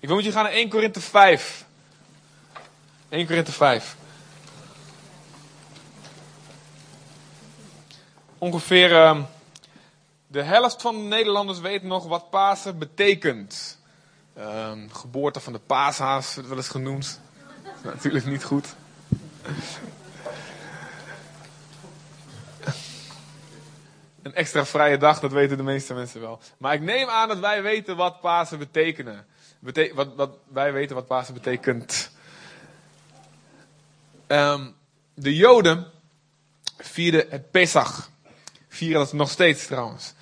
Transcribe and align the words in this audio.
Ik 0.00 0.08
wil 0.08 0.16
met 0.16 0.24
je 0.24 0.32
gaan 0.32 0.44
naar 0.44 0.52
1 0.52 0.68
Korinthe 0.68 1.00
5. 1.00 1.64
1 3.08 3.26
Korinthe 3.26 3.52
5. 3.52 3.96
Ongeveer 8.38 8.90
uh, 8.90 9.22
de 10.26 10.42
helft 10.42 10.82
van 10.82 10.94
de 10.96 11.02
Nederlanders 11.02 11.60
weet 11.60 11.82
nog 11.82 12.06
wat 12.06 12.30
Pasen 12.30 12.78
betekent. 12.78 13.78
Uh, 14.38 14.72
geboorte 14.92 15.40
van 15.40 15.52
de 15.52 15.58
paashaas 15.58 16.34
wordt 16.34 16.48
wel 16.48 16.58
eens 16.58 16.68
genoemd. 16.68 17.20
Natuurlijk 17.82 18.24
niet 18.24 18.44
goed. 18.44 18.74
Een 24.22 24.34
extra 24.34 24.64
vrije 24.64 24.96
dag, 24.96 25.20
dat 25.20 25.32
weten 25.32 25.56
de 25.56 25.62
meeste 25.62 25.94
mensen 25.94 26.20
wel. 26.20 26.40
Maar 26.58 26.74
ik 26.74 26.80
neem 26.80 27.08
aan 27.08 27.28
dat 27.28 27.38
wij 27.38 27.62
weten 27.62 27.96
wat 27.96 28.20
Pasen 28.20 28.58
betekenen. 28.58 29.26
Wat, 29.60 30.14
wat, 30.14 30.38
wij 30.48 30.72
weten 30.72 30.94
wat 30.94 31.06
Pasen 31.06 31.34
betekent. 31.34 32.10
Um, 34.26 34.74
de 35.14 35.34
Joden 35.34 35.86
vierden 36.78 37.26
het 37.28 37.50
Pesach. 37.50 38.10
Vieren 38.68 38.98
dat 38.98 39.12
nog 39.12 39.30
steeds 39.30 39.66
trouwens. 39.66 40.14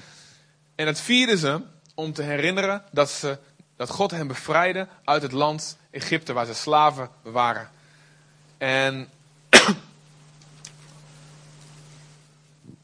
En 0.74 0.86
dat 0.86 1.00
vierden 1.00 1.38
ze 1.38 1.62
om 1.94 2.12
te 2.12 2.22
herinneren 2.22 2.82
dat, 2.92 3.10
ze, 3.10 3.38
dat 3.76 3.90
God 3.90 4.10
hen 4.10 4.26
bevrijdde 4.26 4.88
uit 5.04 5.22
het 5.22 5.32
land 5.32 5.76
Egypte, 5.90 6.32
waar 6.32 6.46
ze 6.46 6.54
slaven 6.54 7.08
waren. 7.22 7.70
En 8.58 9.08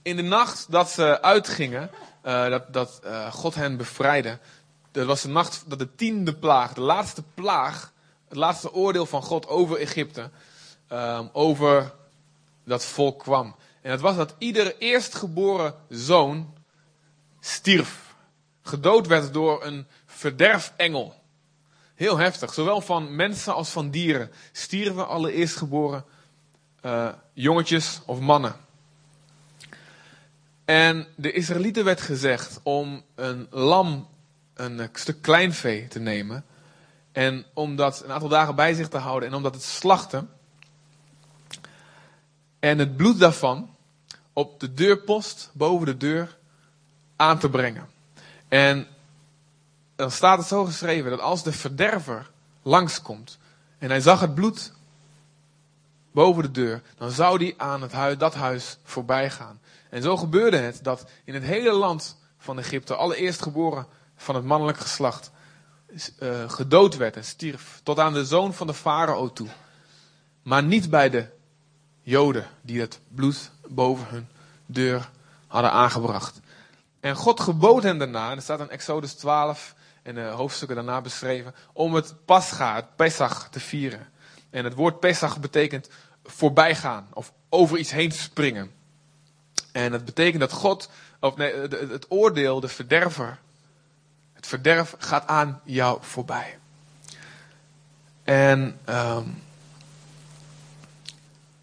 in 0.02 0.16
de 0.16 0.22
nacht 0.22 0.66
dat 0.70 0.90
ze 0.90 1.22
uitgingen, 1.22 1.90
uh, 2.24 2.48
dat, 2.48 2.72
dat 2.72 3.00
uh, 3.04 3.32
God 3.32 3.54
hen 3.54 3.76
bevrijdde, 3.76 4.38
dat 4.94 5.06
was 5.06 5.22
de 5.22 5.28
nacht 5.28 5.64
dat 5.66 5.78
de 5.78 5.94
tiende 5.94 6.34
plaag, 6.34 6.72
de 6.72 6.80
laatste 6.80 7.22
plaag, 7.34 7.92
het 8.28 8.36
laatste 8.36 8.72
oordeel 8.72 9.06
van 9.06 9.22
God 9.22 9.46
over 9.46 9.78
Egypte, 9.78 10.30
um, 10.92 11.28
over 11.32 11.92
dat 12.64 12.84
volk 12.84 13.18
kwam. 13.18 13.56
En 13.82 13.90
dat 13.90 14.00
was 14.00 14.16
dat 14.16 14.34
iedere 14.38 14.78
eerstgeboren 14.78 15.74
zoon 15.88 16.54
stierf. 17.40 18.14
Gedood 18.62 19.06
werd 19.06 19.32
door 19.32 19.64
een 19.64 19.86
verderfengel. 20.06 21.14
Heel 21.94 22.16
heftig. 22.16 22.54
Zowel 22.54 22.80
van 22.80 23.16
mensen 23.16 23.54
als 23.54 23.70
van 23.70 23.90
dieren 23.90 24.30
stierven 24.52 25.08
alle 25.08 25.32
eerstgeboren 25.32 26.04
uh, 26.82 27.08
jongetjes 27.32 28.00
of 28.06 28.20
mannen. 28.20 28.56
En 30.64 31.06
de 31.16 31.32
Israëlieten 31.32 31.84
werd 31.84 32.00
gezegd 32.00 32.60
om 32.62 33.02
een 33.14 33.46
lam, 33.50 34.08
een 34.54 34.88
stuk 34.92 35.22
kleinvee 35.22 35.88
te 35.88 35.98
nemen. 35.98 36.44
En 37.12 37.44
om 37.54 37.76
dat 37.76 38.04
een 38.04 38.12
aantal 38.12 38.28
dagen 38.28 38.54
bij 38.54 38.74
zich 38.74 38.88
te 38.88 38.98
houden 38.98 39.28
en 39.28 39.34
om 39.34 39.42
dat 39.42 39.52
te 39.52 39.60
slachten. 39.60 40.30
En 42.58 42.78
het 42.78 42.96
bloed 42.96 43.18
daarvan 43.18 43.76
op 44.32 44.60
de 44.60 44.74
deurpost 44.74 45.50
boven 45.52 45.86
de 45.86 45.96
deur 45.96 46.36
aan 47.16 47.38
te 47.38 47.50
brengen. 47.50 47.88
En 48.48 48.86
dan 49.96 50.10
staat 50.10 50.38
het 50.38 50.46
zo 50.46 50.64
geschreven 50.64 51.10
dat 51.10 51.20
als 51.20 51.42
de 51.42 51.52
verderver 51.52 52.30
langskomt 52.62 53.38
en 53.78 53.90
hij 53.90 54.00
zag 54.00 54.20
het 54.20 54.34
bloed 54.34 54.72
boven 56.12 56.42
de 56.42 56.50
deur, 56.50 56.82
dan 56.96 57.10
zou 57.10 57.38
die 57.38 57.54
aan 57.56 57.82
het 57.82 57.92
huis, 57.92 58.18
dat 58.18 58.34
huis 58.34 58.78
voorbij 58.84 59.30
gaan. 59.30 59.60
En 59.90 60.02
zo 60.02 60.16
gebeurde 60.16 60.56
het 60.56 60.78
dat 60.82 61.04
in 61.24 61.34
het 61.34 61.42
hele 61.42 61.72
land 61.72 62.16
van 62.38 62.58
Egypte 62.58 62.94
allereerst 62.94 63.42
geboren 63.42 63.86
van 64.16 64.34
het 64.34 64.44
mannelijk 64.44 64.78
geslacht 64.78 65.30
uh, 66.18 66.50
gedood 66.50 66.96
werd 66.96 67.16
en 67.16 67.24
stierf 67.24 67.80
tot 67.82 67.98
aan 67.98 68.12
de 68.12 68.24
zoon 68.24 68.54
van 68.54 68.66
de 68.66 68.74
farao 68.74 69.32
toe. 69.32 69.48
Maar 70.42 70.62
niet 70.62 70.90
bij 70.90 71.10
de 71.10 71.26
Joden 72.02 72.46
die 72.62 72.80
het 72.80 73.00
bloed 73.08 73.50
boven 73.68 74.06
hun 74.08 74.28
deur 74.66 75.10
hadden 75.46 75.72
aangebracht. 75.72 76.40
En 77.00 77.16
God 77.16 77.40
gebood 77.40 77.82
hen 77.82 77.98
daarna, 77.98 78.30
en 78.30 78.36
er 78.36 78.42
staat 78.42 78.60
in 78.60 78.70
Exodus 78.70 79.12
12 79.12 79.74
en 80.02 80.14
de 80.14 80.20
hoofdstukken 80.20 80.76
daarna 80.76 81.00
beschreven, 81.00 81.54
om 81.72 81.94
het 81.94 82.14
Pascha, 82.24 82.74
het 82.74 82.96
Pesach, 82.96 83.48
te 83.50 83.60
vieren. 83.60 84.08
En 84.50 84.64
het 84.64 84.74
woord 84.74 85.00
Pesach 85.00 85.40
betekent 85.40 85.88
voorbijgaan 86.24 87.08
of 87.12 87.32
over 87.48 87.78
iets 87.78 87.90
heen 87.90 88.12
springen. 88.12 88.70
En 89.72 89.90
dat 89.90 90.04
betekent 90.04 90.40
dat 90.40 90.52
God, 90.52 90.90
of 91.20 91.36
nee, 91.36 91.52
het 91.70 92.06
oordeel, 92.08 92.60
de 92.60 92.68
verderver, 92.68 93.38
het 94.44 94.52
verderf 94.52 94.94
gaat 94.98 95.26
aan 95.26 95.60
jou 95.64 95.98
voorbij. 96.00 96.58
En 98.22 98.78
um, 98.88 99.42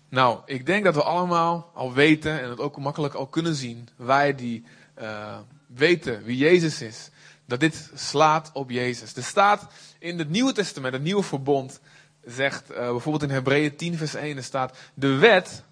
nou, 0.09 0.39
ik 0.45 0.65
denk 0.65 0.83
dat 0.83 0.95
we 0.95 1.03
allemaal 1.03 1.71
al 1.73 1.93
weten 1.93 2.41
en 2.41 2.49
het 2.49 2.59
ook 2.59 2.77
makkelijk 2.77 3.13
al 3.13 3.27
kunnen 3.27 3.55
zien, 3.55 3.89
wij 3.95 4.35
die 4.35 4.65
uh, 5.01 5.37
weten 5.67 6.23
wie 6.23 6.37
Jezus 6.37 6.81
is, 6.81 7.09
dat 7.45 7.59
dit 7.59 7.91
slaat 7.93 8.49
op 8.53 8.69
Jezus. 8.69 9.15
Er 9.15 9.23
staat 9.23 9.67
in 9.99 10.19
het 10.19 10.29
Nieuwe 10.29 10.51
Testament, 10.51 10.93
het 10.93 11.03
Nieuwe 11.03 11.23
Verbond, 11.23 11.79
zegt 12.25 12.71
uh, 12.71 12.77
bijvoorbeeld 12.77 13.23
in 13.23 13.29
Hebreeën 13.29 13.75
10 13.75 13.97
vers 13.97 14.13
1, 14.13 14.37
er 14.37 14.43
staat, 14.43 14.77
de 14.93 15.15
wet 15.15 15.63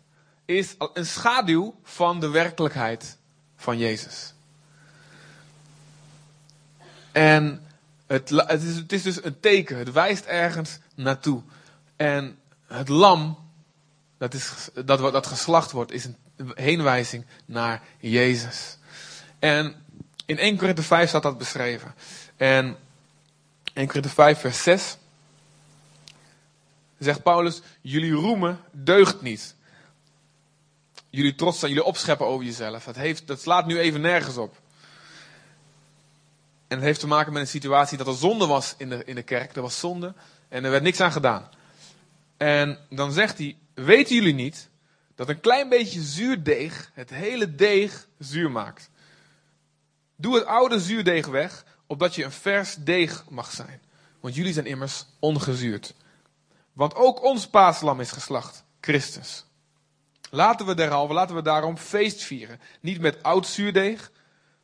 is 0.45 0.75
een 0.93 1.05
schaduw 1.05 1.75
van 1.83 2.19
de 2.19 2.29
werkelijkheid 2.29 3.17
van 3.55 3.77
Jezus. 3.77 4.33
En 7.19 7.61
het, 8.07 8.29
het, 8.29 8.63
is, 8.63 8.75
het 8.75 8.93
is 8.93 9.01
dus 9.01 9.23
een 9.23 9.39
teken, 9.39 9.77
het 9.77 9.91
wijst 9.91 10.25
ergens 10.25 10.79
naartoe. 10.95 11.41
En 11.95 12.39
het 12.67 12.87
lam 12.87 13.37
dat, 14.17 14.33
is, 14.33 14.69
dat, 14.85 14.99
dat 14.99 15.27
geslacht 15.27 15.71
wordt, 15.71 15.91
is 15.91 16.05
een 16.05 16.17
heenwijzing 16.53 17.25
naar 17.45 17.81
Jezus. 17.99 18.77
En 19.39 19.75
in 20.25 20.37
1 20.37 20.57
Korinthe 20.57 20.83
5 20.83 21.09
staat 21.09 21.23
dat 21.23 21.37
beschreven. 21.37 21.93
En 22.37 22.77
1 23.73 23.87
Korinthe 23.87 24.09
5 24.09 24.39
vers 24.39 24.63
6 24.63 24.97
zegt 26.97 27.23
Paulus, 27.23 27.61
jullie 27.81 28.13
roemen 28.13 28.59
deugt 28.71 29.21
niet. 29.21 29.55
Jullie 31.09 31.35
trots 31.35 31.59
zijn, 31.59 31.71
jullie 31.71 31.87
opscheppen 31.87 32.25
over 32.25 32.45
jezelf. 32.45 32.83
Dat, 32.83 32.95
heeft, 32.95 33.27
dat 33.27 33.41
slaat 33.41 33.65
nu 33.65 33.79
even 33.79 34.01
nergens 34.01 34.37
op. 34.37 34.57
En 36.69 36.77
het 36.77 36.85
heeft 36.85 36.99
te 36.99 37.07
maken 37.07 37.33
met 37.33 37.41
een 37.41 37.47
situatie 37.47 37.97
dat 37.97 38.07
er 38.07 38.13
zonde 38.13 38.45
was 38.45 38.75
in 38.77 38.89
de, 38.89 39.03
in 39.05 39.15
de 39.15 39.23
kerk. 39.23 39.55
Er 39.55 39.61
was 39.61 39.79
zonde 39.79 40.13
en 40.47 40.63
er 40.63 40.71
werd 40.71 40.83
niks 40.83 40.99
aan 40.99 41.11
gedaan. 41.11 41.49
En 42.37 42.79
dan 42.89 43.11
zegt 43.11 43.37
hij, 43.37 43.57
weten 43.73 44.15
jullie 44.15 44.33
niet 44.33 44.69
dat 45.15 45.29
een 45.29 45.39
klein 45.39 45.69
beetje 45.69 46.01
zuurdeeg 46.01 46.91
het 46.93 47.09
hele 47.09 47.55
deeg 47.55 48.07
zuur 48.17 48.51
maakt? 48.51 48.89
Doe 50.15 50.35
het 50.35 50.45
oude 50.45 50.79
zuurdeeg 50.79 51.27
weg, 51.27 51.65
opdat 51.87 52.15
je 52.15 52.23
een 52.23 52.31
vers 52.31 52.75
deeg 52.75 53.25
mag 53.29 53.51
zijn. 53.51 53.81
Want 54.19 54.35
jullie 54.35 54.53
zijn 54.53 54.65
immers 54.65 55.05
ongezuurd. 55.19 55.93
Want 56.73 56.95
ook 56.95 57.23
ons 57.23 57.47
paaslam 57.47 57.99
is 57.99 58.11
geslacht, 58.11 58.63
Christus. 58.81 59.45
Laten 60.29 60.65
we 60.65 60.73
derhalve, 60.75 61.13
laten 61.13 61.35
we 61.35 61.41
daarom 61.41 61.77
feest 61.77 62.21
vieren. 62.21 62.59
Niet 62.79 62.99
met 62.99 63.23
oud 63.23 63.47
zuurdeeg, 63.47 64.11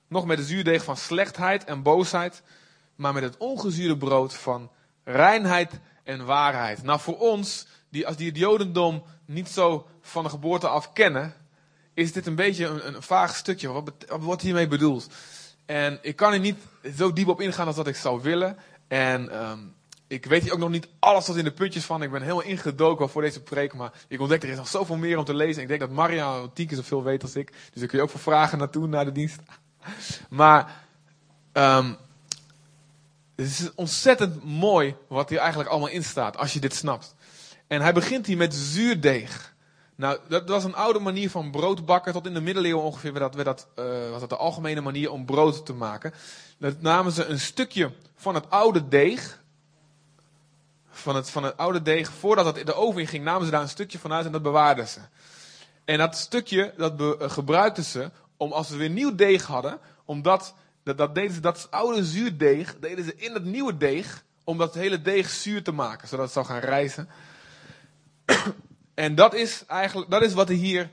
nog 0.08 0.26
met 0.26 0.38
de 0.38 0.44
zuurdeeg 0.44 0.84
van 0.84 0.98
slechtheid 0.98 1.64
en 1.64 1.82
boosheid, 1.82 2.42
maar 2.96 3.14
met 3.14 3.24
het 3.24 3.38
ongezuurde 3.38 3.98
brood 3.98 4.34
van 4.34 4.72
reinheid 5.04 5.80
en 6.04 6.26
waarheid. 6.26 6.84
Nou, 6.84 7.00
voor 7.00 7.18
ons, 7.18 7.68
die, 7.90 8.08
als 8.08 8.16
die 8.16 8.28
het 8.28 8.38
Jodendom 8.38 9.04
niet 9.26 9.50
zo 9.50 9.88
van 10.02 10.24
de 10.24 10.30
geboorte 10.30 10.68
af 10.68 10.94
kennen, 10.94 11.34
is 11.94 12.12
dit 12.12 12.26
een 12.26 12.36
beetje 12.36 12.66
een, 12.66 12.88
een 12.88 13.02
vaag 13.02 13.36
stukje. 13.36 13.68
Wat, 13.68 13.92
wat 14.08 14.22
wordt 14.22 14.42
hiermee 14.42 14.68
bedoeld? 14.68 15.08
En 15.66 16.00
ik 16.02 16.16
kan 16.16 16.34
er 16.34 16.40
niet 16.40 16.58
zo 16.98 17.14
diep 17.14 17.28
op 17.28 17.42
ingaan 17.42 17.68
als 17.68 17.76
dat 17.76 17.88
ik 17.88 17.96
zou 17.96 18.22
willen. 18.22 18.58
En 18.88 19.50
um, 19.50 19.76
ik 20.08 20.26
weet 20.26 20.44
hier 20.44 20.54
ook 20.54 20.60
nog 20.60 20.70
niet 20.70 20.88
alles 21.00 21.26
tot 21.26 21.36
in 21.36 21.44
de 21.44 21.52
puntjes 21.52 21.86
van. 21.86 22.04
Ik 22.04 22.12
ben 22.12 22.22
helemaal 22.22 22.44
ingedoken 22.44 23.10
voor 23.10 23.22
deze 23.22 23.44
preek. 23.44 23.74
Maar 23.74 23.92
ik 24.08 24.20
ontdek 24.20 24.44
er 24.44 24.50
is 24.50 24.56
nog 24.56 24.68
zoveel 24.68 24.98
meer 24.98 25.18
om 25.18 25.26
te 25.26 25.34
lezen. 25.34 25.62
Ik 25.62 25.68
denk 25.68 25.80
dat 25.80 25.90
Maria 25.90 26.48
tien 26.54 26.68
keer 26.68 26.78
zoveel 26.78 27.04
weet 27.04 27.22
als 27.22 27.36
ik. 27.36 27.52
Dus 27.74 27.82
ik 27.82 27.88
kun 27.88 27.98
je 27.98 28.04
ook 28.04 28.10
voor 28.10 28.20
vragen 28.20 28.58
naartoe, 28.58 28.88
naar 28.88 29.06
de 29.06 29.12
dienst. 29.12 29.40
Maar 30.30 30.84
um, 31.54 31.98
het 33.36 33.46
is 33.46 33.74
ontzettend 33.76 34.44
mooi 34.44 34.96
wat 35.08 35.30
hier 35.30 35.40
eigenlijk 35.40 35.70
allemaal 35.70 35.90
in 35.90 36.04
staat. 36.04 36.38
Als 36.38 36.54
je 36.54 36.60
dit 36.60 36.74
snapt. 36.76 37.16
En 37.68 37.82
hij 37.82 37.94
begint 37.94 38.26
hier 38.26 38.38
met 38.38 38.54
zuurdeeg. 38.54 39.54
Nou, 39.96 40.20
dat 40.28 40.50
was 40.50 40.64
een 40.64 40.76
oude 40.76 41.00
manier 41.00 41.30
van 41.30 41.52
brood 41.52 41.86
bakken. 41.86 42.14
Tot 42.14 42.26
in 42.26 42.34
de 42.34 42.42
middeleeuwen 42.42 42.84
ongeveer 42.84 43.14
werd 43.14 43.26
dat, 43.26 43.36
werd 43.36 43.48
dat, 43.58 43.86
uh, 43.86 44.10
was 44.10 44.20
dat 44.20 44.30
de 44.30 44.36
algemene 44.36 44.82
manier 44.82 45.12
om 45.12 45.26
brood 45.26 45.66
te 45.66 45.74
maken. 45.74 46.14
Dat 46.58 46.82
namen 46.82 47.12
ze 47.12 47.26
een 47.26 47.40
stukje 47.40 47.92
van 48.16 48.36
het 48.36 48.50
oude 48.50 48.88
deeg. 48.88 49.44
Van 50.90 51.16
het, 51.16 51.30
van 51.30 51.44
het 51.44 51.58
oude 51.58 51.82
deeg, 51.82 52.12
voordat 52.12 52.46
het 52.46 52.58
in 52.58 52.66
de 52.66 52.74
oven 52.74 53.02
in 53.02 53.08
ging, 53.08 53.24
namen 53.24 53.46
ze 53.46 53.52
daar 53.52 53.62
een 53.62 53.70
stukje 53.70 54.00
van 54.00 54.14
uit 54.14 54.26
en 54.26 54.32
dat 54.32 54.42
bewaarden 54.42 54.88
ze. 54.88 55.00
En 55.86 55.98
dat 55.98 56.18
stukje, 56.18 56.74
dat 56.78 56.98
be, 56.98 57.18
uh, 57.22 57.30
gebruikten 57.30 57.84
ze 57.84 58.12
om 58.38 58.52
als 58.52 58.68
ze 58.68 58.78
weer 58.78 58.90
nieuw 58.90 59.16
deeg 59.16 59.46
hadden, 59.46 59.80
omdat 60.06 60.54
dat, 60.84 60.98
dat 60.98 61.16
deden 61.16 61.34
ze, 61.34 61.40
dat 61.40 61.68
oude 61.72 62.06
zuurdeeg, 62.06 62.76
deden 62.80 63.06
ze 63.06 63.16
in 63.16 63.34
het 63.34 63.46
nieuwe 63.46 63.78
deeg, 63.78 64.24
om 64.44 64.58
dat 64.58 64.74
hele 64.74 65.02
deeg 65.02 65.30
zuur 65.30 65.64
te 65.64 65.72
maken, 65.72 66.08
zodat 66.08 66.26
het 66.26 66.34
zou 66.34 66.46
gaan 66.46 66.60
rijzen. 66.60 67.10
en 68.94 69.16
dat 69.16 69.34
is 69.34 69.64
eigenlijk, 69.68 70.10
dat 70.10 70.22
is 70.22 70.34
wat 70.34 70.50
er 70.50 70.56
hier, 70.56 70.92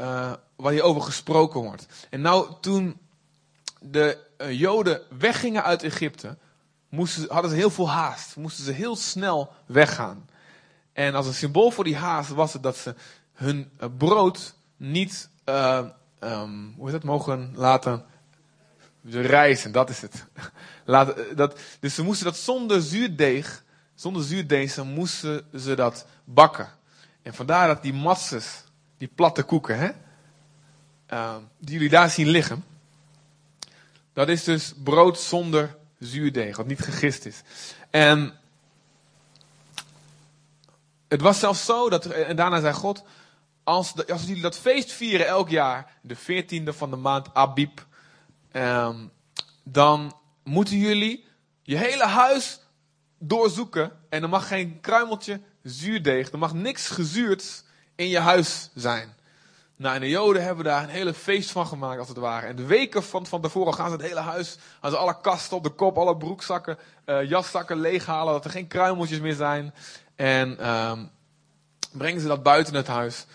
uh, 0.00 0.32
waar 0.56 0.72
hier 0.72 0.82
over 0.82 1.02
gesproken 1.02 1.60
wordt. 1.60 1.86
En 2.10 2.20
nou, 2.20 2.52
toen 2.60 2.98
de 3.80 4.18
uh, 4.38 4.60
Joden 4.60 5.00
weggingen 5.18 5.62
uit 5.62 5.82
Egypte, 5.82 6.36
moesten, 6.88 7.32
hadden 7.32 7.50
ze 7.50 7.56
heel 7.56 7.70
veel 7.70 7.90
haast. 7.90 8.36
Moesten 8.36 8.64
ze 8.64 8.72
heel 8.72 8.96
snel 8.96 9.52
weggaan. 9.66 10.28
En 10.92 11.14
als 11.14 11.26
een 11.26 11.34
symbool 11.34 11.70
voor 11.70 11.84
die 11.84 11.96
haast 11.96 12.30
was 12.30 12.52
het 12.52 12.62
dat 12.62 12.76
ze 12.76 12.94
hun 13.32 13.70
uh, 13.80 13.88
brood 13.98 14.54
niet, 14.76 15.28
um, 15.44 16.74
hoe 16.76 16.86
is 16.86 16.92
het, 16.92 17.04
mogen 17.04 17.52
laten 17.54 18.04
de 19.00 19.20
reizen, 19.20 19.72
dat 19.72 19.90
is 19.90 20.00
het. 20.00 20.24
Laat, 20.84 21.36
dat, 21.36 21.60
dus 21.80 21.94
ze 21.94 22.02
moesten 22.02 22.24
dat 22.24 22.36
zonder 22.36 22.82
zuurdeeg, 22.82 23.64
zonder 23.94 24.22
zuurdeeg, 24.22 24.84
moesten 24.84 25.46
ze 25.56 25.74
dat 25.74 26.06
bakken. 26.24 26.68
En 27.22 27.34
vandaar 27.34 27.66
dat 27.66 27.82
die 27.82 27.92
masses, 27.92 28.64
die 28.98 29.10
platte 29.14 29.42
koeken, 29.42 29.78
hè, 29.78 29.90
uh, 31.12 31.36
die 31.58 31.72
jullie 31.72 31.88
daar 31.88 32.10
zien 32.10 32.28
liggen, 32.28 32.64
dat 34.12 34.28
is 34.28 34.44
dus 34.44 34.72
brood 34.84 35.18
zonder 35.18 35.76
zuurdeeg, 35.98 36.56
wat 36.56 36.66
niet 36.66 36.80
gegist 36.80 37.26
is. 37.26 37.42
En 37.90 38.38
het 41.08 41.20
was 41.20 41.38
zelfs 41.38 41.64
zo 41.64 41.90
dat, 41.90 42.06
en 42.06 42.36
daarna 42.36 42.60
zei 42.60 42.72
God, 42.72 43.04
als, 43.64 44.06
als 44.08 44.22
jullie 44.22 44.42
dat 44.42 44.58
feest 44.58 44.92
vieren 44.92 45.26
elk 45.26 45.48
jaar, 45.48 45.92
de 46.02 46.16
14e 46.16 46.76
van 46.76 46.90
de 46.90 46.96
maand 46.96 47.34
Abib, 47.34 47.86
um, 48.52 49.10
dan 49.62 50.16
moeten 50.42 50.76
jullie 50.76 51.24
je 51.62 51.76
hele 51.76 52.04
huis 52.04 52.60
doorzoeken. 53.18 53.92
En 54.08 54.22
er 54.22 54.28
mag 54.28 54.48
geen 54.48 54.80
kruimeltje 54.80 55.40
zuurdeeg, 55.62 56.30
er 56.30 56.38
mag 56.38 56.54
niks 56.54 56.88
gezuurd 56.88 57.64
in 57.94 58.08
je 58.08 58.18
huis 58.18 58.70
zijn. 58.74 59.14
Nou, 59.76 59.94
en 59.94 60.00
de 60.00 60.08
Joden 60.08 60.42
hebben 60.44 60.64
daar 60.64 60.82
een 60.82 60.88
hele 60.88 61.14
feest 61.14 61.50
van 61.50 61.66
gemaakt, 61.66 61.98
als 61.98 62.08
het 62.08 62.16
ware. 62.16 62.46
En 62.46 62.56
de 62.56 62.66
weken 62.66 63.02
van, 63.02 63.26
van 63.26 63.40
tevoren 63.40 63.74
gaan 63.74 63.90
ze 63.90 63.96
het 63.96 64.06
hele 64.06 64.20
huis, 64.20 64.56
gaan 64.80 64.90
ze 64.90 64.96
alle 64.96 65.20
kasten 65.20 65.56
op 65.56 65.62
de 65.62 65.70
kop, 65.70 65.98
alle 65.98 66.16
broekzakken, 66.16 66.78
uh, 67.06 67.28
jaszakken 67.28 67.80
leeghalen, 67.80 68.32
dat 68.32 68.44
er 68.44 68.50
geen 68.50 68.66
kruimeltjes 68.66 69.20
meer 69.20 69.34
zijn. 69.34 69.74
En 70.14 70.70
um, 70.70 71.10
brengen 71.92 72.20
ze 72.20 72.26
dat 72.26 72.42
buiten 72.42 72.74
het 72.74 72.86
huis. 72.86 73.26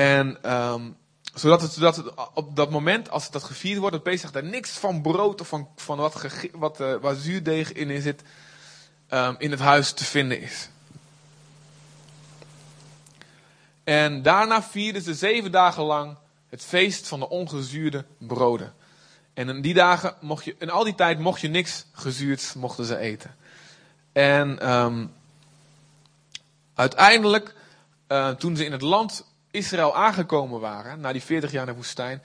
En 0.00 0.52
um, 0.52 0.96
zodat 1.34 1.62
het, 1.62 1.72
zodat 1.72 1.96
het 1.96 2.12
op 2.34 2.56
dat 2.56 2.70
moment, 2.70 3.10
als 3.10 3.30
dat 3.30 3.44
gevierd 3.44 3.78
wordt, 3.78 3.94
dat 3.94 4.02
Pesach 4.02 4.30
daar 4.30 4.44
niks 4.44 4.70
van 4.70 5.02
brood 5.02 5.40
of 5.40 5.48
van, 5.48 5.68
van 5.76 5.98
wat, 5.98 6.26
wat 6.52 6.80
uh, 6.80 6.94
waar 7.00 7.14
zuurdeeg 7.14 7.72
in 7.72 8.02
zit, 8.02 8.22
um, 9.10 9.34
in 9.38 9.50
het 9.50 9.60
huis 9.60 9.92
te 9.92 10.04
vinden 10.04 10.40
is. 10.40 10.68
En 13.84 14.22
daarna 14.22 14.62
vierden 14.62 15.02
ze 15.02 15.14
zeven 15.14 15.52
dagen 15.52 15.82
lang 15.82 16.16
het 16.48 16.64
feest 16.64 17.08
van 17.08 17.20
de 17.20 17.28
ongezuurde 17.28 18.04
broden. 18.18 18.74
En 19.34 19.48
in 19.48 19.60
die 19.60 19.74
dagen 19.74 20.14
mocht 20.20 20.44
je, 20.44 20.56
in 20.58 20.70
al 20.70 20.84
die 20.84 20.94
tijd 20.94 21.18
mocht 21.18 21.40
je 21.40 21.48
niks 21.48 21.86
gezuurd, 21.92 22.54
mochten 22.56 22.84
ze 22.84 22.96
eten. 22.96 23.36
En 24.12 24.70
um, 24.72 25.12
uiteindelijk, 26.74 27.54
uh, 28.08 28.28
toen 28.28 28.56
ze 28.56 28.64
in 28.64 28.72
het 28.72 28.82
land 28.82 29.28
Israël 29.50 29.96
aangekomen 29.96 30.60
waren, 30.60 31.00
na 31.00 31.12
die 31.12 31.22
40 31.22 31.50
jaar 31.50 31.66
in 31.66 31.68
de 31.68 31.74
woestijn, 31.74 32.22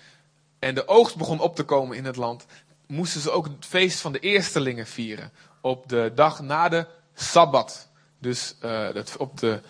en 0.60 0.76
de 0.76 0.88
oogst 0.88 1.16
begon 1.16 1.40
op 1.40 1.56
te 1.56 1.64
komen 1.64 1.98
in 1.98 2.06
het 2.06 2.16
land, 2.16 2.46
moesten 2.88 3.22
ze 3.22 3.32
ook 3.32 3.46
het 3.46 3.66
feest 3.66 4.00
van 4.00 4.12
de 4.12 4.20
eerstelingen 4.20 4.88
vieren. 4.88 5.32
Op 5.62 5.90
de 5.90 6.12
dag 6.16 6.42
na 6.42 6.70
de 6.70 6.88
Sabbat. 7.14 7.90
Dus 8.20 8.56
uh, 8.66 8.94
dat, 8.94 9.18
op 9.18 9.40
de 9.40 9.62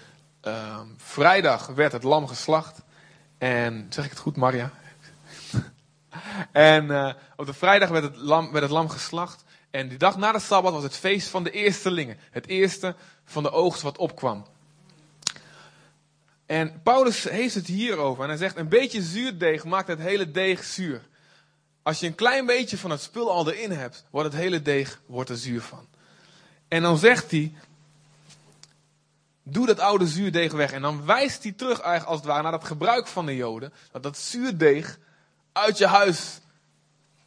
uh, 0.43 0.79
vrijdag 0.97 1.67
werd 1.67 1.91
het 1.91 2.03
lam 2.03 2.27
geslacht. 2.27 2.81
En, 3.37 3.85
zeg 3.89 4.05
ik 4.05 4.09
het 4.09 4.19
goed, 4.19 4.35
Maria? 4.35 4.71
en 6.51 6.85
uh, 6.85 7.13
op 7.35 7.45
de 7.45 7.53
vrijdag 7.53 7.89
werd 7.89 8.03
het, 8.03 8.15
lam, 8.15 8.51
werd 8.51 8.63
het 8.63 8.73
lam 8.73 8.89
geslacht. 8.89 9.43
En 9.71 9.87
die 9.87 9.97
dag 9.97 10.17
na 10.17 10.31
de 10.31 10.39
Sabbat 10.39 10.73
was 10.73 10.83
het 10.83 10.95
feest 10.95 11.27
van 11.27 11.43
de 11.43 11.51
eerstelingen. 11.51 12.17
Het 12.31 12.47
eerste 12.47 12.95
van 13.25 13.43
de 13.43 13.51
oogst 13.51 13.81
wat 13.81 13.97
opkwam. 13.97 14.45
En 16.45 16.81
Paulus 16.83 17.23
heeft 17.23 17.55
het 17.55 17.67
hierover. 17.67 18.23
En 18.23 18.29
hij 18.29 18.37
zegt: 18.37 18.57
Een 18.57 18.69
beetje 18.69 19.01
zuurdeeg 19.01 19.63
maakt 19.63 19.87
het 19.87 19.99
hele 19.99 20.31
deeg 20.31 20.63
zuur. 20.63 21.01
Als 21.83 21.99
je 21.99 22.07
een 22.07 22.15
klein 22.15 22.45
beetje 22.45 22.77
van 22.77 22.91
het 22.91 23.01
spul 23.01 23.31
al 23.31 23.51
erin 23.51 23.71
hebt, 23.71 24.05
wordt 24.09 24.31
het 24.31 24.41
hele 24.41 24.61
deeg 24.61 25.01
wordt 25.05 25.29
er 25.29 25.37
zuur 25.37 25.61
van. 25.61 25.87
En 26.67 26.81
dan 26.81 26.97
zegt 26.97 27.31
hij: 27.31 27.53
Doe 29.43 29.65
dat 29.65 29.79
oude 29.79 30.07
zuurdeeg 30.07 30.51
weg. 30.51 30.71
En 30.71 30.81
dan 30.81 31.05
wijst 31.05 31.43
hij 31.43 31.51
terug, 31.51 31.79
eigenlijk 31.79 32.09
als 32.09 32.19
het 32.19 32.27
ware, 32.27 32.41
naar 32.41 32.51
dat 32.51 32.65
gebruik 32.65 33.07
van 33.07 33.25
de 33.25 33.35
Joden. 33.35 33.73
Dat 33.91 34.03
dat 34.03 34.17
zuurdeeg 34.17 34.99
uit 35.51 35.77
je 35.77 35.87
huis 35.87 36.39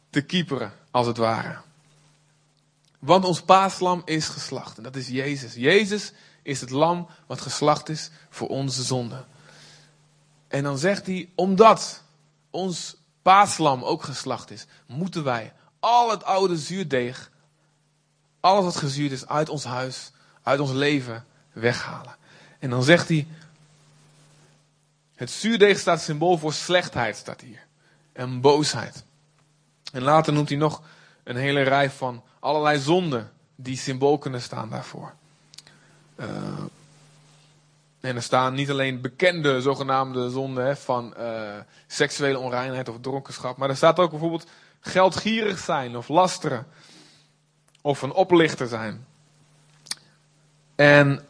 te 0.09 0.21
kieperen, 0.21 0.73
als 0.91 1.07
het 1.07 1.17
ware. 1.17 1.57
Want 2.99 3.25
ons 3.25 3.41
paaslam 3.41 4.01
is 4.05 4.27
geslacht. 4.27 4.77
En 4.77 4.83
dat 4.83 4.95
is 4.95 5.07
Jezus. 5.07 5.53
Jezus 5.53 6.11
is 6.41 6.61
het 6.61 6.69
lam 6.69 7.07
wat 7.27 7.41
geslacht 7.41 7.89
is 7.89 8.09
voor 8.29 8.47
onze 8.47 8.83
zonde. 8.83 9.25
En 10.47 10.63
dan 10.63 10.77
zegt 10.77 11.05
hij, 11.05 11.29
omdat 11.35 12.03
ons 12.49 12.95
paaslam 13.21 13.83
ook 13.83 14.03
geslacht 14.03 14.51
is, 14.51 14.65
moeten 14.85 15.23
wij 15.23 15.53
al 15.79 16.09
het 16.09 16.23
oude 16.23 16.57
zuurdeeg, 16.57 17.31
alles 18.39 18.63
wat 18.63 18.75
gezuurd 18.75 19.11
is, 19.11 19.27
uit 19.27 19.49
ons 19.49 19.63
huis, 19.63 20.11
uit 20.43 20.59
ons 20.59 20.71
leven 20.71 21.25
weghalen. 21.51 22.15
En 22.59 22.69
dan 22.69 22.83
zegt 22.83 23.07
hij, 23.07 23.27
het 25.15 25.31
zuurdeeg 25.31 25.79
staat 25.79 26.01
symbool 26.01 26.37
voor 26.37 26.53
slechtheid, 26.53 27.15
staat 27.15 27.41
hier. 27.41 27.65
En 28.13 28.41
boosheid. 28.41 29.03
En 29.91 30.01
later 30.01 30.33
noemt 30.33 30.49
hij 30.49 30.57
nog 30.57 30.81
een 31.23 31.35
hele 31.35 31.61
rij 31.61 31.89
van 31.91 32.23
allerlei 32.39 32.79
zonden 32.79 33.31
die 33.55 33.77
symbool 33.77 34.17
kunnen 34.17 34.41
staan 34.41 34.69
daarvoor. 34.69 35.13
Uh, 36.19 36.25
en 37.99 38.15
er 38.15 38.21
staan 38.21 38.53
niet 38.53 38.69
alleen 38.69 39.01
bekende 39.01 39.61
zogenaamde 39.61 40.29
zonden 40.29 40.65
hè, 40.65 40.75
van 40.75 41.13
uh, 41.19 41.51
seksuele 41.87 42.39
onreinheid 42.39 42.89
of 42.89 42.95
dronkenschap, 43.01 43.57
maar 43.57 43.69
er 43.69 43.75
staat 43.75 43.99
ook 43.99 44.09
bijvoorbeeld 44.09 44.45
geldgierig 44.79 45.59
zijn 45.59 45.97
of 45.97 46.07
lasteren 46.07 46.67
of 47.81 48.01
een 48.01 48.11
oplichter 48.11 48.67
zijn. 48.67 49.05
En, 50.75 51.25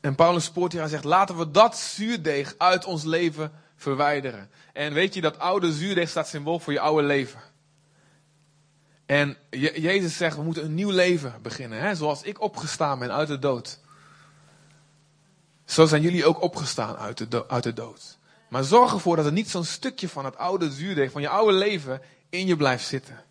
en 0.00 0.14
Paulus 0.14 0.44
spoort 0.44 0.72
zegt, 0.72 1.04
laten 1.04 1.38
we 1.38 1.50
dat 1.50 1.76
zuurdeeg 1.76 2.54
uit 2.58 2.84
ons 2.84 3.04
leven 3.04 3.52
verwijderen. 3.76 4.50
En 4.72 4.92
weet 4.92 5.14
je, 5.14 5.20
dat 5.20 5.38
oude 5.38 5.72
zuurdeeg 5.72 6.08
staat 6.08 6.28
symbool 6.28 6.58
voor 6.58 6.72
je 6.72 6.80
oude 6.80 7.06
leven. 7.06 7.40
En 9.06 9.36
Jezus 9.50 10.16
zegt, 10.16 10.36
we 10.36 10.42
moeten 10.42 10.64
een 10.64 10.74
nieuw 10.74 10.90
leven 10.90 11.34
beginnen. 11.42 11.80
Hè? 11.80 11.94
Zoals 11.94 12.22
ik 12.22 12.40
opgestaan 12.40 12.98
ben 12.98 13.12
uit 13.12 13.28
de 13.28 13.38
dood. 13.38 13.78
Zo 15.64 15.86
zijn 15.86 16.02
jullie 16.02 16.26
ook 16.26 16.42
opgestaan 16.42 16.96
uit 16.96 17.30
de, 17.30 17.48
uit 17.48 17.62
de 17.62 17.72
dood. 17.72 18.18
Maar 18.48 18.64
zorg 18.64 18.92
ervoor 18.92 19.16
dat 19.16 19.26
er 19.26 19.32
niet 19.32 19.50
zo'n 19.50 19.64
stukje 19.64 20.08
van 20.08 20.24
het 20.24 20.36
oude 20.36 20.70
zuurdeeg, 20.70 21.10
van 21.10 21.20
je 21.20 21.28
oude 21.28 21.52
leven, 21.52 22.00
in 22.28 22.46
je 22.46 22.56
blijft 22.56 22.86
zitten. 22.86 23.24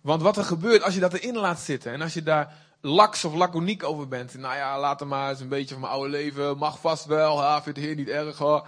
Want 0.00 0.22
wat 0.22 0.36
er 0.36 0.44
gebeurt 0.44 0.82
als 0.82 0.94
je 0.94 1.00
dat 1.00 1.12
erin 1.12 1.36
laat 1.36 1.60
zitten 1.60 1.92
en 1.92 2.00
als 2.00 2.14
je 2.14 2.22
daar 2.22 2.54
laks 2.80 3.24
of 3.24 3.34
laconiek 3.34 3.84
over 3.84 4.08
bent. 4.08 4.34
Nou 4.34 4.56
ja, 4.56 4.80
laat 4.80 5.00
er 5.00 5.06
maar 5.06 5.30
eens 5.30 5.40
een 5.40 5.48
beetje 5.48 5.74
van 5.74 5.80
mijn 5.80 5.92
oude 5.92 6.10
leven, 6.10 6.58
mag 6.58 6.80
vast 6.80 7.04
wel, 7.04 7.40
ha, 7.40 7.62
vindt 7.62 7.78
de 7.78 7.84
Heer 7.84 7.94
niet 7.94 8.08
erg. 8.08 8.38
Hoor. 8.38 8.66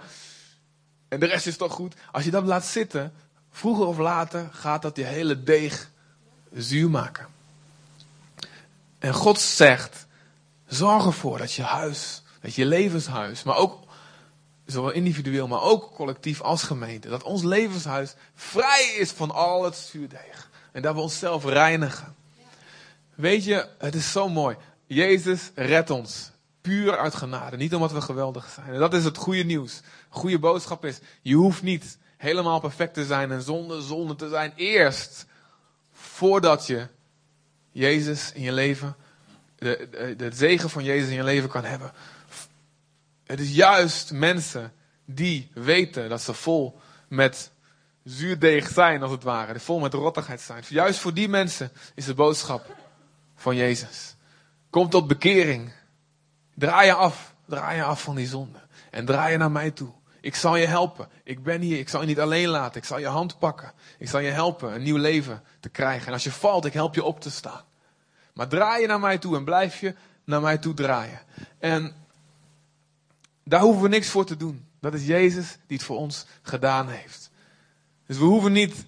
En 1.07 1.19
de 1.19 1.25
rest 1.25 1.47
is 1.47 1.57
toch 1.57 1.73
goed. 1.73 1.95
Als 2.11 2.23
je 2.23 2.31
dat 2.31 2.45
laat 2.45 2.65
zitten, 2.65 3.13
Vroeger 3.51 3.85
of 3.85 3.97
later 3.97 4.49
gaat 4.51 4.81
dat 4.81 4.95
je 4.95 5.03
hele 5.03 5.43
deeg 5.43 5.89
zuur 6.53 6.89
maken. 6.89 7.27
En 8.99 9.13
God 9.13 9.39
zegt: 9.39 10.07
zorg 10.67 11.05
ervoor 11.05 11.37
dat 11.37 11.53
je 11.53 11.63
huis, 11.63 12.23
dat 12.41 12.55
je 12.55 12.65
levenshuis, 12.65 13.43
maar 13.43 13.55
ook 13.55 13.79
zowel 14.65 14.91
individueel, 14.91 15.47
maar 15.47 15.61
ook 15.61 15.95
collectief 15.95 16.41
als 16.41 16.63
gemeente, 16.63 17.09
dat 17.09 17.23
ons 17.23 17.43
levenshuis 17.43 18.15
vrij 18.35 18.95
is 18.97 19.11
van 19.11 19.31
al 19.31 19.63
het 19.63 19.75
zuurdeeg. 19.75 20.49
En 20.71 20.81
dat 20.81 20.95
we 20.95 21.01
onszelf 21.01 21.45
reinigen. 21.45 22.15
Weet 23.15 23.43
je, 23.43 23.67
het 23.77 23.95
is 23.95 24.11
zo 24.11 24.29
mooi. 24.29 24.55
Jezus 24.85 25.51
redt 25.55 25.89
ons. 25.89 26.29
Puur 26.61 26.97
uit 26.97 27.15
genade. 27.15 27.57
Niet 27.57 27.75
omdat 27.75 27.91
we 27.91 28.01
geweldig 28.01 28.49
zijn. 28.55 28.73
En 28.73 28.79
dat 28.79 28.93
is 28.93 29.03
het 29.03 29.17
goede 29.17 29.43
nieuws. 29.43 29.81
Goede 30.09 30.39
boodschap 30.39 30.85
is, 30.85 30.99
je 31.21 31.35
hoeft 31.35 31.61
niet 31.61 31.97
helemaal 32.21 32.59
perfect 32.59 32.93
te 32.93 33.05
zijn 33.05 33.31
en 33.31 33.41
zonder 33.41 33.81
zonde 33.81 34.15
te 34.15 34.29
zijn. 34.29 34.53
Eerst 34.55 35.25
voordat 35.93 36.67
je 36.67 36.87
Jezus 37.71 38.31
in 38.31 38.41
je 38.41 38.51
leven, 38.51 38.95
de, 39.55 39.87
de, 39.91 40.15
de 40.15 40.31
zegen 40.33 40.69
van 40.69 40.83
Jezus 40.83 41.09
in 41.09 41.15
je 41.15 41.23
leven 41.23 41.49
kan 41.49 41.63
hebben. 41.63 41.91
Het 43.25 43.39
is 43.39 43.51
juist 43.55 44.11
mensen 44.11 44.73
die 45.05 45.51
weten 45.53 46.09
dat 46.09 46.21
ze 46.21 46.33
vol 46.33 46.79
met 47.07 47.51
zuurdeeg 48.03 48.69
zijn, 48.69 49.01
als 49.01 49.11
het 49.11 49.23
ware. 49.23 49.59
Vol 49.59 49.79
met 49.79 49.93
rottigheid 49.93 50.41
zijn. 50.41 50.63
Juist 50.67 50.99
voor 50.99 51.13
die 51.13 51.29
mensen 51.29 51.71
is 51.95 52.05
de 52.05 52.13
boodschap 52.13 52.75
van 53.35 53.55
Jezus. 53.55 54.15
Kom 54.69 54.89
tot 54.89 55.07
bekering. 55.07 55.73
Draai 56.55 56.85
je 56.85 56.93
af. 56.93 57.33
Draai 57.45 57.77
je 57.77 57.83
af 57.83 58.01
van 58.01 58.15
die 58.15 58.27
zonde. 58.27 58.59
En 58.91 59.05
draai 59.05 59.31
je 59.31 59.37
naar 59.37 59.51
mij 59.51 59.71
toe. 59.71 59.91
Ik 60.21 60.35
zal 60.35 60.55
je 60.55 60.65
helpen. 60.65 61.09
Ik 61.23 61.43
ben 61.43 61.61
hier. 61.61 61.79
Ik 61.79 61.89
zal 61.89 62.01
je 62.01 62.07
niet 62.07 62.19
alleen 62.19 62.47
laten. 62.47 62.81
Ik 62.81 62.87
zal 62.87 62.99
je 62.99 63.07
hand 63.07 63.39
pakken. 63.39 63.71
Ik 63.97 64.09
zal 64.09 64.19
je 64.19 64.29
helpen 64.29 64.73
een 64.73 64.83
nieuw 64.83 64.97
leven 64.97 65.43
te 65.59 65.69
krijgen. 65.69 66.07
En 66.07 66.13
als 66.13 66.23
je 66.23 66.31
valt, 66.31 66.65
ik 66.65 66.73
help 66.73 66.95
je 66.95 67.03
op 67.03 67.21
te 67.21 67.31
staan. 67.31 67.63
Maar 68.33 68.47
draai 68.47 68.81
je 68.81 68.87
naar 68.87 68.99
mij 68.99 69.17
toe 69.17 69.35
en 69.35 69.43
blijf 69.43 69.79
je 69.79 69.95
naar 70.23 70.41
mij 70.41 70.57
toe 70.57 70.73
draaien. 70.73 71.19
En 71.59 71.95
daar 73.43 73.61
hoeven 73.61 73.81
we 73.81 73.87
niks 73.87 74.09
voor 74.09 74.25
te 74.25 74.37
doen. 74.37 74.65
Dat 74.79 74.93
is 74.93 75.05
Jezus 75.05 75.57
die 75.67 75.77
het 75.77 75.85
voor 75.85 75.97
ons 75.97 76.25
gedaan 76.41 76.89
heeft. 76.89 77.31
Dus 78.05 78.17
we 78.17 78.23
hoeven 78.23 78.51
niet 78.51 78.85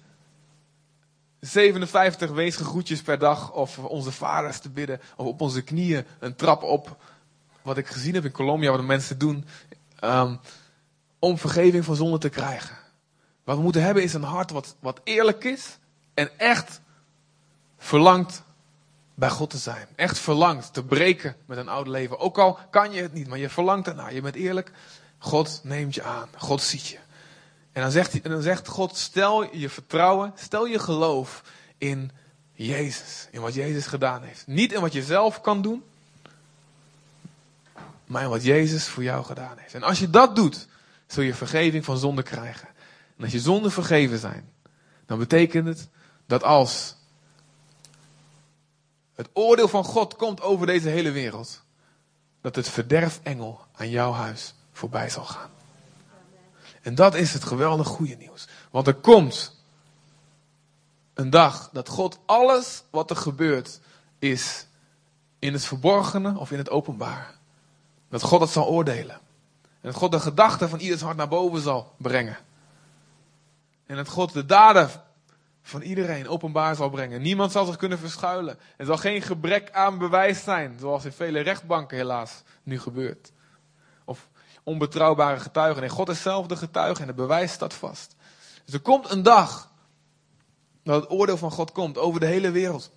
57 1.39 2.31
weesgegroetjes 2.31 3.01
per 3.01 3.19
dag 3.19 3.53
of 3.53 3.77
onze 3.77 4.11
vaders 4.11 4.59
te 4.59 4.69
bidden. 4.69 5.01
Of 5.15 5.25
op 5.25 5.41
onze 5.41 5.61
knieën 5.61 6.05
een 6.19 6.35
trap 6.35 6.63
op. 6.63 6.97
Wat 7.61 7.77
ik 7.77 7.87
gezien 7.87 8.13
heb 8.13 8.25
in 8.25 8.31
Colombia, 8.31 8.69
wat 8.69 8.79
de 8.79 8.85
mensen 8.85 9.17
doen. 9.17 9.45
Um, 10.03 10.39
om 11.23 11.37
vergeving 11.37 11.85
van 11.85 11.95
zonde 11.95 12.17
te 12.17 12.29
krijgen. 12.29 12.77
Wat 13.43 13.55
we 13.55 13.63
moeten 13.63 13.83
hebben 13.83 14.03
is 14.03 14.13
een 14.13 14.23
hart 14.23 14.51
wat, 14.51 14.75
wat 14.79 14.99
eerlijk 15.03 15.43
is. 15.43 15.77
En 16.13 16.39
echt 16.39 16.81
verlangt 17.77 18.43
bij 19.13 19.29
God 19.29 19.49
te 19.49 19.57
zijn. 19.57 19.87
Echt 19.95 20.19
verlangt 20.19 20.73
te 20.73 20.83
breken 20.83 21.35
met 21.45 21.57
een 21.57 21.69
oud 21.69 21.87
leven. 21.87 22.19
Ook 22.19 22.37
al 22.37 22.59
kan 22.69 22.91
je 22.91 23.01
het 23.01 23.13
niet, 23.13 23.27
maar 23.27 23.37
je 23.37 23.49
verlangt 23.49 23.87
ernaar. 23.87 24.13
Je 24.13 24.21
bent 24.21 24.35
eerlijk. 24.35 24.71
God 25.17 25.59
neemt 25.63 25.95
je 25.95 26.03
aan. 26.03 26.29
God 26.37 26.61
ziet 26.61 26.87
je. 26.87 26.97
En 27.71 27.81
dan 27.81 27.91
zegt, 27.91 28.21
en 28.21 28.31
dan 28.31 28.41
zegt 28.41 28.67
God, 28.67 28.97
stel 28.97 29.55
je 29.55 29.69
vertrouwen, 29.69 30.33
stel 30.35 30.65
je 30.65 30.79
geloof 30.79 31.43
in 31.77 32.11
Jezus. 32.53 33.27
In 33.31 33.41
wat 33.41 33.53
Jezus 33.53 33.85
gedaan 33.85 34.23
heeft. 34.23 34.47
Niet 34.47 34.73
in 34.73 34.81
wat 34.81 34.93
je 34.93 35.03
zelf 35.03 35.41
kan 35.41 35.61
doen, 35.61 35.83
maar 38.05 38.23
in 38.23 38.29
wat 38.29 38.43
Jezus 38.43 38.87
voor 38.87 39.03
jou 39.03 39.25
gedaan 39.25 39.57
heeft. 39.57 39.73
En 39.73 39.83
als 39.83 39.99
je 39.99 40.09
dat 40.09 40.35
doet, 40.35 40.67
zul 41.13 41.23
je 41.23 41.33
vergeving 41.33 41.85
van 41.85 41.97
zonde 41.97 42.23
krijgen. 42.23 42.67
En 43.17 43.23
als 43.23 43.31
je 43.31 43.39
zonden 43.39 43.71
vergeven 43.71 44.19
zijn, 44.19 44.51
dan 45.05 45.19
betekent 45.19 45.67
het 45.67 45.89
dat 46.25 46.43
als 46.43 46.95
het 49.15 49.29
oordeel 49.33 49.67
van 49.67 49.83
God 49.83 50.15
komt 50.15 50.41
over 50.41 50.65
deze 50.65 50.89
hele 50.89 51.11
wereld, 51.11 51.63
dat 52.41 52.55
het 52.55 52.69
verderfengel 52.69 53.61
aan 53.75 53.89
jouw 53.89 54.11
huis 54.11 54.53
voorbij 54.71 55.09
zal 55.09 55.25
gaan. 55.25 55.49
En 56.81 56.95
dat 56.95 57.15
is 57.15 57.33
het 57.33 57.43
geweldig 57.43 57.87
goede 57.87 58.15
nieuws. 58.15 58.47
Want 58.71 58.87
er 58.87 58.93
komt 58.93 59.55
een 61.13 61.29
dag 61.29 61.69
dat 61.73 61.89
God 61.89 62.19
alles 62.25 62.83
wat 62.89 63.09
er 63.09 63.15
gebeurt 63.15 63.79
is 64.19 64.67
in 65.39 65.53
het 65.53 65.65
verborgene 65.65 66.37
of 66.37 66.51
in 66.51 66.57
het 66.57 66.69
openbaar. 66.69 67.35
Dat 68.09 68.21
God 68.21 68.39
dat 68.39 68.49
zal 68.49 68.67
oordelen. 68.67 69.19
En 69.83 69.89
dat 69.89 69.95
God 69.95 70.11
de 70.11 70.19
gedachten 70.19 70.69
van 70.69 70.79
ieders 70.79 71.01
hart 71.01 71.17
naar 71.17 71.27
boven 71.27 71.61
zal 71.61 71.95
brengen. 71.97 72.37
En 73.85 73.95
dat 73.95 74.07
God 74.07 74.33
de 74.33 74.45
daden 74.45 74.89
van 75.61 75.81
iedereen 75.81 76.27
openbaar 76.27 76.75
zal 76.75 76.89
brengen. 76.89 77.21
Niemand 77.21 77.51
zal 77.51 77.65
zich 77.65 77.75
kunnen 77.75 77.99
verschuilen. 77.99 78.59
Er 78.77 78.85
zal 78.85 78.97
geen 78.97 79.21
gebrek 79.21 79.71
aan 79.71 79.97
bewijs 79.97 80.43
zijn, 80.43 80.77
zoals 80.79 81.05
in 81.05 81.11
vele 81.11 81.39
rechtbanken 81.39 81.97
helaas 81.97 82.43
nu 82.63 82.79
gebeurt. 82.79 83.31
Of 84.05 84.27
onbetrouwbare 84.63 85.39
getuigen. 85.39 85.81
Nee, 85.81 85.89
God 85.89 86.09
is 86.09 86.21
zelf 86.21 86.47
de 86.47 86.55
getuige 86.55 87.01
en 87.01 87.07
het 87.07 87.15
bewijs 87.15 87.51
staat 87.51 87.73
vast. 87.73 88.15
Dus 88.65 88.73
er 88.73 88.79
komt 88.79 89.09
een 89.09 89.23
dag 89.23 89.71
dat 90.83 91.01
het 91.01 91.11
oordeel 91.11 91.37
van 91.37 91.51
God 91.51 91.71
komt 91.71 91.97
over 91.97 92.19
de 92.19 92.25
hele 92.25 92.51
wereld. 92.51 92.91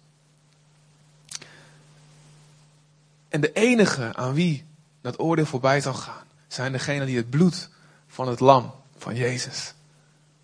En 3.29 3.41
de 3.41 3.53
enige 3.53 4.15
aan 4.15 4.35
wie 4.35 4.67
dat 5.01 5.21
oordeel 5.21 5.47
voorbij 5.47 5.81
zal 5.81 5.95
gaan, 5.95 6.26
zijn 6.47 6.73
degenen 6.73 7.07
die 7.07 7.17
het 7.17 7.31
bloed 7.31 7.71
van 8.07 8.29
het 8.29 8.41
lam, 8.41 8.75
van 8.97 9.15
Jezus, 9.15 9.75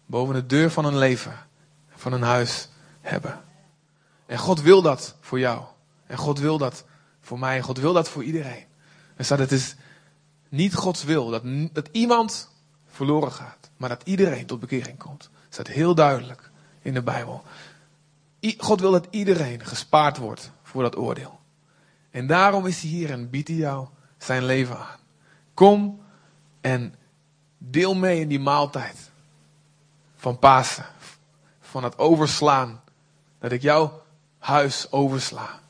boven 0.07 0.35
de 0.35 0.47
deur 0.47 0.71
van 0.71 0.85
hun 0.85 0.99
leven, 0.99 1.35
van 1.95 2.13
hun 2.13 2.23
huis 2.23 2.69
hebben. 3.01 3.41
En 4.27 4.39
God 4.39 4.61
wil 4.61 4.83
dat 4.83 5.17
voor 5.21 5.39
jou. 5.39 5.63
En 6.07 6.17
God 6.17 6.39
wil 6.39 6.59
dat 6.59 6.85
voor 7.21 7.39
mij. 7.39 7.57
En 7.57 7.63
God 7.63 7.79
wil 7.79 7.93
dat 7.93 8.09
voor 8.09 8.25
iedereen. 8.25 8.65
Er 9.17 9.25
staat, 9.25 9.39
het 9.39 9.53
is 9.53 9.77
niet 10.49 10.75
Gods 10.75 11.05
wil 11.05 11.31
dat, 11.31 11.43
dat 11.73 11.89
iemand 11.93 12.51
verloren 12.87 13.33
gaat, 13.33 13.71
maar 13.77 13.89
dat 13.89 14.03
iedereen 14.05 14.47
tot 14.47 14.61
bekering 14.61 14.99
komt. 14.99 15.23
Het 15.23 15.55
staat 15.55 15.67
heel 15.67 15.95
duidelijk 15.95 16.51
in 16.83 16.95
de 16.95 17.03
Bijbel. 17.03 17.43
God 18.59 18.81
wil 18.81 18.91
dat 18.91 19.07
iedereen 19.11 19.65
gespaard 19.65 20.17
wordt 20.17 20.51
voor 20.63 20.83
dat 20.83 20.97
oordeel. 20.97 21.41
En 22.11 22.27
daarom 22.27 22.67
is 22.67 22.81
hij 22.81 22.91
hier 22.91 23.11
en 23.11 23.31
biedt 23.31 23.49
hij 23.49 23.57
jou 23.57 23.87
zijn 24.19 24.45
leven 24.45 24.79
aan. 24.79 24.99
Kom 25.55 26.03
en 26.61 26.95
deel 27.59 27.95
mee 27.95 28.21
in 28.21 28.29
die 28.29 28.41
maaltijd 28.41 29.11
van 30.17 30.39
Pasen. 30.39 30.87
Van 31.61 31.85
het 31.85 31.99
overslaan. 31.99 32.83
Dat 33.39 33.53
ik 33.53 33.63
jouw 33.63 34.03
huis 34.39 34.93
oversla. 34.93 35.61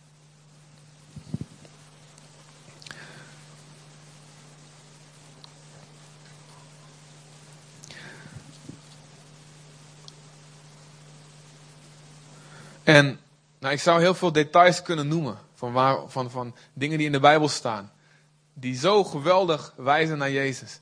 En 12.83 13.21
nou, 13.59 13.75
ik 13.75 13.81
zou 13.81 14.01
heel 14.01 14.15
veel 14.15 14.33
details 14.33 14.83
kunnen 14.83 15.09
noemen 15.09 15.39
van, 15.55 15.73
waar, 15.73 15.99
van, 16.07 16.31
van 16.31 16.55
dingen 16.73 16.99
die 16.99 17.07
in 17.07 17.13
de 17.13 17.21
Bijbel 17.21 17.49
staan 17.49 17.91
die 18.55 18.79
zo 18.79 19.05
geweldig 19.05 19.73
wijzen 19.77 20.19
naar 20.19 20.31
Jezus. 20.31 20.79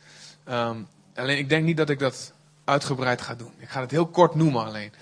Um, 0.49 0.89
alleen 1.15 1.39
ik 1.39 1.49
denk 1.49 1.65
niet 1.65 1.77
dat 1.77 1.91
ik 1.91 1.99
dat 1.99 2.33
uitgebreid 2.65 3.21
ga 3.21 3.35
doen. 3.35 3.53
Ik 3.59 3.69
ga 3.69 3.81
het 3.81 3.91
heel 3.91 4.07
kort 4.07 4.35
noemen 4.35 4.65
alleen. 4.65 4.93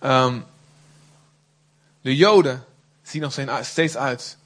Um, 0.00 0.44
de 2.00 2.16
Joden 2.16 2.64
zien 3.02 3.22
nog 3.22 3.38
steeds 3.60 3.96
uit 3.96 4.36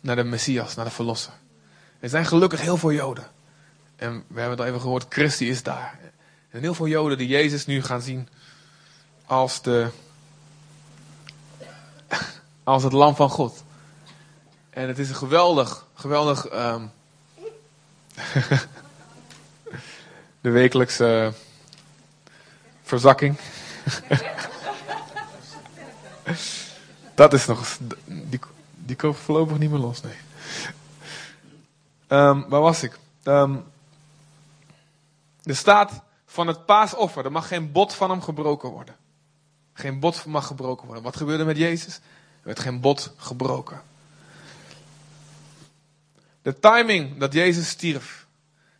naar 0.00 0.16
de 0.16 0.24
Messias, 0.24 0.74
naar 0.74 0.84
de 0.84 0.90
Verlosser. 0.90 1.32
Er 2.00 2.08
zijn 2.08 2.26
gelukkig 2.26 2.60
heel 2.60 2.76
veel 2.76 2.92
Joden. 2.92 3.26
En 3.96 4.24
we 4.26 4.40
hebben 4.40 4.50
het 4.50 4.60
al 4.60 4.66
even 4.66 4.80
gehoord, 4.80 5.06
Christi 5.08 5.48
is 5.48 5.62
daar. 5.62 5.98
En 6.50 6.60
heel 6.60 6.74
veel 6.74 6.88
Joden 6.88 7.18
die 7.18 7.28
Jezus 7.28 7.66
nu 7.66 7.82
gaan 7.82 8.02
zien 8.02 8.28
als, 9.26 9.62
de, 9.62 9.88
als 12.64 12.82
het 12.82 12.92
lam 12.92 13.16
van 13.16 13.30
God. 13.30 13.64
En 14.70 14.88
het 14.88 14.98
is 14.98 15.08
een 15.08 15.14
geweldig, 15.14 15.86
geweldig 15.94 16.52
um, 16.52 16.90
de 20.40 20.50
wekelijkse 20.50 21.32
verzakking. 22.82 23.36
Dat 27.14 27.32
is 27.32 27.46
nog. 27.46 27.78
Die, 28.04 28.40
die 28.74 28.96
komt 28.96 29.16
voorlopig 29.16 29.58
niet 29.58 29.70
meer 29.70 29.78
los, 29.78 30.00
nee. 30.00 30.14
Um, 32.08 32.48
waar 32.48 32.60
was 32.60 32.82
ik? 32.82 32.98
Um, 33.24 33.64
er 35.42 35.56
staat 35.56 36.02
van 36.26 36.46
het 36.46 36.66
paasoffer, 36.66 37.24
er 37.24 37.32
mag 37.32 37.48
geen 37.48 37.72
bot 37.72 37.94
van 37.94 38.10
hem 38.10 38.22
gebroken 38.22 38.70
worden. 38.70 38.96
Geen 39.72 40.00
bot 40.00 40.24
mag 40.24 40.46
gebroken 40.46 40.86
worden. 40.86 41.04
Wat 41.04 41.16
gebeurde 41.16 41.44
met 41.44 41.56
Jezus? 41.56 41.94
Er 41.94 42.00
werd 42.42 42.60
geen 42.60 42.80
bot 42.80 43.12
gebroken. 43.16 43.82
De 46.48 46.58
timing 46.58 47.18
dat 47.18 47.32
Jezus 47.32 47.68
stierf. 47.68 48.26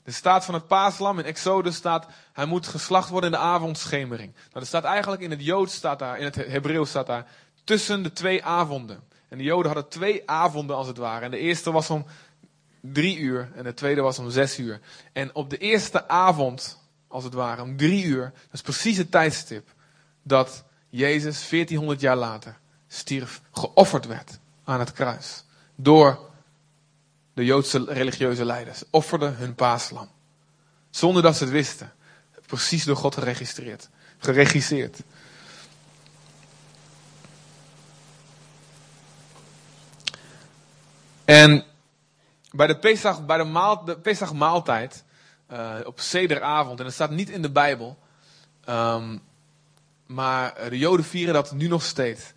De 0.04 0.10
staat 0.10 0.44
van 0.44 0.54
het 0.54 0.66
paaslam 0.66 1.18
in 1.18 1.24
Exodus 1.24 1.74
staat, 1.74 2.06
hij 2.32 2.44
moet 2.44 2.66
geslacht 2.66 3.08
worden 3.08 3.32
in 3.32 3.36
de 3.38 3.42
avondschemering. 3.42 4.32
Nou, 4.34 4.50
dat 4.52 4.66
staat 4.66 4.84
eigenlijk 4.84 5.22
in 5.22 5.30
het 5.30 5.44
Joods 5.44 5.74
staat 5.74 5.98
daar, 5.98 6.18
in 6.18 6.24
het 6.24 6.34
Hebreeuws 6.34 6.88
staat 6.88 7.06
daar, 7.06 7.26
tussen 7.64 8.02
de 8.02 8.12
twee 8.12 8.44
avonden. 8.44 9.00
En 9.28 9.38
de 9.38 9.44
Joden 9.44 9.72
hadden 9.72 9.88
twee 9.88 10.22
avonden 10.30 10.76
als 10.76 10.86
het 10.86 10.96
ware. 10.96 11.24
En 11.24 11.30
de 11.30 11.38
eerste 11.38 11.72
was 11.72 11.90
om 11.90 12.06
drie 12.80 13.18
uur 13.18 13.50
en 13.54 13.64
de 13.64 13.74
tweede 13.74 14.00
was 14.00 14.18
om 14.18 14.30
zes 14.30 14.58
uur. 14.58 14.80
En 15.12 15.34
op 15.34 15.50
de 15.50 15.58
eerste 15.58 16.08
avond, 16.08 16.78
als 17.08 17.24
het 17.24 17.34
ware, 17.34 17.62
om 17.62 17.76
drie 17.76 18.04
uur, 18.04 18.22
dat 18.22 18.52
is 18.52 18.62
precies 18.62 18.96
het 18.96 19.10
tijdstip 19.10 19.68
dat 20.22 20.64
Jezus 20.88 21.48
1400 21.48 22.00
jaar 22.00 22.16
later 22.16 22.58
stierf, 22.86 23.40
geofferd 23.52 24.06
werd 24.06 24.38
aan 24.64 24.78
het 24.78 24.92
kruis. 24.92 25.44
Door 25.74 26.27
de 27.38 27.44
Joodse 27.44 27.84
religieuze 27.88 28.44
leiders, 28.44 28.82
offerden 28.90 29.36
hun 29.36 29.54
paaslam. 29.54 30.08
Zonder 30.90 31.22
dat 31.22 31.36
ze 31.36 31.44
het 31.44 31.52
wisten. 31.52 31.92
Precies 32.46 32.84
door 32.84 32.96
God 32.96 33.14
geregistreerd. 33.14 33.88
Geregisseerd. 34.18 35.02
En 41.24 41.64
bij 42.50 42.66
de, 42.66 42.78
Pesach, 42.78 43.26
bij 43.26 43.36
de, 43.36 43.44
maal, 43.44 43.84
de 43.84 44.90
uh, 45.52 45.74
op 45.84 46.00
Sederavond, 46.00 46.78
en 46.78 46.84
dat 46.84 46.94
staat 46.94 47.10
niet 47.10 47.30
in 47.30 47.42
de 47.42 47.50
Bijbel, 47.50 47.98
um, 48.68 49.20
maar 50.06 50.52
eh, 50.52 50.70
de 50.70 50.78
Joden 50.78 51.04
vieren 51.04 51.34
dat 51.34 51.52
nu 51.52 51.68
nog 51.68 51.82
steeds. 51.82 52.32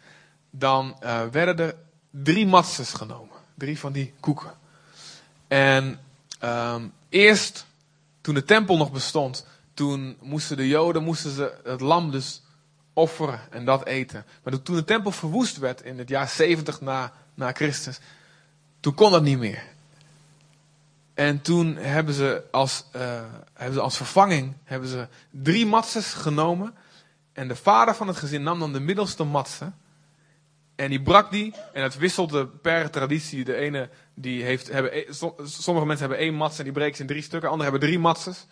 Dan 0.50 0.98
uh, 1.04 1.26
werden 1.26 1.58
er 1.58 1.76
drie 2.10 2.48
matzes 2.48 2.94
genomen. 2.94 3.36
Drie 3.56 3.80
van 3.80 3.92
die 3.92 4.14
koeken. 4.20 4.60
En 5.52 6.00
um, 6.44 6.94
eerst, 7.10 7.66
toen 8.22 8.34
de 8.34 8.44
tempel 8.44 8.78
nog 8.78 8.92
bestond, 8.92 9.46
toen 9.74 10.18
moesten 10.22 10.58
de 10.58 10.68
Joden 10.68 11.04
moesten 11.04 11.32
ze 11.32 11.54
het 11.64 11.82
lam 11.82 12.12
dus 12.12 12.42
offeren 12.94 13.40
en 13.50 13.66
dat 13.66 13.86
eten. 13.86 14.26
Maar 14.44 14.62
toen 14.62 14.76
de 14.76 14.84
tempel 14.84 15.12
verwoest 15.12 15.58
werd 15.58 15.82
in 15.82 15.98
het 15.98 16.10
jaar 16.10 16.30
70 16.30 16.82
na, 16.82 17.14
na 17.34 17.52
Christus, 17.52 18.00
toen 18.80 18.94
kon 18.94 19.12
dat 19.12 19.24
niet 19.24 19.38
meer. 19.38 19.64
En 21.14 21.42
toen 21.42 21.76
hebben 21.76 22.14
ze 22.14 22.44
als, 22.52 22.86
uh, 22.96 23.02
hebben 23.54 23.76
ze 23.76 23.82
als 23.82 23.98
vervanging 23.98 24.54
hebben 24.64 24.90
ze 24.90 25.08
drie 25.30 25.66
matzes 25.66 26.14
genomen. 26.14 26.74
En 27.34 27.48
de 27.48 27.56
vader 27.56 27.96
van 27.96 28.08
het 28.08 28.18
gezin 28.18 28.44
nam 28.44 28.60
dan 28.60 28.74
de 28.74 28.80
middelste 28.80 29.24
matse. 29.24 29.72
En 30.82 30.90
die 30.90 31.02
brak 31.02 31.32
die. 31.32 31.54
En 31.74 31.84
het 31.84 31.98
wisselde 31.98 32.48
per 32.48 32.90
traditie. 32.90 33.44
De 33.44 33.56
ene 33.56 33.90
die 34.14 34.44
heeft, 34.44 34.72
hebben, 34.72 34.98
e, 34.98 35.06
sommige 35.44 35.86
mensen 35.86 36.08
hebben 36.08 36.26
één 36.26 36.34
matse 36.34 36.58
en 36.58 36.64
die 36.64 36.74
breken 36.74 36.96
ze 36.96 37.02
in 37.02 37.08
drie 37.08 37.22
stukken. 37.22 37.50
Anderen 37.50 37.72
hebben 37.72 37.90
drie 37.90 38.00
matses. 38.00 38.46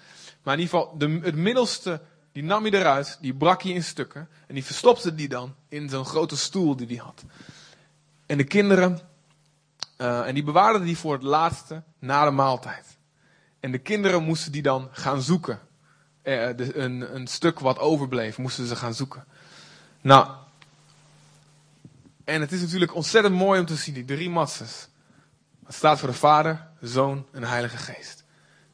Maar 0.44 0.54
in 0.54 0.60
ieder 0.60 0.80
geval, 0.80 0.98
de, 0.98 1.20
het 1.24 1.36
middelste, 1.36 2.02
die 2.32 2.44
nam 2.44 2.64
hij 2.64 2.72
eruit. 2.72 3.18
Die 3.22 3.34
brak 3.34 3.64
hij 3.64 3.72
in 3.72 3.84
stukken. 3.84 4.30
En 4.48 4.54
die 4.54 4.66
verstopte 4.66 5.16
die 5.16 5.28
dan 5.28 5.56
in 5.70 5.90
zo'n 5.90 6.06
grote 6.06 6.38
stoel 6.38 6.76
die 6.76 6.88
hij 6.88 6.96
had. 6.96 7.24
En 8.26 8.38
de 8.38 8.44
kinderen, 8.44 9.00
uh, 9.98 10.28
en 10.28 10.34
die 10.34 10.44
bewaarden 10.44 10.84
die 10.84 10.98
voor 10.98 11.14
het 11.14 11.24
laatste 11.24 11.84
na 12.00 12.26
de 12.26 12.32
maaltijd. 12.32 12.98
En 13.60 13.72
de 13.72 13.78
kinderen 13.78 14.24
moesten 14.24 14.52
die 14.52 14.62
dan 14.62 14.90
gaan 14.92 15.22
zoeken. 15.22 15.60
Uh, 16.24 16.48
de, 16.56 16.78
een, 16.78 17.16
een 17.16 17.28
stuk 17.28 17.60
wat 17.60 17.80
overbleef, 17.80 18.38
moesten 18.38 18.68
ze 18.68 18.76
gaan 18.76 18.94
zoeken. 18.94 19.26
Nou, 20.02 20.28
en 22.30 22.42
het 22.42 22.52
is 22.52 22.62
natuurlijk 22.62 22.96
ontzettend 22.96 23.36
mooi 23.36 23.60
om 23.60 23.66
te 23.66 23.76
zien, 23.76 23.94
die 23.94 24.06
drie 24.06 24.30
matzes. 24.30 24.88
Het 25.66 25.76
staat 25.76 26.00
voor 26.00 26.10
de 26.10 26.16
Vader, 26.16 26.68
de 26.80 26.88
Zoon 26.88 27.26
en 27.32 27.42
de 27.42 27.48
Heilige 27.48 27.78
Geest. 27.78 28.24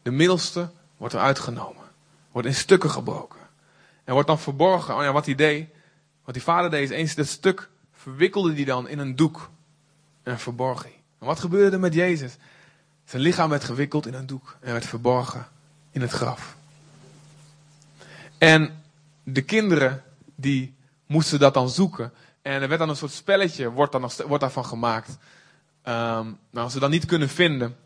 De 0.01 0.11
middelste 0.11 0.71
wordt 0.97 1.13
eruit 1.13 1.39
genomen. 1.39 1.83
Wordt 2.31 2.47
in 2.47 2.55
stukken 2.55 2.89
gebroken. 2.89 3.39
En 4.03 4.13
wordt 4.13 4.27
dan 4.27 4.39
verborgen. 4.39 4.95
Oh 4.95 5.03
ja, 5.03 5.11
wat 5.11 5.25
hij 5.25 5.35
deed. 5.35 5.69
Wat 6.23 6.33
die 6.33 6.43
vader 6.43 6.69
deed 6.69 6.89
is 6.89 6.97
eens 6.97 7.15
dat 7.15 7.27
stuk 7.27 7.69
verwikkelde 7.93 8.53
hij 8.53 8.63
dan 8.63 8.87
in 8.87 8.99
een 8.99 9.15
doek. 9.15 9.49
En 10.23 10.39
verborg 10.39 10.83
hij. 10.83 11.01
En 11.19 11.25
wat 11.25 11.39
gebeurde 11.39 11.75
er 11.75 11.79
met 11.79 11.93
Jezus? 11.93 12.37
Zijn 13.05 13.21
lichaam 13.21 13.49
werd 13.49 13.63
gewikkeld 13.63 14.07
in 14.07 14.13
een 14.13 14.25
doek. 14.25 14.57
En 14.59 14.71
werd 14.71 14.85
verborgen 14.85 15.47
in 15.91 16.01
het 16.01 16.11
graf. 16.11 16.55
En 18.37 18.83
de 19.23 19.41
kinderen 19.41 20.03
die 20.35 20.75
moesten 21.05 21.39
dat 21.39 21.53
dan 21.53 21.69
zoeken. 21.69 22.13
En 22.45 22.61
er 22.61 22.67
werd 22.67 22.79
dan 22.79 22.89
een 22.89 22.95
soort 22.95 23.11
spelletje, 23.11 23.71
wordt, 23.71 23.91
dan 23.91 24.11
wordt 24.27 24.41
daarvan 24.41 24.65
gemaakt. 24.65 25.09
Um, 25.09 25.15
nou, 25.83 26.37
als 26.51 26.73
ze 26.73 26.79
dat 26.79 26.89
niet 26.89 27.05
kunnen 27.05 27.29
vinden, 27.29 27.77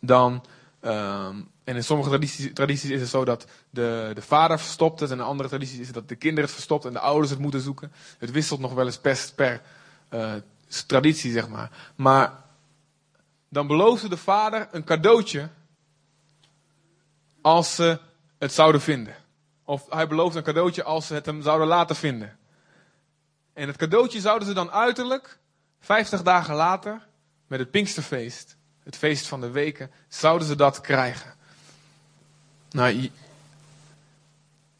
dan. 0.00 0.44
Um, 0.80 1.50
en 1.64 1.76
in 1.76 1.84
sommige 1.84 2.18
tradities, 2.52 2.90
is 2.90 3.00
het 3.00 3.08
zo 3.08 3.24
dat 3.24 3.46
de, 3.70 4.10
de 4.14 4.22
vader 4.22 4.58
verstopt 4.58 5.00
het. 5.00 5.10
En 5.10 5.16
in 5.16 5.24
andere 5.24 5.48
tradities 5.48 5.78
is 5.78 5.86
het 5.86 5.94
dat 5.94 6.08
de 6.08 6.14
kinderen 6.14 6.44
het 6.44 6.54
verstopt 6.54 6.84
en 6.84 6.92
de 6.92 6.98
ouders 6.98 7.30
het 7.30 7.38
moeten 7.38 7.60
zoeken. 7.60 7.92
Het 8.18 8.30
wisselt 8.30 8.60
nog 8.60 8.72
wel 8.74 8.86
eens 8.86 8.98
per, 8.98 9.30
per 9.34 9.62
uh, 10.10 10.32
traditie, 10.86 11.32
zeg 11.32 11.48
maar. 11.48 11.70
Maar 11.94 12.32
dan 13.48 13.66
beloofde 13.66 14.08
de 14.08 14.16
vader 14.16 14.68
een 14.70 14.84
cadeautje 14.84 15.48
als 17.40 17.74
ze 17.74 17.98
het 18.38 18.52
zouden 18.52 18.80
vinden. 18.80 19.14
Of 19.64 19.86
hij 19.90 20.08
beloofde 20.08 20.38
een 20.38 20.44
cadeautje 20.44 20.82
als 20.82 21.06
ze 21.06 21.14
het 21.14 21.26
hem 21.26 21.42
zouden 21.42 21.66
laten 21.66 21.96
vinden. 21.96 22.36
En 23.52 23.66
het 23.66 23.76
cadeautje 23.76 24.20
zouden 24.20 24.48
ze 24.48 24.54
dan 24.54 24.70
uiterlijk, 24.70 25.38
50 25.80 26.22
dagen 26.22 26.54
later, 26.54 27.06
met 27.46 27.58
het 27.58 27.70
Pinksterfeest, 27.70 28.56
het 28.82 28.96
feest 28.96 29.26
van 29.26 29.40
de 29.40 29.50
weken, 29.50 29.90
zouden 30.08 30.46
ze 30.46 30.56
dat 30.56 30.80
krijgen. 30.80 31.34
Nou, 32.70 33.10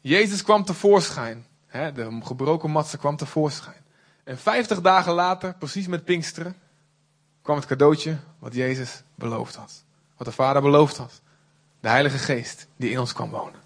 Jezus 0.01 0.43
kwam 0.43 0.65
tevoorschijn. 0.65 1.45
Hè, 1.67 1.91
de 1.91 2.19
gebroken 2.23 2.71
matse 2.71 2.97
kwam 2.97 3.15
tevoorschijn. 3.15 3.83
En 4.23 4.37
50 4.37 4.81
dagen 4.81 5.13
later, 5.13 5.53
precies 5.53 5.87
met 5.87 6.05
Pinksteren, 6.05 6.55
kwam 7.41 7.55
het 7.55 7.65
cadeautje 7.65 8.17
wat 8.39 8.53
Jezus 8.53 9.03
beloofd 9.15 9.55
had. 9.55 9.83
Wat 10.17 10.27
de 10.27 10.33
Vader 10.33 10.61
beloofd 10.61 10.97
had. 10.97 11.21
De 11.79 11.87
Heilige 11.87 12.17
Geest 12.17 12.67
die 12.75 12.89
in 12.89 12.99
ons 12.99 13.13
kwam 13.13 13.29
wonen. 13.29 13.59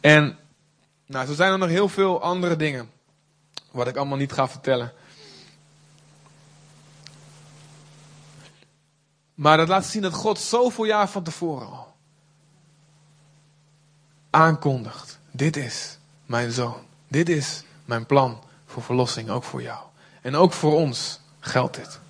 En 0.00 0.38
nou, 1.06 1.26
zo 1.26 1.34
zijn 1.34 1.52
er 1.52 1.58
nog 1.58 1.68
heel 1.68 1.88
veel 1.88 2.22
andere 2.22 2.56
dingen. 2.56 2.90
Wat 3.70 3.86
ik 3.86 3.96
allemaal 3.96 4.18
niet 4.18 4.32
ga 4.32 4.48
vertellen. 4.48 4.92
Maar 9.34 9.56
dat 9.56 9.68
laat 9.68 9.84
zien 9.84 10.02
dat 10.02 10.12
God 10.12 10.38
zoveel 10.38 10.84
jaar 10.84 11.08
van 11.08 11.22
tevoren 11.22 11.66
al 11.66 11.90
aankondigt. 14.30 15.18
Dit 15.30 15.56
is 15.56 15.98
mijn 16.26 16.50
zoon. 16.50 16.86
Dit 17.08 17.28
is 17.28 17.64
mijn 17.84 18.06
plan 18.06 18.42
voor 18.66 18.82
verlossing, 18.82 19.30
ook 19.30 19.44
voor 19.44 19.62
jou. 19.62 19.84
En 20.20 20.36
ook 20.36 20.52
voor 20.52 20.74
ons 20.74 21.20
geldt 21.40 21.76
dit. 21.76 22.00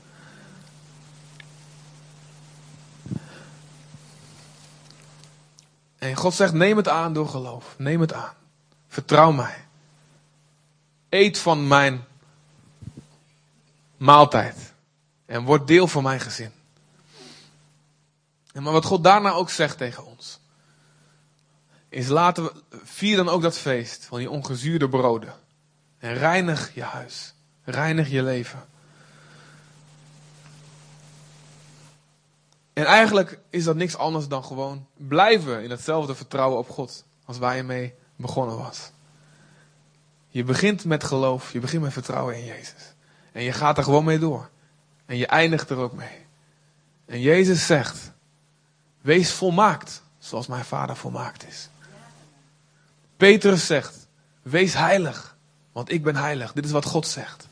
En 5.99 6.15
God 6.15 6.35
zegt: 6.35 6.53
neem 6.53 6.77
het 6.77 6.89
aan 6.89 7.13
door 7.13 7.29
geloof. 7.29 7.75
Neem 7.79 8.01
het 8.01 8.13
aan. 8.13 8.33
Vertrouw 8.89 9.33
mij. 9.33 9.65
Eet 11.11 11.39
van 11.39 11.69
mijn 11.69 12.05
maaltijd. 13.97 14.73
En 15.27 15.45
word 15.45 15.67
deel 15.67 15.87
van 15.87 16.03
mijn 16.03 16.21
gezin. 16.21 16.53
En 18.53 18.63
maar 18.63 18.73
wat 18.73 18.85
God 18.85 19.05
daarna 19.05 19.31
ook 19.31 19.51
zegt 19.51 19.79
tegen 19.79 20.07
ons. 20.07 20.41
Is 21.89 22.09
laten 22.09 22.45
we, 22.45 22.53
vier 22.85 23.17
dan 23.17 23.29
ook 23.29 23.43
dat 23.43 23.59
feest 23.59 24.05
van 24.05 24.19
die 24.19 24.31
ongezuurde 24.31 24.89
broden. 24.89 25.35
En 25.99 26.15
reinig 26.15 26.75
je 26.75 26.83
huis. 26.83 27.35
Reinig 27.65 28.11
je 28.11 28.23
leven. 28.23 28.69
En 32.73 32.85
eigenlijk 32.85 33.39
is 33.51 33.65
dat 33.65 33.77
niks 33.77 33.97
anders 33.97 34.29
dan 34.29 34.45
gewoon 34.45 34.87
blijven 34.97 35.63
in 35.63 35.71
hetzelfde 35.71 36.15
vertrouwen 36.15 36.59
op 36.59 36.69
God. 36.69 37.05
Als 37.25 37.39
waar 37.39 37.57
je 37.57 37.63
mee 37.63 37.95
begonnen 38.17 38.59
was. 38.59 38.91
Je 40.33 40.45
begint 40.45 40.85
met 40.85 41.05
geloof, 41.05 41.53
je 41.53 41.61
begint 41.61 41.83
met 41.83 41.93
vertrouwen 41.93 42.37
in 42.37 42.45
Jezus. 42.45 42.95
En 43.33 43.43
je 43.43 43.53
gaat 43.53 43.79
er 43.79 43.85
gewoon 43.85 44.05
mee 44.05 44.19
door. 44.19 44.51
En 45.07 45.17
je 45.17 45.27
eindigt 45.27 45.71
er 45.71 45.77
ook 45.77 45.93
mee. 45.93 46.27
En 47.07 47.21
Jezus 47.21 47.67
zegt: 47.67 48.13
Wees 49.01 49.33
volmaakt, 49.33 50.03
zoals 50.19 50.47
mijn 50.47 50.65
Vader 50.65 50.97
volmaakt 50.97 51.47
is. 51.49 51.69
Petrus 53.17 53.67
zegt: 53.67 54.09
Wees 54.43 54.75
heilig, 54.75 55.37
want 55.73 55.91
ik 55.91 56.03
ben 56.03 56.17
heilig. 56.17 56.53
Dit 56.53 56.65
is 56.65 56.71
wat 56.71 56.85
God 56.85 57.07
zegt. 57.07 57.49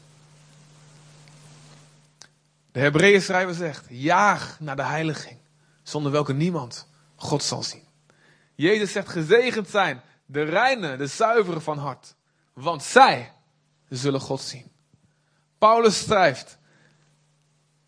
De 2.73 2.81
Hebreeën 2.81 3.23
schrijver 3.23 3.55
zegt: 3.55 3.87
Jaag 3.89 4.57
naar 4.61 4.77
de 4.77 4.85
heiliging, 4.85 5.39
zonder 5.83 6.13
welke 6.13 6.33
niemand 6.33 6.89
God 7.17 7.43
zal 7.43 7.63
zien. 7.63 7.85
Jezus 8.55 8.93
zegt: 8.93 9.09
Gezegend 9.09 9.69
zijn 9.69 10.03
de 10.27 10.43
reine, 10.43 10.97
de 10.97 11.07
zuiveren 11.07 11.63
van 11.63 11.79
hart 11.79 12.17
want 12.63 12.83
zij 12.83 13.33
zullen 13.89 14.21
God 14.21 14.41
zien. 14.41 14.71
Paulus 15.59 15.99
schrijft, 15.99 16.59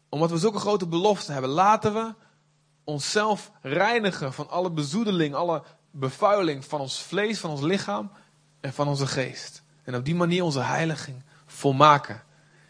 omdat 0.09 0.30
we 0.30 0.38
zulke 0.38 0.59
grote 0.59 0.87
beloften 0.87 1.33
hebben, 1.33 1.50
laten 1.50 1.94
we 1.94 2.14
onszelf 2.85 3.50
reinigen 3.62 4.33
van 4.33 4.48
alle 4.48 4.70
bezoedeling, 4.70 5.35
alle 5.35 5.62
bevuiling 5.90 6.64
van 6.64 6.80
ons 6.80 7.02
vlees, 7.02 7.38
van 7.38 7.50
ons 7.50 7.61
lichaam 7.61 8.11
en 8.61 8.72
van 8.72 8.88
onze 8.88 9.06
geest. 9.06 9.62
En 9.85 9.94
op 9.94 10.04
die 10.04 10.14
manier 10.14 10.44
onze 10.44 10.61
heiliging 10.61 11.22
volmaken. 11.46 12.22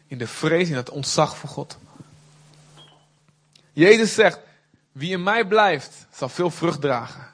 In 0.06 0.18
de 0.18 0.26
vrees, 0.26 0.68
in 0.68 0.76
het 0.76 0.90
ontzag 0.90 1.36
voor 1.36 1.48
God. 1.48 1.78
Jezus 3.72 4.14
zegt, 4.14 4.40
wie 4.92 5.10
in 5.10 5.22
mij 5.22 5.46
blijft, 5.46 6.06
zal 6.12 6.28
veel 6.28 6.50
vrucht 6.50 6.80
dragen. 6.80 7.26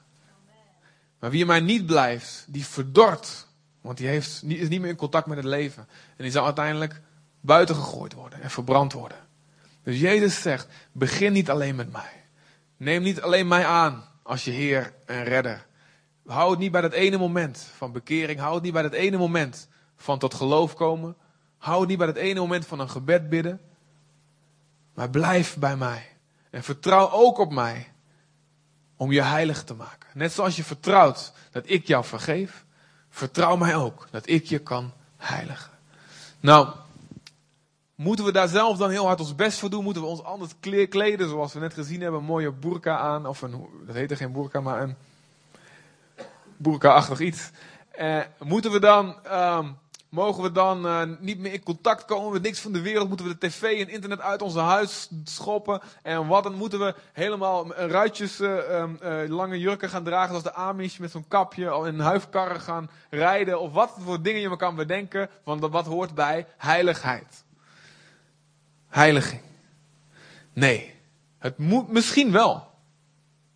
Maar 1.18 1.31
wie 1.31 1.40
in 1.40 1.46
mij 1.46 1.61
niet 1.61 1.87
blijft, 1.87 2.44
die 2.48 2.66
verdort 2.66 3.46
want 3.87 3.99
die 3.99 4.07
heeft, 4.07 4.42
is 4.46 4.68
niet 4.68 4.81
meer 4.81 4.90
in 4.90 4.96
contact 4.96 5.27
met 5.27 5.37
het 5.37 5.46
leven. 5.46 5.88
En 6.16 6.22
die 6.22 6.31
zal 6.31 6.44
uiteindelijk 6.44 7.01
buiten 7.40 7.75
gegooid 7.75 8.12
worden 8.12 8.42
en 8.42 8.51
verbrand 8.51 8.92
worden. 8.92 9.18
Dus 9.83 10.01
Jezus 10.01 10.42
zegt, 10.42 10.68
begin 10.92 11.33
niet 11.33 11.51
alleen 11.51 11.75
met 11.75 11.92
mij. 11.92 12.25
Neem 12.77 13.03
niet 13.03 13.20
alleen 13.20 13.49
mij 13.49 13.66
aan 13.66 14.05
als 14.22 14.44
je 14.44 14.51
Heer 14.51 14.92
en 15.05 15.25
Redder. 15.25 15.66
Hou 16.27 16.51
het 16.51 16.59
niet 16.59 16.72
bij 16.72 16.81
dat 16.81 16.92
ene 16.92 17.16
moment 17.16 17.68
van 17.77 17.92
bekering. 17.92 18.38
Hou 18.40 18.55
het 18.55 18.62
niet 18.62 18.72
bij 18.72 18.83
dat 18.83 18.92
ene 18.92 19.16
moment 19.16 19.68
van 19.96 20.18
tot 20.18 20.35
geloof 20.35 20.75
komen. 20.75 21.16
Hou 21.59 21.81
het 21.81 21.88
niet 21.88 21.99
bij 21.99 22.07
dat 22.07 22.16
ene 22.16 22.40
moment 22.40 22.66
van 22.66 22.81
een 22.81 22.90
gebed 22.90 23.29
bidden. 23.29 23.61
Maar 24.94 25.11
blijf 25.11 25.57
bij 25.57 25.77
mij. 25.77 26.09
En 26.51 26.62
vertrouw 26.62 27.11
ook 27.11 27.38
op 27.38 27.53
mij 27.53 27.92
om 28.96 29.12
je 29.12 29.22
heilig 29.22 29.64
te 29.64 29.75
maken. 29.75 30.09
Net 30.14 30.33
zoals 30.33 30.57
je 30.57 30.64
vertrouwt 30.64 31.33
dat 31.51 31.62
ik 31.66 31.87
jou 31.87 32.05
vergeef, 32.05 32.65
vertrouw 33.16 33.57
mij 33.57 33.76
ook 33.76 34.07
dat 34.11 34.29
ik 34.29 34.46
je 34.46 34.59
kan 34.59 34.92
heiligen. 35.16 35.70
Nou, 36.40 36.68
moeten 37.94 38.24
we 38.24 38.33
daar 38.33 38.48
zelf 38.48 38.76
dan 38.76 38.90
heel 38.90 39.07
hard 39.07 39.20
ons 39.20 39.35
best 39.35 39.59
voor 39.59 39.70
doen? 39.70 39.85
Moeten 39.85 40.02
we 40.02 40.09
ons 40.09 40.22
anders 40.22 40.52
kleden, 40.88 41.29
zoals 41.29 41.52
we 41.52 41.61
net 41.61 41.74
gezien 41.74 42.00
hebben, 42.00 42.20
een 42.20 42.26
mooie 42.26 42.52
burka 42.52 42.98
aan? 42.98 43.26
Of 43.26 43.42
een, 43.42 43.66
dat 43.87 43.94
heette 43.94 44.16
geen 44.16 44.33
burka, 44.33 44.61
maar 44.61 44.83
een 44.83 44.96
burka-achtig 46.57 47.20
iets. 47.20 47.50
Eh, 47.90 48.20
moeten 48.38 48.70
we 48.70 48.81
dan, 48.81 49.16
uh, 49.26 49.68
mogen 50.16 50.42
we 50.42 50.52
dan 50.52 50.87
uh, 50.87 51.02
niet 51.20 51.38
meer 51.38 51.52
in 51.52 51.62
contact 51.62 52.05
komen 52.05 52.33
met 52.33 52.42
niks 52.42 52.61
van 52.61 52.72
de 52.72 52.81
wereld? 52.81 53.09
Moeten 53.09 53.26
we 53.26 53.37
de 53.38 53.46
tv 53.48 53.81
en 53.81 53.88
internet 53.88 54.20
uit 54.20 54.42
onze 54.42 54.59
huis 54.59 55.09
schoppen? 55.24 55.81
En 56.02 56.26
wat 56.26 56.42
dan 56.42 56.55
moeten 56.55 56.79
we 56.79 56.94
helemaal 57.12 57.74
ruitjes, 57.74 58.40
uh, 58.40 58.85
lange 59.29 59.59
jurken 59.59 59.88
gaan 59.88 60.05
dragen, 60.05 60.29
zoals 60.29 60.42
de 60.42 60.52
Amish 60.52 60.96
met 60.96 61.11
zo'n 61.11 61.29
kapje, 61.29 61.85
in 61.87 62.00
huifkarren 62.00 62.61
gaan 62.61 62.90
rijden? 63.11 63.61
Of 63.61 63.72
wat 63.72 63.94
voor 63.98 64.22
dingen 64.22 64.40
je 64.40 64.48
me 64.48 64.57
kan 64.57 64.74
bedenken, 64.74 65.29
want 65.44 65.61
wat 65.61 65.87
hoort 65.87 66.14
bij 66.14 66.46
heiligheid? 66.57 67.44
Heiliging. 68.88 69.42
Nee, 70.52 70.94
het 71.38 71.59
moet 71.59 71.88
misschien 71.88 72.33
wel. 72.33 72.70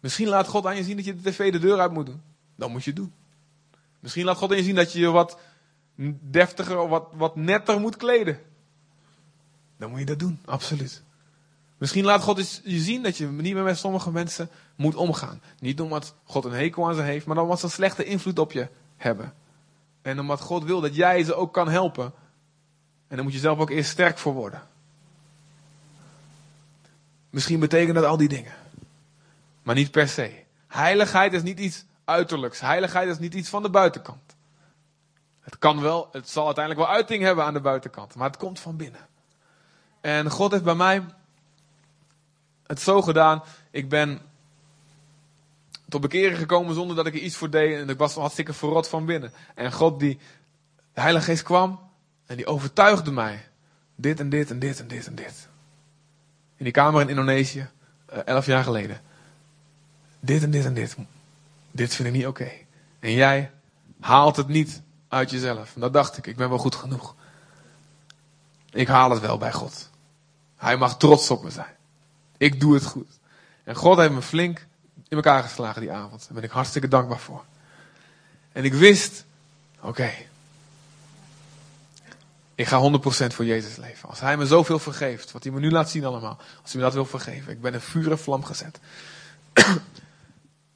Misschien 0.00 0.28
laat 0.28 0.48
God 0.48 0.66
aan 0.66 0.76
je 0.76 0.84
zien 0.84 0.96
dat 0.96 1.04
je 1.04 1.16
de 1.16 1.30
tv 1.30 1.52
de 1.52 1.58
deur 1.58 1.80
uit 1.80 1.92
moet 1.92 2.06
doen. 2.06 2.22
Dan 2.56 2.70
moet 2.70 2.84
je 2.84 2.90
het 2.90 2.98
doen. 2.98 3.12
Misschien 4.00 4.24
laat 4.24 4.36
God 4.36 4.50
aan 4.50 4.56
je 4.56 4.62
zien 4.62 4.74
dat 4.74 4.92
je 4.92 5.10
wat 5.10 5.38
deftiger 6.20 6.78
of 6.78 6.88
wat, 6.88 7.08
wat 7.12 7.36
netter 7.36 7.80
moet 7.80 7.96
kleden. 7.96 8.38
Dan 9.76 9.90
moet 9.90 9.98
je 9.98 10.04
dat 10.04 10.18
doen, 10.18 10.40
absoluut. 10.44 11.02
Misschien 11.78 12.04
laat 12.04 12.22
God 12.22 12.60
je 12.64 12.78
zien 12.78 13.02
dat 13.02 13.16
je 13.16 13.26
niet 13.26 13.54
meer 13.54 13.62
met 13.62 13.78
sommige 13.78 14.10
mensen 14.10 14.50
moet 14.76 14.94
omgaan. 14.94 15.42
Niet 15.58 15.80
omdat 15.80 16.14
God 16.24 16.44
een 16.44 16.52
hekel 16.52 16.88
aan 16.88 16.94
ze 16.94 17.02
heeft, 17.02 17.26
maar 17.26 17.38
omdat 17.38 17.58
ze 17.58 17.64
een 17.64 17.70
slechte 17.70 18.04
invloed 18.04 18.38
op 18.38 18.52
je 18.52 18.68
hebben. 18.96 19.34
En 20.02 20.20
omdat 20.20 20.40
God 20.40 20.64
wil 20.64 20.80
dat 20.80 20.94
jij 20.94 21.24
ze 21.24 21.34
ook 21.34 21.52
kan 21.52 21.68
helpen. 21.68 22.12
En 23.08 23.16
dan 23.16 23.24
moet 23.24 23.34
je 23.34 23.40
zelf 23.40 23.58
ook 23.58 23.70
eerst 23.70 23.90
sterk 23.90 24.18
voor 24.18 24.32
worden. 24.32 24.62
Misschien 27.30 27.60
betekent 27.60 27.94
dat 27.94 28.04
al 28.04 28.16
die 28.16 28.28
dingen. 28.28 28.52
Maar 29.62 29.74
niet 29.74 29.90
per 29.90 30.08
se. 30.08 30.32
Heiligheid 30.66 31.32
is 31.32 31.42
niet 31.42 31.58
iets 31.58 31.84
uiterlijks. 32.04 32.60
Heiligheid 32.60 33.08
is 33.08 33.18
niet 33.18 33.34
iets 33.34 33.48
van 33.48 33.62
de 33.62 33.70
buitenkant. 33.70 34.36
Het 35.50 35.58
kan 35.58 35.80
wel, 35.80 36.08
het 36.12 36.28
zal 36.28 36.46
uiteindelijk 36.46 36.86
wel 36.86 36.96
uiting 36.96 37.22
hebben 37.22 37.44
aan 37.44 37.52
de 37.52 37.60
buitenkant, 37.60 38.14
maar 38.14 38.26
het 38.26 38.36
komt 38.36 38.60
van 38.60 38.76
binnen. 38.76 39.00
En 40.00 40.30
God 40.30 40.50
heeft 40.50 40.64
bij 40.64 40.74
mij 40.74 41.04
het 42.66 42.80
zo 42.80 43.02
gedaan. 43.02 43.42
Ik 43.70 43.88
ben 43.88 44.20
tot 45.88 46.00
bekering 46.00 46.38
gekomen 46.38 46.74
zonder 46.74 46.96
dat 46.96 47.06
ik 47.06 47.14
er 47.14 47.20
iets 47.20 47.36
voor 47.36 47.50
deed. 47.50 47.80
En 47.80 47.88
ik 47.88 47.98
was 47.98 48.14
hartstikke 48.14 48.52
verrot 48.52 48.88
van 48.88 49.04
binnen. 49.06 49.32
En 49.54 49.72
God, 49.72 50.00
die, 50.00 50.18
de 50.94 51.00
Heilige 51.00 51.24
Geest 51.24 51.42
kwam 51.42 51.80
en 52.26 52.36
die 52.36 52.46
overtuigde 52.46 53.10
mij. 53.10 53.48
Dit 53.94 54.20
en 54.20 54.28
dit 54.28 54.50
en 54.50 54.58
dit 54.58 54.80
en 54.80 54.88
dit 54.88 55.06
en 55.06 55.14
dit. 55.14 55.48
In 56.56 56.64
die 56.64 56.72
kamer 56.72 57.00
in 57.00 57.08
Indonesië, 57.08 57.68
eh, 58.06 58.18
elf 58.24 58.46
jaar 58.46 58.64
geleden. 58.64 59.00
Dit 60.20 60.42
en 60.42 60.50
dit 60.50 60.64
en 60.64 60.74
dit. 60.74 60.96
Dit 61.70 61.94
vind 61.94 62.08
ik 62.08 62.14
niet 62.14 62.26
oké. 62.26 62.50
En 62.98 63.12
jij 63.12 63.50
haalt 64.00 64.36
het 64.36 64.48
niet 64.48 64.82
uit 65.10 65.30
jezelf. 65.30 65.74
En 65.74 65.80
dat 65.80 65.92
dacht 65.92 66.16
ik, 66.16 66.26
ik 66.26 66.36
ben 66.36 66.48
wel 66.48 66.58
goed 66.58 66.74
genoeg. 66.74 67.14
Ik 68.70 68.88
haal 68.88 69.10
het 69.10 69.20
wel 69.20 69.38
bij 69.38 69.52
God. 69.52 69.88
Hij 70.56 70.76
mag 70.76 70.96
trots 70.96 71.30
op 71.30 71.42
me 71.42 71.50
zijn. 71.50 71.76
Ik 72.36 72.60
doe 72.60 72.74
het 72.74 72.84
goed. 72.84 73.18
En 73.64 73.74
God 73.74 73.98
heeft 73.98 74.12
me 74.12 74.22
flink 74.22 74.66
in 75.08 75.16
elkaar 75.16 75.42
geslagen 75.42 75.80
die 75.80 75.92
avond. 75.92 76.20
Daar 76.24 76.34
ben 76.34 76.42
ik 76.42 76.50
hartstikke 76.50 76.88
dankbaar 76.88 77.18
voor. 77.18 77.44
En 78.52 78.64
ik 78.64 78.74
wist, 78.74 79.24
oké, 79.80 80.10
ik 82.54 82.66
ga 82.66 82.90
100% 82.92 83.02
voor 83.26 83.44
Jezus 83.44 83.76
leven. 83.76 84.08
Als 84.08 84.20
Hij 84.20 84.36
me 84.36 84.46
zoveel 84.46 84.78
vergeeft, 84.78 85.32
wat 85.32 85.42
Hij 85.42 85.52
me 85.52 85.60
nu 85.60 85.70
laat 85.70 85.90
zien 85.90 86.04
allemaal, 86.04 86.38
als 86.62 86.72
Hij 86.72 86.80
me 86.80 86.86
dat 86.86 86.94
wil 86.94 87.04
vergeven, 87.04 87.52
ik 87.52 87.60
ben 87.60 87.74
een 87.74 87.80
vuur 87.80 88.16
vlam 88.16 88.44
gezet. 88.44 88.78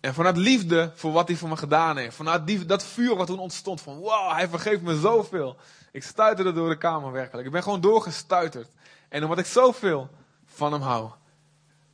En 0.05 0.15
vanuit 0.15 0.37
liefde 0.37 0.93
voor 0.95 1.13
wat 1.13 1.29
hij 1.29 1.37
voor 1.37 1.49
me 1.49 1.57
gedaan 1.57 1.97
heeft. 1.97 2.17
Vanuit 2.17 2.47
die, 2.47 2.67
dat 2.67 2.85
vuur 2.85 3.17
wat 3.17 3.27
toen 3.27 3.39
ontstond. 3.39 3.81
Van 3.81 3.97
wow, 3.97 4.33
hij 4.33 4.49
vergeeft 4.49 4.83
me 4.83 5.01
zoveel. 5.01 5.57
Ik 5.93 6.03
stuiterde 6.03 6.53
door 6.53 6.69
de 6.69 6.79
kamer 6.79 7.13
werkelijk. 7.13 7.47
Ik 7.47 7.53
ben 7.53 7.63
gewoon 7.63 7.81
doorgestuiterd. 7.81 8.69
En 9.09 9.23
omdat 9.23 9.39
ik 9.39 9.47
zoveel 9.47 10.09
van 10.47 10.73
hem 10.73 10.81
hou. 10.81 11.11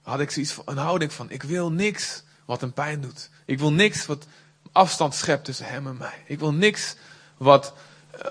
Had 0.03 0.21
ik 0.21 0.31
zoiets 0.31 0.53
van, 0.53 0.65
een 0.67 0.77
houding 0.77 1.13
van. 1.13 1.31
Ik 1.31 1.43
wil 1.43 1.73
niks 1.73 2.23
wat 2.45 2.61
hem 2.61 2.73
pijn 2.73 3.01
doet. 3.01 3.31
Ik 3.45 3.59
wil 3.59 3.73
niks 3.73 4.07
wat 4.07 4.27
afstand 4.73 5.15
schept 5.15 5.45
tussen 5.45 5.67
hem 5.67 5.87
en 5.87 5.97
mij. 5.97 6.25
Ik 6.27 6.39
wil 6.39 6.53
niks 6.53 6.97
wat... 7.37 7.73
Uh, 8.15 8.27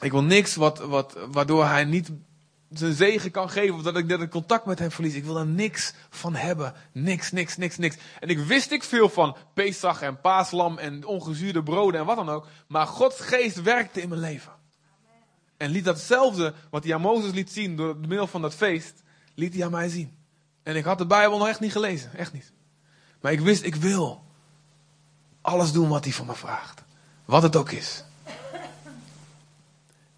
ik 0.00 0.10
wil 0.10 0.22
niks 0.22 0.54
wat, 0.54 0.78
wat, 0.78 1.16
waardoor 1.30 1.64
hij 1.64 1.84
niet 1.84 2.10
zijn 2.72 2.92
zegen 2.92 3.30
kan 3.30 3.50
geven. 3.50 3.74
Of 3.74 3.82
dat 3.82 3.96
ik, 3.96 4.08
dat 4.08 4.20
ik 4.20 4.30
contact 4.30 4.66
met 4.66 4.78
hem 4.78 4.90
verlies. 4.90 5.14
Ik 5.14 5.24
wil 5.24 5.34
daar 5.34 5.46
niks 5.46 5.92
van 6.10 6.34
hebben. 6.34 6.74
Niks, 6.92 7.32
niks, 7.32 7.56
niks, 7.56 7.76
niks. 7.76 7.96
En 8.20 8.28
ik 8.28 8.38
wist 8.38 8.70
ik 8.70 8.82
veel 8.82 9.08
van 9.08 9.36
Pesach 9.54 10.02
en 10.02 10.20
paaslam 10.20 10.78
en 10.78 11.04
ongezuurde 11.04 11.62
broden 11.62 12.00
en 12.00 12.06
wat 12.06 12.16
dan 12.16 12.28
ook. 12.28 12.46
Maar 12.66 12.86
Gods 12.86 13.20
geest 13.20 13.62
werkte 13.62 14.02
in 14.02 14.08
mijn 14.08 14.20
leven. 14.20 14.52
En 15.56 15.70
liet 15.70 15.84
datzelfde 15.84 16.54
wat 16.70 16.84
hij 16.84 16.94
aan 16.94 17.00
Mozes 17.00 17.32
liet 17.32 17.50
zien 17.50 17.76
door 17.76 17.88
het 17.88 18.06
middel 18.06 18.26
van 18.26 18.42
dat 18.42 18.54
feest, 18.54 19.02
liet 19.34 19.54
hij 19.54 19.64
aan 19.64 19.70
mij 19.70 19.88
zien. 19.88 20.16
En 20.62 20.76
ik 20.76 20.84
had 20.84 20.98
de 20.98 21.06
Bijbel 21.06 21.38
nog 21.38 21.48
echt 21.48 21.60
niet 21.60 21.72
gelezen. 21.72 22.14
Echt 22.14 22.32
niet. 22.32 22.52
Maar 23.20 23.32
ik 23.32 23.40
wist, 23.40 23.62
ik 23.62 23.74
wil 23.74 24.24
alles 25.40 25.72
doen 25.72 25.88
wat 25.88 26.04
hij 26.04 26.12
van 26.12 26.26
me 26.26 26.34
vraagt. 26.34 26.82
Wat 27.24 27.42
het 27.42 27.56
ook 27.56 27.70
is. 27.70 28.04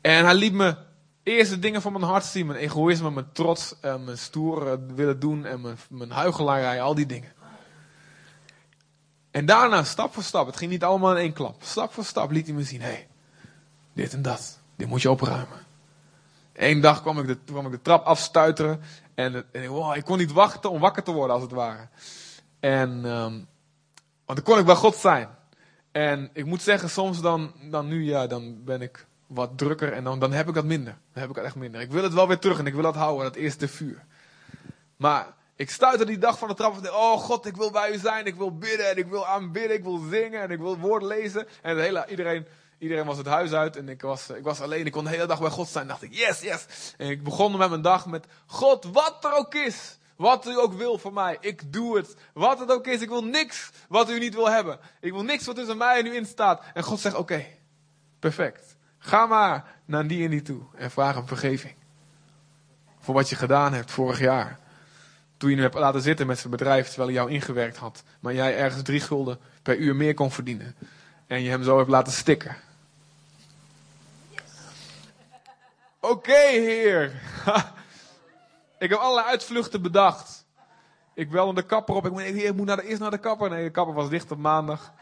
En 0.00 0.24
hij 0.24 0.34
liet 0.34 0.52
me 0.52 0.76
eerst 1.22 1.50
de 1.50 1.58
dingen 1.58 1.82
van 1.82 1.92
mijn 1.92 2.04
hart 2.04 2.24
zien. 2.24 2.46
Mijn 2.46 2.58
egoïsme, 2.58 3.10
mijn 3.10 3.32
trots, 3.32 3.74
en 3.80 4.04
mijn 4.04 4.18
stoer 4.18 4.86
willen 4.94 5.20
doen 5.20 5.44
en 5.44 5.60
mijn, 5.60 5.78
mijn 5.88 6.10
huichelarij, 6.10 6.82
al 6.82 6.94
die 6.94 7.06
dingen. 7.06 7.32
En 9.30 9.46
daarna, 9.46 9.84
stap 9.84 10.14
voor 10.14 10.22
stap, 10.22 10.46
het 10.46 10.56
ging 10.56 10.70
niet 10.70 10.84
allemaal 10.84 11.10
in 11.10 11.16
één 11.16 11.32
klap. 11.32 11.62
Stap 11.62 11.92
voor 11.92 12.04
stap 12.04 12.30
liet 12.30 12.46
hij 12.46 12.54
me 12.54 12.62
zien, 12.62 12.80
hé, 12.80 12.86
hey, 12.86 13.08
dit 13.92 14.12
en 14.12 14.22
dat, 14.22 14.58
dit 14.76 14.88
moet 14.88 15.02
je 15.02 15.10
opruimen. 15.10 15.58
Eén 16.52 16.80
dag 16.80 17.02
kwam 17.02 17.18
ik 17.18 17.26
de, 17.26 17.38
kwam 17.44 17.66
ik 17.66 17.72
de 17.72 17.82
trap 17.82 18.04
afstuiteren 18.04 18.80
en, 19.14 19.46
wow, 19.68 19.96
ik 19.96 20.04
kon 20.04 20.18
niet 20.18 20.32
wachten 20.32 20.70
om 20.70 20.80
wakker 20.80 21.02
te 21.02 21.12
worden 21.12 21.34
als 21.34 21.42
het 21.42 21.52
ware. 21.52 21.88
En, 22.60 22.90
um, 22.90 23.46
want 24.24 24.38
dan 24.38 24.42
kon 24.42 24.58
ik 24.58 24.64
bij 24.64 24.74
God 24.74 24.96
zijn. 24.96 25.28
En 25.92 26.30
ik 26.32 26.44
moet 26.44 26.62
zeggen, 26.62 26.90
soms 26.90 27.20
dan, 27.20 27.52
dan 27.70 27.88
nu, 27.88 28.04
ja, 28.04 28.26
dan 28.26 28.64
ben 28.64 28.82
ik 28.82 29.06
wat 29.30 29.58
drukker 29.58 29.92
en 29.92 30.04
dan, 30.04 30.18
dan 30.18 30.32
heb 30.32 30.48
ik 30.48 30.54
dat 30.54 30.64
minder. 30.64 30.98
Dan 31.12 31.22
heb 31.22 31.30
ik 31.30 31.36
het 31.36 31.44
echt 31.44 31.54
minder. 31.54 31.80
Ik 31.80 31.90
wil 31.90 32.02
het 32.02 32.14
wel 32.14 32.28
weer 32.28 32.38
terug 32.38 32.58
en 32.58 32.66
ik 32.66 32.74
wil 32.74 32.82
dat 32.82 32.94
houden, 32.94 33.24
dat 33.24 33.34
eerste 33.34 33.68
vuur. 33.68 34.04
Maar 34.96 35.26
ik 35.56 35.70
stuitte 35.70 36.04
die 36.04 36.18
dag 36.18 36.38
van 36.38 36.48
de 36.48 36.54
trap 36.54 36.74
van, 36.74 36.88
oh 36.88 37.18
God, 37.18 37.46
ik 37.46 37.56
wil 37.56 37.70
bij 37.70 37.92
u 37.92 37.98
zijn, 37.98 38.26
ik 38.26 38.34
wil 38.34 38.58
bidden 38.58 38.90
en 38.90 38.96
ik 38.96 39.06
wil 39.06 39.26
aanbidden, 39.26 39.76
ik 39.76 39.82
wil 39.82 39.98
zingen 40.10 40.40
en 40.40 40.50
ik 40.50 40.58
wil 40.58 40.78
woord 40.78 41.02
lezen. 41.02 41.46
En 41.62 41.76
de 41.76 41.82
hele, 41.82 42.06
iedereen, 42.08 42.46
iedereen 42.78 43.06
was 43.06 43.16
het 43.16 43.26
huis 43.26 43.52
uit 43.52 43.76
en 43.76 43.88
ik 43.88 44.02
was, 44.02 44.30
ik 44.30 44.44
was 44.44 44.60
alleen, 44.60 44.86
ik 44.86 44.92
kon 44.92 45.04
de 45.04 45.10
hele 45.10 45.26
dag 45.26 45.40
bij 45.40 45.50
God 45.50 45.68
zijn. 45.68 45.86
dacht 45.86 46.02
ik, 46.02 46.14
yes, 46.14 46.40
yes. 46.40 46.94
En 46.96 47.08
ik 47.08 47.22
begon 47.22 47.56
met 47.56 47.68
mijn 47.68 47.82
dag 47.82 48.06
met, 48.06 48.26
God, 48.46 48.84
wat 48.84 49.24
er 49.24 49.32
ook 49.32 49.54
is, 49.54 49.98
wat 50.16 50.46
u 50.46 50.58
ook 50.58 50.72
wil 50.72 50.98
voor 50.98 51.12
mij, 51.12 51.36
ik 51.40 51.72
doe 51.72 51.96
het. 51.96 52.14
Wat 52.32 52.58
het 52.58 52.70
ook 52.70 52.86
is, 52.86 53.00
ik 53.00 53.08
wil 53.08 53.24
niks 53.24 53.70
wat 53.88 54.10
u 54.10 54.18
niet 54.18 54.34
wil 54.34 54.50
hebben. 54.50 54.78
Ik 55.00 55.12
wil 55.12 55.22
niks 55.22 55.46
wat 55.46 55.56
tussen 55.56 55.76
mij 55.76 55.98
en 55.98 56.06
u 56.06 56.14
in 56.14 56.26
staat. 56.26 56.62
En 56.74 56.82
God 56.82 57.00
zegt, 57.00 57.16
oké, 57.16 57.46
perfect. 58.18 58.78
Ga 59.02 59.26
maar 59.26 59.64
naar 59.84 60.06
die 60.06 60.24
en 60.24 60.30
die 60.30 60.42
toe 60.42 60.62
en 60.74 60.90
vraag 60.90 61.14
hem 61.14 61.26
vergeving. 61.26 61.74
Voor 62.98 63.14
wat 63.14 63.28
je 63.28 63.36
gedaan 63.36 63.72
hebt 63.72 63.90
vorig 63.90 64.18
jaar. 64.18 64.58
Toen 65.36 65.50
je 65.50 65.54
hem 65.54 65.64
hebt 65.64 65.78
laten 65.78 66.00
zitten 66.00 66.26
met 66.26 66.38
zijn 66.38 66.50
bedrijf 66.50 66.86
terwijl 66.86 67.08
hij 67.08 67.18
jou 67.18 67.30
ingewerkt 67.30 67.76
had. 67.76 68.02
Maar 68.20 68.34
jij 68.34 68.56
ergens 68.56 68.82
drie 68.82 69.00
gulden 69.00 69.38
per 69.62 69.76
uur 69.76 69.96
meer 69.96 70.14
kon 70.14 70.30
verdienen. 70.30 70.74
En 71.26 71.42
je 71.42 71.50
hem 71.50 71.62
zo 71.62 71.76
hebt 71.76 71.90
laten 71.90 72.12
stikken. 72.12 72.56
Oké, 76.00 76.32
heer. 76.32 77.20
ik 78.78 78.90
heb 78.90 78.98
allerlei 78.98 79.26
uitvluchten 79.26 79.82
bedacht. 79.82 80.44
Ik 81.14 81.30
belde 81.30 81.54
de 81.54 81.66
kapper 81.66 81.94
op. 81.94 82.06
Ik 82.06 82.18
ik 82.18 82.54
moet 82.54 82.66
naar 82.66 82.76
de, 82.76 82.86
eerst 82.86 83.00
naar 83.00 83.10
de 83.10 83.18
kapper. 83.18 83.50
Nee, 83.50 83.64
de 83.64 83.70
kapper 83.70 83.94
was 83.94 84.08
dicht 84.08 84.30
op 84.30 84.38
maandag. 84.38 84.92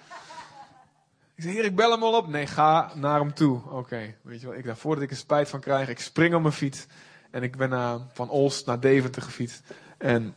Ik 1.39 1.45
zeg, 1.45 1.53
heer, 1.53 1.65
ik 1.65 1.77
bel 1.77 1.91
hem 1.91 2.03
al 2.03 2.17
op. 2.17 2.29
Nee, 2.29 2.47
ga 2.47 2.91
naar 2.95 3.19
hem 3.19 3.35
toe. 3.35 3.61
Oké, 3.71 4.15
weet 4.23 4.41
je 4.41 4.47
wel, 4.47 4.57
ik, 4.57 4.65
daar, 4.65 4.77
voordat 4.77 5.05
ik 5.05 5.11
er 5.11 5.17
spijt 5.17 5.49
van 5.49 5.61
krijg, 5.61 5.89
ik 5.89 6.01
spring 6.01 6.35
op 6.35 6.43
mijn 6.43 6.55
fiets. 6.55 6.87
En 7.31 7.43
ik 7.43 7.57
ben 7.57 7.71
uh, 7.71 7.95
van 8.13 8.31
Olst 8.31 8.67
naar 8.67 8.81
Deventer 8.81 9.23
gefietst. 9.23 9.63
En, 9.99 10.35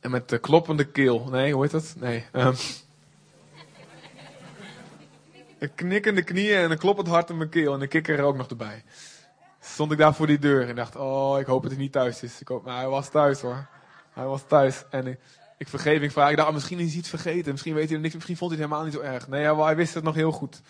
en 0.00 0.10
met 0.10 0.28
de 0.28 0.38
kloppende 0.38 0.84
keel. 0.84 1.28
Nee, 1.30 1.52
hoe 1.52 1.62
heet 1.62 1.70
dat? 1.70 1.94
Nee. 1.98 2.26
Um, 2.32 2.54
een 5.58 5.74
knikkende 5.74 6.22
knieën 6.22 6.58
en 6.58 6.70
een 6.70 6.78
kloppend 6.78 7.08
hart 7.08 7.30
in 7.30 7.36
mijn 7.36 7.50
keel. 7.50 7.74
En 7.74 7.80
een 7.80 7.88
kikker 7.88 8.18
er 8.18 8.24
ook 8.24 8.36
nog 8.36 8.48
erbij. 8.48 8.84
Stond 9.60 9.92
ik 9.92 9.98
daar 9.98 10.14
voor 10.14 10.26
die 10.26 10.38
deur 10.38 10.68
en 10.68 10.74
dacht, 10.74 10.96
oh, 10.96 11.38
ik 11.40 11.46
hoop 11.46 11.62
dat 11.62 11.70
hij 11.70 11.80
niet 11.80 11.92
thuis 11.92 12.22
is. 12.22 12.40
Ik 12.40 12.48
hoop, 12.48 12.64
maar 12.64 12.76
hij 12.76 12.88
was 12.88 13.08
thuis 13.08 13.40
hoor. 13.40 13.66
Hij 14.12 14.24
was 14.24 14.42
thuis. 14.46 14.84
En 14.90 15.06
ik, 15.06 15.20
ik 15.56 15.68
vergeving 15.68 16.12
vraag. 16.12 16.30
Ik 16.30 16.36
dacht, 16.36 16.48
ah, 16.48 16.54
misschien 16.54 16.78
is 16.78 16.88
hij 16.88 16.98
iets 16.98 17.08
vergeten. 17.08 17.52
Misschien 17.52 17.74
weet 17.74 17.86
hij 17.86 17.94
er 17.94 18.02
niks. 18.02 18.14
Misschien 18.14 18.36
vond 18.36 18.50
hij 18.50 18.60
het 18.60 18.70
helemaal 18.70 18.90
niet 18.90 19.00
zo 19.00 19.12
erg. 19.12 19.28
Nee, 19.28 19.62
hij 19.62 19.76
wist 19.76 19.94
het 19.94 20.04
nog 20.04 20.14
heel 20.14 20.32
goed. 20.32 20.60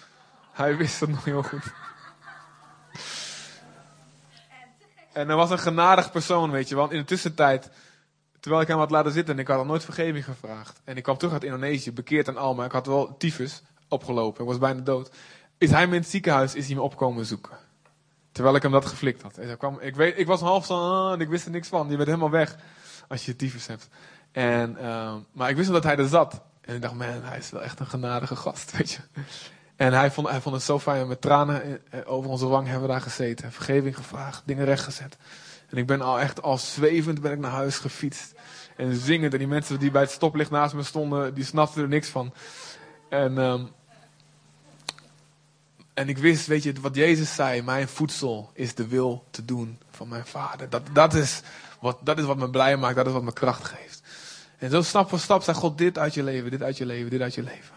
Hij 0.53 0.77
wist 0.77 1.01
het 1.01 1.11
nog 1.11 1.25
heel 1.25 1.43
goed. 1.43 1.73
En 5.13 5.29
er 5.31 5.37
was 5.37 5.51
een 5.51 5.59
genadig 5.59 6.11
persoon, 6.11 6.51
weet 6.51 6.69
je. 6.69 6.75
Want 6.75 6.93
in 6.93 6.99
de 6.99 7.05
tussentijd, 7.05 7.71
terwijl 8.41 8.63
ik 8.63 8.69
hem 8.69 8.79
had 8.79 8.91
laten 8.91 9.13
zitten 9.13 9.35
en 9.35 9.41
ik 9.41 9.49
had 9.49 9.59
al 9.59 9.65
nooit 9.65 9.85
vergeving 9.85 10.25
gevraagd. 10.25 10.81
En 10.85 10.97
ik 10.97 11.03
kwam 11.03 11.17
terug 11.17 11.33
uit 11.33 11.45
Indonesië, 11.45 11.93
bekeerd 11.93 12.29
en 12.29 12.37
al, 12.37 12.55
maar 12.55 12.67
ik 12.67 12.73
had 12.73 12.87
wel 12.87 13.17
tyfus 13.17 13.63
opgelopen. 13.89 14.43
Ik 14.43 14.49
was 14.49 14.59
bijna 14.59 14.81
dood. 14.81 15.11
Is 15.59 15.71
hij 15.71 15.83
in 15.83 15.93
het 15.93 16.09
ziekenhuis, 16.09 16.55
is 16.55 16.67
hij 16.67 16.75
me 16.75 16.83
opkomen 16.83 17.25
zoeken. 17.25 17.59
Terwijl 18.33 18.57
ik 18.57 18.63
hem 18.63 18.73
dat 18.73 18.87
geflikt 18.87 19.23
had. 19.23 19.37
hij 19.37 19.57
kwam, 19.57 19.79
ik, 19.81 19.97
weet, 19.97 20.19
ik 20.19 20.27
was 20.27 20.41
half 20.41 20.67
zo, 20.67 20.75
ah, 20.75 21.21
ik 21.21 21.29
wist 21.29 21.45
er 21.45 21.51
niks 21.51 21.69
van. 21.69 21.91
Je 21.91 21.97
bent 21.97 22.09
helemaal 22.09 22.31
weg 22.31 22.57
als 23.09 23.25
je 23.27 23.37
tyfus 23.37 23.67
hebt. 23.67 23.89
En, 24.35 24.77
uh, 24.81 25.15
maar 25.33 25.51
ik 25.51 25.57
wist 25.57 25.69
wel 25.69 25.81
dat 25.81 25.91
hij 25.91 26.03
er 26.03 26.09
zat. 26.09 26.41
En 26.61 26.75
ik 26.75 26.83
dacht, 26.83 26.95
man, 26.95 27.23
hij 27.23 27.39
is 27.39 27.51
wel 27.51 27.63
echt 27.63 27.81
een 27.81 27.87
genadige 27.87 28.37
gast, 28.37 28.71
weet 28.77 28.91
je. 28.91 29.01
En 29.77 29.93
hij 29.93 30.11
vond, 30.11 30.29
hij 30.29 30.41
vond 30.41 30.55
het 30.55 30.65
zo 30.65 30.79
fijn. 30.79 31.09
Met 31.09 31.21
tranen 31.21 31.81
over 32.05 32.31
onze 32.31 32.47
wang 32.47 32.67
hebben 32.67 32.87
we 32.87 32.93
daar 32.93 33.01
gezeten. 33.01 33.53
Vergeving 33.53 33.97
gevraagd, 33.97 34.43
dingen 34.45 34.65
rechtgezet. 34.65 35.17
En 35.69 35.77
ik 35.77 35.87
ben 35.87 36.01
al 36.01 36.21
echt 36.21 36.43
al 36.43 36.59
zwevend 36.59 37.21
ben 37.21 37.33
ik 37.33 37.39
naar 37.39 37.51
huis 37.51 37.79
gefietst. 37.79 38.35
En 38.77 38.97
zingend. 38.97 39.33
En 39.33 39.39
die 39.39 39.49
mensen 39.49 39.79
die 39.79 39.91
bij 39.91 40.03
het 40.03 40.11
stoplicht 40.11 40.51
naast 40.51 40.75
me 40.75 40.83
stonden, 40.83 41.35
die 41.35 41.45
snapten 41.45 41.83
er 41.83 41.89
niks 41.89 42.09
van. 42.09 42.33
En, 43.09 43.39
um, 43.39 43.69
en 45.95 46.09
ik 46.09 46.19
wist, 46.19 46.47
weet 46.47 46.63
je, 46.63 46.73
wat 46.81 46.95
Jezus 46.95 47.35
zei. 47.35 47.63
Mijn 47.63 47.89
voedsel 47.89 48.51
is 48.55 48.75
de 48.75 48.87
wil 48.87 49.25
te 49.31 49.45
doen 49.45 49.79
van 49.91 50.09
mijn 50.09 50.27
vader. 50.27 50.71
Dat, 50.71 50.83
dat, 50.93 51.15
is, 51.15 51.43
wat, 51.81 51.99
dat 52.03 52.19
is 52.19 52.25
wat 52.25 52.37
me 52.37 52.51
blij 52.51 52.77
maakt. 52.77 52.97
Dat 52.97 53.07
is 53.07 53.13
wat 53.13 53.23
me 53.23 53.33
kracht 53.33 53.65
geeft. 53.65 54.03
En 54.65 54.71
zo 54.71 54.83
stap 54.83 55.09
voor 55.09 55.19
stap 55.19 55.43
zei 55.43 55.57
God 55.57 55.79
dit 55.79 55.99
uit 55.99 56.15
je 56.15 56.23
leven, 56.23 56.51
dit 56.51 56.63
uit 56.63 56.77
je 56.77 56.87
leven, 56.87 57.11
dit 57.11 57.21
uit 57.21 57.35
je 57.35 57.43
leven. 57.43 57.77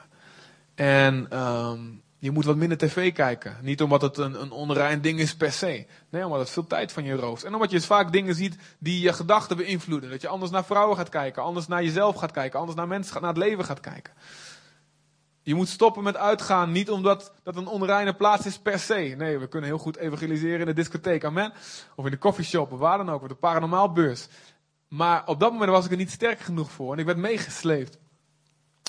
En 0.76 1.40
um, 1.40 2.02
je 2.18 2.32
moet 2.32 2.46
wat 2.46 2.56
minder 2.56 2.78
tv 2.78 3.14
kijken. 3.14 3.58
Niet 3.62 3.82
omdat 3.82 4.02
het 4.02 4.18
een, 4.18 4.42
een 4.42 4.52
onrein 4.52 5.02
ding 5.02 5.20
is 5.20 5.36
per 5.36 5.52
se. 5.52 5.86
Nee, 6.10 6.26
omdat 6.26 6.40
het 6.40 6.50
veel 6.50 6.68
tijd 6.68 6.92
van 6.92 7.04
je 7.04 7.16
rooft. 7.16 7.44
En 7.44 7.54
omdat 7.54 7.72
je 7.72 7.82
vaak 7.82 8.12
dingen 8.12 8.36
ziet 8.36 8.56
die 8.80 9.02
je 9.02 9.14
gedachten 9.14 9.58
beïnvloeden. 9.58 10.10
Dat 10.10 10.22
je 10.22 10.28
anders 10.28 10.52
naar 10.52 10.66
vrouwen 10.66 10.98
gaat 10.98 11.10
kijken, 11.10 11.44
anders 11.44 11.68
naar 11.68 11.84
jezelf 11.84 12.16
gaat 12.16 12.32
kijken, 12.32 12.60
anders 12.60 12.78
naar 12.78 12.88
mensen, 12.88 13.22
naar 13.22 13.34
het 13.34 13.44
leven 13.44 13.66
gaat 13.66 13.80
kijken. 13.80 14.14
Je 15.42 15.56
moet 15.56 15.70
stoppen 15.70 16.04
met 16.04 16.18
uitgaan, 16.18 16.72
niet 16.72 16.90
omdat 16.90 17.34
dat 17.44 17.56
een 17.56 17.68
onreine 17.68 18.14
plaats 18.14 18.46
is 18.46 18.60
per 18.60 18.80
se. 18.80 19.14
Nee, 19.18 19.38
we 19.38 19.48
kunnen 19.48 19.70
heel 19.70 19.80
goed 19.80 19.98
evangeliseren 19.98 20.60
in 20.60 20.66
de 20.66 20.74
discotheek, 20.74 21.26
amen. 21.26 21.54
Of 21.96 22.06
in 22.06 22.12
de 22.12 22.18
coffeeshop, 22.18 22.72
of 22.72 22.80
waar 22.80 22.98
dan 22.98 23.10
ook, 23.10 23.22
of 23.22 23.28
de 23.28 23.36
paranormaalbeurs. 23.36 24.28
Maar 24.88 25.28
op 25.28 25.40
dat 25.40 25.52
moment 25.52 25.72
was 25.72 25.86
ik 25.86 25.92
er 25.92 25.98
niet 25.98 26.12
sterk 26.12 26.40
genoeg 26.40 26.72
voor 26.72 26.94
en 26.94 27.00
ik 27.00 27.06
werd 27.06 27.18
meegesleept. 27.18 27.98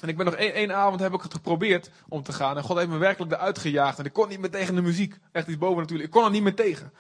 En 0.03 0.09
ik 0.09 0.17
ben 0.17 0.27
nog 0.27 0.35
één, 0.35 0.75
avond 0.75 1.01
heb 1.01 1.15
ik 1.15 1.23
het 1.23 1.35
geprobeerd 1.35 1.91
om 2.09 2.23
te 2.23 2.33
gaan. 2.33 2.57
En 2.57 2.63
God 2.63 2.77
heeft 2.77 2.89
me 2.89 2.97
werkelijk 2.97 3.33
eruit 3.33 3.59
gejaagd. 3.59 3.99
En 3.99 4.05
ik 4.05 4.13
kon 4.13 4.29
niet 4.29 4.39
meer 4.39 4.51
tegen 4.51 4.75
de 4.75 4.83
muziek. 4.83 5.19
Echt 5.33 5.49
iets 5.49 5.59
boven 5.59 5.79
natuurlijk. 5.79 6.09
Ik 6.09 6.15
kon 6.15 6.25
er 6.25 6.31
niet 6.31 6.43
meer 6.43 6.55
tegen. 6.55 6.93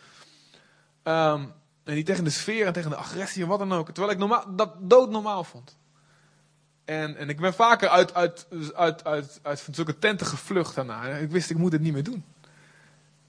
Um, 1.02 1.52
en 1.84 1.94
niet 1.94 2.06
tegen 2.06 2.24
de 2.24 2.30
sfeer 2.30 2.66
en 2.66 2.72
tegen 2.72 2.90
de 2.90 2.96
agressie 2.96 3.42
en 3.42 3.48
wat 3.48 3.58
dan 3.58 3.72
ook. 3.72 3.90
Terwijl 3.90 4.10
ik 4.10 4.18
normaal, 4.18 4.44
dat 4.56 4.74
doodnormaal 4.78 5.44
vond. 5.44 5.78
En, 6.84 7.16
en 7.16 7.28
ik 7.28 7.40
ben 7.40 7.54
vaker 7.54 7.88
uit, 7.88 8.14
uit, 8.14 8.46
uit, 8.74 9.04
uit, 9.04 9.40
uit 9.42 9.60
van 9.60 9.74
zulke 9.74 9.98
tenten 9.98 10.26
gevlucht 10.26 10.74
daarna. 10.74 11.04
Ik 11.04 11.30
wist, 11.30 11.50
ik 11.50 11.58
moet 11.58 11.72
het 11.72 11.80
niet 11.80 11.92
meer 11.92 12.02
doen. 12.02 12.24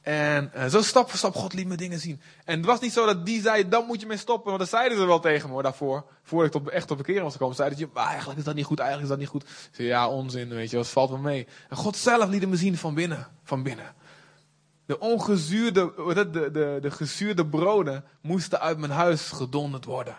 En 0.02 0.52
uh, 0.56 0.66
zo 0.66 0.82
stap 0.82 1.10
voor 1.10 1.18
stap, 1.18 1.36
God 1.36 1.54
liet 1.54 1.68
me 1.68 1.76
dingen 1.76 2.00
zien. 2.00 2.22
En 2.46 2.58
het 2.58 2.66
was 2.66 2.80
niet 2.80 2.94
zo 2.94 3.06
dat 3.06 3.26
die 3.26 3.42
zei, 3.42 3.70
dan 3.70 3.86
moet 3.86 4.02
je 4.02 4.08
mee 4.08 4.18
stoppen. 4.18 4.46
Want 4.46 4.60
dat 4.60 4.70
zeiden 4.70 4.98
ze 4.98 5.06
wel 5.06 5.20
tegen 5.20 5.50
me 5.50 5.62
daarvoor. 5.62 6.06
Voordat 6.24 6.56
ik 6.56 6.62
tot, 6.62 6.72
echt 6.72 6.92
op 6.92 6.98
bekering 6.98 7.24
was 7.24 7.34
gekomen. 7.34 7.56
Zeiden 7.56 7.78
ze, 7.78 7.88
eigenlijk 7.94 8.40
is 8.40 8.46
dat 8.46 8.56
niet 8.56 8.66
goed, 8.66 8.80
eigenlijk 8.80 9.12
is 9.12 9.18
dat 9.18 9.32
niet 9.32 9.44
goed. 9.44 9.70
Zei, 9.72 9.88
ja, 9.88 10.10
onzin, 10.10 10.50
weet 10.50 10.70
je, 10.70 10.76
dat 10.76 10.88
valt 10.88 11.10
wel 11.10 11.20
mee. 11.20 11.48
En 11.70 11.78
God 11.78 11.98
zelf 11.98 12.30
liet 12.30 12.50
me 12.50 12.56
zien 12.56 12.78
van 12.78 12.94
binnen. 12.94 13.28
Van 13.44 13.64
binnen. 13.64 13.94
De 14.86 15.00
ongezuurde, 15.00 15.94
de, 16.14 16.30
de, 16.30 16.52
de, 16.52 16.78
de 16.82 16.92
gezuurde 16.92 17.46
broden 17.46 18.04
moesten 18.22 18.60
uit 18.60 18.78
mijn 18.78 18.92
huis 18.92 19.30
gedonderd 19.30 19.86
worden. 19.86 20.18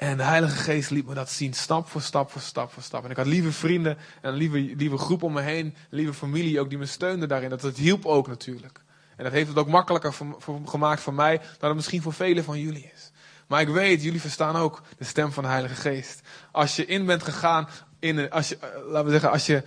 En 0.00 0.16
de 0.16 0.22
Heilige 0.22 0.56
Geest 0.56 0.90
liet 0.90 1.06
me 1.06 1.14
dat 1.14 1.30
zien, 1.30 1.54
stap 1.54 1.88
voor 1.88 2.00
stap 2.00 2.30
voor 2.30 2.40
stap 2.40 2.72
voor 2.72 2.82
stap. 2.82 3.04
En 3.04 3.10
ik 3.10 3.16
had 3.16 3.26
lieve 3.26 3.52
vrienden 3.52 3.98
en 4.20 4.32
een 4.32 4.34
lieve, 4.34 4.58
lieve 4.76 4.96
groep 4.96 5.22
om 5.22 5.32
me 5.32 5.40
heen, 5.40 5.66
een 5.66 5.74
lieve 5.90 6.14
familie 6.14 6.60
ook 6.60 6.68
die 6.68 6.78
me 6.78 6.86
steunde 6.86 7.26
daarin. 7.26 7.50
Dat, 7.50 7.60
dat 7.60 7.76
hielp 7.76 8.06
ook 8.06 8.28
natuurlijk. 8.28 8.82
En 9.16 9.24
dat 9.24 9.32
heeft 9.32 9.48
het 9.48 9.58
ook 9.58 9.68
makkelijker 9.68 10.12
voor, 10.12 10.60
gemaakt 10.64 11.00
voor 11.00 11.14
mij 11.14 11.40
dan 11.58 11.68
het 11.68 11.76
misschien 11.76 12.02
voor 12.02 12.12
velen 12.12 12.44
van 12.44 12.60
jullie 12.60 12.90
is. 12.94 13.10
Maar 13.46 13.60
ik 13.60 13.68
weet, 13.68 14.02
jullie 14.02 14.20
verstaan 14.20 14.56
ook 14.56 14.82
de 14.98 15.04
stem 15.04 15.32
van 15.32 15.42
de 15.42 15.48
Heilige 15.48 15.74
Geest. 15.74 16.20
Als 16.52 16.76
je 16.76 16.86
in 16.86 17.06
bent 17.06 17.22
gegaan, 17.22 17.68
in 17.98 18.30
als 18.30 18.48
je, 18.48 18.56
eh, 18.56 18.68
laten 18.86 19.04
we 19.04 19.10
zeggen, 19.10 19.30
als 19.30 19.46
je 19.46 19.62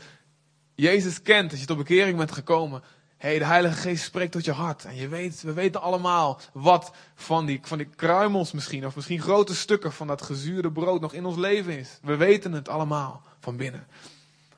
Jezus 0.76 1.22
kent, 1.22 1.52
als 1.52 1.60
je 1.60 1.66
tot 1.66 1.78
bekering 1.78 2.18
bent 2.18 2.32
gekomen, 2.32 2.84
hey, 3.24 3.40
de 3.40 3.46
Heilige 3.46 3.76
Geest 3.76 4.04
spreekt 4.04 4.32
tot 4.32 4.46
je 4.46 4.52
hart. 4.52 4.86
En 4.86 4.96
je 4.96 5.08
weet, 5.08 5.42
we 5.42 5.54
weten 5.54 5.82
allemaal 5.82 6.40
wat 6.54 6.92
van 7.16 7.46
die, 7.46 7.60
van 7.64 7.78
die 7.78 7.90
kruimels 7.96 8.52
misschien, 8.52 8.86
of 8.86 8.96
misschien 8.96 9.22
grote 9.22 9.56
stukken 9.56 9.94
van 9.94 10.08
dat 10.08 10.22
gezuurde 10.22 10.72
brood 10.72 11.02
nog 11.02 11.14
in 11.14 11.26
ons 11.26 11.38
leven 11.38 11.80
is. 11.80 12.00
We 12.02 12.16
weten 12.16 12.52
het 12.52 12.70
allemaal 12.70 13.22
van 13.40 13.56
binnen. 13.58 13.88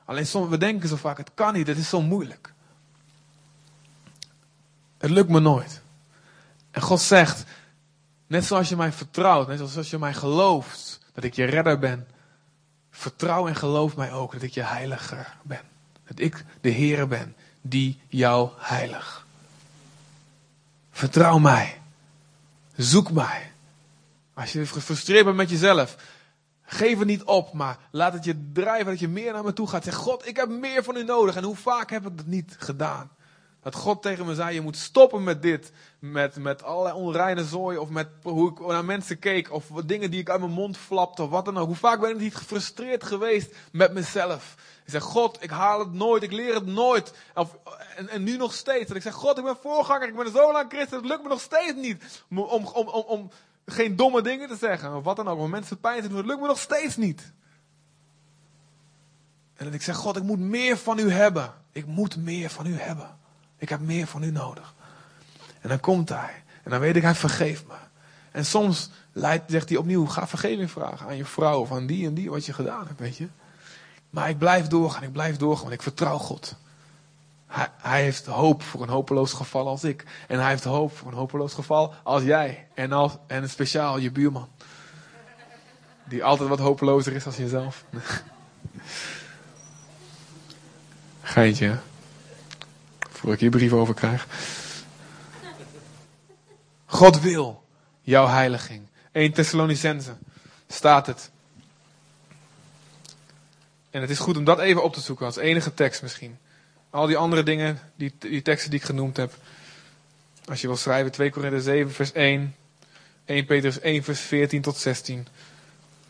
Alleen 0.04 0.26
soms, 0.26 0.48
we 0.48 0.58
denken 0.58 0.88
zo 0.88 0.96
vaak, 0.96 1.16
het 1.16 1.30
kan 1.34 1.52
niet, 1.54 1.66
het 1.66 1.78
is 1.78 1.88
zo 1.88 2.02
moeilijk. 2.02 2.52
Het 4.98 5.10
lukt 5.10 5.28
me 5.28 5.40
nooit. 5.40 5.80
En 6.70 6.82
God 6.82 7.00
zegt, 7.00 7.44
net 8.26 8.44
zoals 8.44 8.68
je 8.68 8.76
mij 8.76 8.92
vertrouwt, 8.92 9.48
net 9.48 9.68
zoals 9.68 9.90
je 9.90 9.98
mij 9.98 10.14
gelooft 10.14 11.00
dat 11.12 11.24
ik 11.24 11.34
je 11.34 11.44
redder 11.44 11.78
ben, 11.78 12.06
vertrouw 12.90 13.48
en 13.48 13.56
geloof 13.56 13.96
mij 13.96 14.12
ook 14.12 14.32
dat 14.32 14.42
ik 14.42 14.52
je 14.52 14.62
heiliger 14.62 15.36
ben. 15.42 15.62
Dat 16.06 16.18
ik 16.18 16.44
de 16.60 16.70
Heer 16.70 17.08
ben 17.08 17.34
die 17.68 18.00
jou 18.08 18.50
heilig. 18.56 19.26
Vertrouw 20.90 21.38
mij. 21.38 21.80
Zoek 22.76 23.10
mij. 23.10 23.52
Als 24.34 24.52
je 24.52 24.66
gefrustreerd 24.66 25.24
bent 25.24 25.36
met 25.36 25.50
jezelf, 25.50 25.96
geef 26.62 26.98
het 26.98 27.06
niet 27.06 27.22
op, 27.22 27.52
maar 27.52 27.78
laat 27.90 28.12
het 28.12 28.24
je 28.24 28.50
drijven 28.52 28.86
dat 28.86 28.98
je 28.98 29.08
meer 29.08 29.32
naar 29.32 29.44
me 29.44 29.52
toe 29.52 29.68
gaat. 29.68 29.84
Zeg, 29.84 29.94
God, 29.94 30.28
ik 30.28 30.36
heb 30.36 30.48
meer 30.48 30.84
van 30.84 30.96
u 30.96 31.04
nodig. 31.04 31.36
En 31.36 31.44
hoe 31.44 31.56
vaak 31.56 31.90
heb 31.90 32.06
ik 32.06 32.16
dat 32.16 32.26
niet 32.26 32.56
gedaan? 32.58 33.10
Dat 33.62 33.74
God 33.74 34.02
tegen 34.02 34.26
me 34.26 34.34
zei, 34.34 34.54
je 34.54 34.60
moet 34.60 34.76
stoppen 34.76 35.24
met 35.24 35.42
dit. 35.42 35.72
Met, 35.98 36.36
met 36.36 36.62
allerlei 36.62 36.94
onreine 36.94 37.44
zooi. 37.44 37.78
Of 37.78 37.88
met 37.88 38.08
hoe 38.22 38.50
ik 38.50 38.66
naar 38.66 38.84
mensen 38.84 39.18
keek. 39.18 39.52
Of 39.52 39.66
dingen 39.86 40.10
die 40.10 40.20
ik 40.20 40.30
uit 40.30 40.40
mijn 40.40 40.52
mond 40.52 40.76
flapte. 40.76 41.22
Of 41.22 41.30
wat 41.30 41.44
dan 41.44 41.58
ook. 41.58 41.66
Hoe 41.66 41.76
vaak 41.76 42.00
ben 42.00 42.10
ik 42.10 42.18
niet 42.18 42.36
gefrustreerd 42.36 43.04
geweest 43.04 43.54
met 43.72 43.92
mezelf. 43.92 44.54
Ik 44.86 44.92
zeg, 44.92 45.02
God, 45.02 45.42
ik 45.42 45.50
haal 45.50 45.78
het 45.78 45.92
nooit. 45.92 46.22
Ik 46.22 46.32
leer 46.32 46.54
het 46.54 46.66
nooit. 46.66 47.12
Of, 47.34 47.56
en, 47.96 48.08
en 48.08 48.22
nu 48.22 48.36
nog 48.36 48.54
steeds. 48.54 48.90
En 48.90 48.96
ik 48.96 49.02
zeg, 49.02 49.14
God, 49.14 49.38
ik 49.38 49.44
ben 49.44 49.56
voorganger. 49.62 50.08
Ik 50.08 50.16
ben 50.16 50.32
zo 50.32 50.52
lang 50.52 50.70
christen. 50.70 50.96
Het 50.96 51.06
lukt 51.06 51.22
me 51.22 51.28
nog 51.28 51.40
steeds 51.40 51.74
niet. 51.74 52.22
Om, 52.30 52.38
om, 52.38 52.66
om, 52.66 52.88
om 52.88 53.30
geen 53.66 53.96
domme 53.96 54.22
dingen 54.22 54.48
te 54.48 54.56
zeggen. 54.56 54.96
Of 54.96 55.04
wat 55.04 55.16
dan 55.16 55.28
ook. 55.28 55.38
Om 55.38 55.50
mensen 55.50 55.80
pijn 55.80 56.02
te 56.02 56.08
doen. 56.08 56.16
Het 56.16 56.26
lukt 56.26 56.40
me 56.40 56.46
nog 56.46 56.58
steeds 56.58 56.96
niet. 56.96 57.32
En 59.56 59.72
ik 59.72 59.82
zeg, 59.82 59.96
God, 59.96 60.16
ik 60.16 60.22
moet 60.22 60.38
meer 60.38 60.76
van 60.76 60.98
u 60.98 61.10
hebben. 61.10 61.54
Ik 61.72 61.86
moet 61.86 62.16
meer 62.16 62.50
van 62.50 62.66
u 62.66 62.78
hebben. 62.78 63.18
Ik 63.58 63.68
heb 63.68 63.80
meer 63.80 64.06
van 64.06 64.22
u 64.22 64.30
nodig. 64.30 64.74
En 65.60 65.68
dan 65.68 65.80
komt 65.80 66.08
hij. 66.08 66.42
En 66.62 66.70
dan 66.70 66.80
weet 66.80 66.96
ik, 66.96 67.02
hij 67.02 67.14
vergeeft 67.14 67.66
me. 67.66 67.74
En 68.30 68.46
soms 68.46 68.90
zegt 69.46 69.68
hij 69.68 69.78
opnieuw, 69.78 70.06
ga 70.06 70.26
vergeving 70.26 70.70
vragen 70.70 71.06
aan 71.06 71.16
je 71.16 71.24
vrouw 71.24 71.60
of 71.60 71.72
aan 71.72 71.86
die 71.86 72.06
en 72.06 72.14
die 72.14 72.30
wat 72.30 72.46
je 72.46 72.52
gedaan 72.52 72.86
hebt, 72.86 73.00
weet 73.00 73.16
je. 73.16 73.28
Maar 74.16 74.28
ik 74.28 74.38
blijf 74.38 74.66
doorgaan, 74.66 75.02
ik 75.02 75.12
blijf 75.12 75.36
doorgaan, 75.36 75.62
want 75.62 75.74
ik 75.74 75.82
vertrouw 75.82 76.18
God. 76.18 76.56
Hij, 77.46 77.68
hij, 77.76 78.02
heeft 78.02 78.26
hoop 78.26 78.62
voor 78.62 78.82
een 78.82 78.88
hopeloos 78.88 79.32
geval 79.32 79.68
als 79.68 79.84
ik. 79.84 80.04
En 80.28 80.38
hij 80.40 80.48
heeft 80.48 80.64
hoop 80.64 80.96
voor 80.96 81.08
een 81.08 81.18
hopeloos 81.18 81.54
geval 81.54 81.94
als 82.02 82.22
jij. 82.22 82.68
En, 82.74 82.92
als, 82.92 83.12
en 83.26 83.50
speciaal 83.50 83.98
je 83.98 84.10
buurman. 84.10 84.48
Die 86.04 86.24
altijd 86.24 86.48
wat 86.48 86.58
hopelozer 86.58 87.12
is 87.12 87.26
als 87.26 87.36
jezelf. 87.36 87.84
Geintje, 91.22 91.78
Voor 93.10 93.32
ik 93.32 93.40
hier 93.40 93.50
brief 93.50 93.72
over 93.72 93.94
krijg. 93.94 94.26
God 96.86 97.20
wil 97.20 97.64
jouw 98.00 98.26
heiliging. 98.26 98.86
1 99.12 99.32
Thessalonicense 99.32 100.16
staat 100.66 101.06
het. 101.06 101.30
En 103.96 104.02
het 104.02 104.10
is 104.10 104.18
goed 104.18 104.36
om 104.36 104.44
dat 104.44 104.58
even 104.58 104.82
op 104.82 104.92
te 104.92 105.00
zoeken 105.00 105.26
als 105.26 105.36
enige 105.36 105.74
tekst 105.74 106.02
misschien. 106.02 106.38
Al 106.90 107.06
die 107.06 107.16
andere 107.16 107.42
dingen, 107.42 107.80
die, 107.94 108.14
die 108.18 108.42
teksten 108.42 108.70
die 108.70 108.78
ik 108.78 108.84
genoemd 108.84 109.16
heb. 109.16 109.34
Als 110.44 110.60
je 110.60 110.66
wil 110.66 110.76
schrijven, 110.76 111.12
2 111.12 111.30
Korinther 111.30 111.60
7 111.60 111.92
vers 111.92 112.12
1. 112.12 112.54
1 113.24 113.44
Petrus 113.44 113.80
1 113.80 114.02
vers 114.02 114.20
14 114.20 114.62
tot 114.62 114.76
16. 114.76 115.26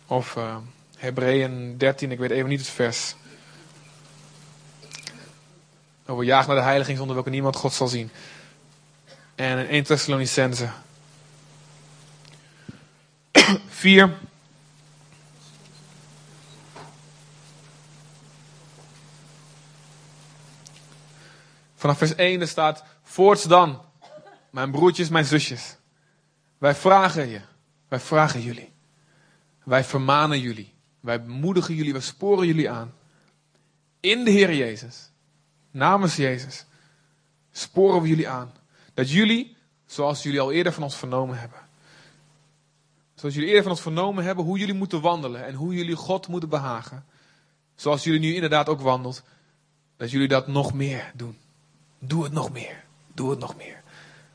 Of 0.07 0.37
uh, 0.37 0.57
Hebreeën 0.96 1.79
13, 1.79 2.12
ik 2.12 2.18
weet 2.18 2.31
even 2.31 2.49
niet 2.49 2.61
het 2.61 2.68
vers. 2.68 3.14
Over 6.07 6.25
jaag 6.25 6.46
naar 6.46 6.57
de 6.57 6.62
heiliging 6.62 6.96
zonder 6.96 7.14
welke 7.14 7.31
niemand 7.31 7.57
God 7.57 7.72
zal 7.72 7.88
zien. 7.88 8.11
En 9.35 9.59
in 9.59 9.66
1 9.66 9.85
Thessalonicense 9.85 10.68
4 13.68 14.18
Vanaf 21.77 21.99
vers 21.99 22.15
1 22.15 22.41
er 22.41 22.49
staat, 22.49 22.85
voorts 23.03 23.45
dan, 23.45 23.83
mijn 24.51 24.71
broertjes, 24.71 25.09
mijn 25.09 25.25
zusjes. 25.25 25.77
Wij 26.59 26.75
vragen 26.75 27.29
je, 27.29 27.41
wij 27.89 28.01
vragen 28.01 28.41
jullie. 28.41 28.73
Wij 29.65 29.85
vermanen 29.85 30.41
jullie. 30.41 30.75
Wij 31.01 31.19
moedigen 31.19 31.75
jullie, 31.75 31.93
wij 31.93 32.03
sporen 32.03 32.47
jullie 32.47 32.71
aan. 32.71 32.95
In 34.01 34.25
de 34.25 34.31
Heer 34.31 34.55
Jezus, 34.55 35.11
namens 35.71 36.17
Jezus, 36.17 36.65
sporen 37.53 38.03
we 38.03 38.09
jullie 38.09 38.29
aan. 38.29 38.53
Dat 38.95 39.11
jullie, 39.11 39.57
zoals 39.87 40.23
jullie 40.23 40.41
al 40.41 40.53
eerder 40.53 40.73
van 40.73 40.83
ons 40.83 40.97
vernomen 40.97 41.39
hebben. 41.39 41.59
Zoals 43.15 43.35
jullie 43.35 43.49
eerder 43.49 43.65
van 43.65 43.73
ons 43.73 43.83
vernomen 43.83 44.25
hebben 44.25 44.45
hoe 44.45 44.59
jullie 44.59 44.75
moeten 44.75 45.01
wandelen 45.01 45.47
en 45.47 45.55
hoe 45.55 45.75
jullie 45.75 45.97
God 45.97 46.29
moeten 46.29 46.49
behagen. 46.49 47.05
Zoals 47.75 48.05
jullie 48.05 48.21
nu 48.21 48.35
inderdaad 48.35 48.69
ook 48.69 48.81
wandelt. 48.81 49.23
Dat 49.97 50.11
jullie 50.11 50.29
dat 50.29 50.47
nog 50.47 50.75
meer 50.75 51.12
doen. 51.15 51.39
Doe 51.99 52.25
het 52.25 52.33
nog 52.33 52.53
meer. 52.53 52.85
Doe 53.15 53.31
het 53.31 53.39
nog 53.39 53.57
meer. 53.57 53.83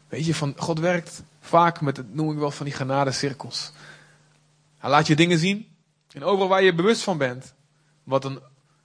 Weet 0.08 0.26
je, 0.26 0.36
van, 0.36 0.54
God 0.58 0.80
werkt 0.80 1.24
vaak 1.40 1.82
met, 1.82 1.98
het 1.98 2.14
noem 2.14 2.32
ik 2.32 2.38
wel, 2.38 2.52
van 2.52 2.66
die 2.66 2.76
genadecirkels. 2.76 3.72
Hij 4.78 4.90
laat 4.90 5.08
je 5.08 5.16
dingen 5.16 5.38
zien. 5.38 5.68
En 6.12 6.24
overal 6.24 6.48
waar 6.48 6.64
je 6.64 6.76
bewust 6.76 7.02
van 7.04 7.18
bent. 7.18 7.54
Wat 8.04 8.26
een, 8.26 8.40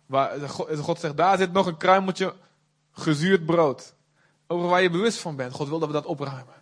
waar, 0.06 0.48
God 0.78 1.00
zegt, 1.00 1.16
daar 1.16 1.38
zit 1.38 1.52
nog 1.52 1.66
een 1.66 1.76
kruimeltje 1.76 2.34
gezuurd 2.92 3.46
brood. 3.46 3.94
Overal 4.46 4.70
waar 4.70 4.82
je 4.82 4.90
bewust 4.90 5.18
van 5.18 5.36
bent. 5.36 5.52
God 5.52 5.68
wil 5.68 5.78
dat 5.78 5.88
we 5.88 5.94
dat 5.94 6.06
opruimen. 6.06 6.54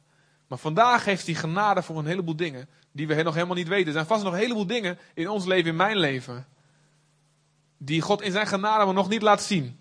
Maar 0.47 0.59
vandaag 0.59 1.05
heeft 1.05 1.27
hij 1.27 1.35
genade 1.35 1.83
voor 1.83 1.99
een 1.99 2.07
heleboel 2.07 2.37
dingen 2.37 2.69
die 2.93 3.07
we 3.07 3.23
nog 3.23 3.35
helemaal 3.35 3.57
niet 3.57 3.69
weten. 3.69 3.87
Er 3.87 3.93
zijn 3.93 4.07
vast 4.07 4.25
nog 4.25 4.33
een 4.33 4.39
heleboel 4.39 4.67
dingen 4.67 4.99
in 5.15 5.29
ons 5.29 5.45
leven, 5.45 5.71
in 5.71 5.77
mijn 5.77 5.97
leven, 5.97 6.47
die 7.79 8.01
God 8.01 8.23
in 8.23 8.33
zijn 8.33 8.47
genade 8.47 8.93
nog 8.93 9.09
niet 9.09 9.23
laat 9.23 9.43
zien. 9.43 9.79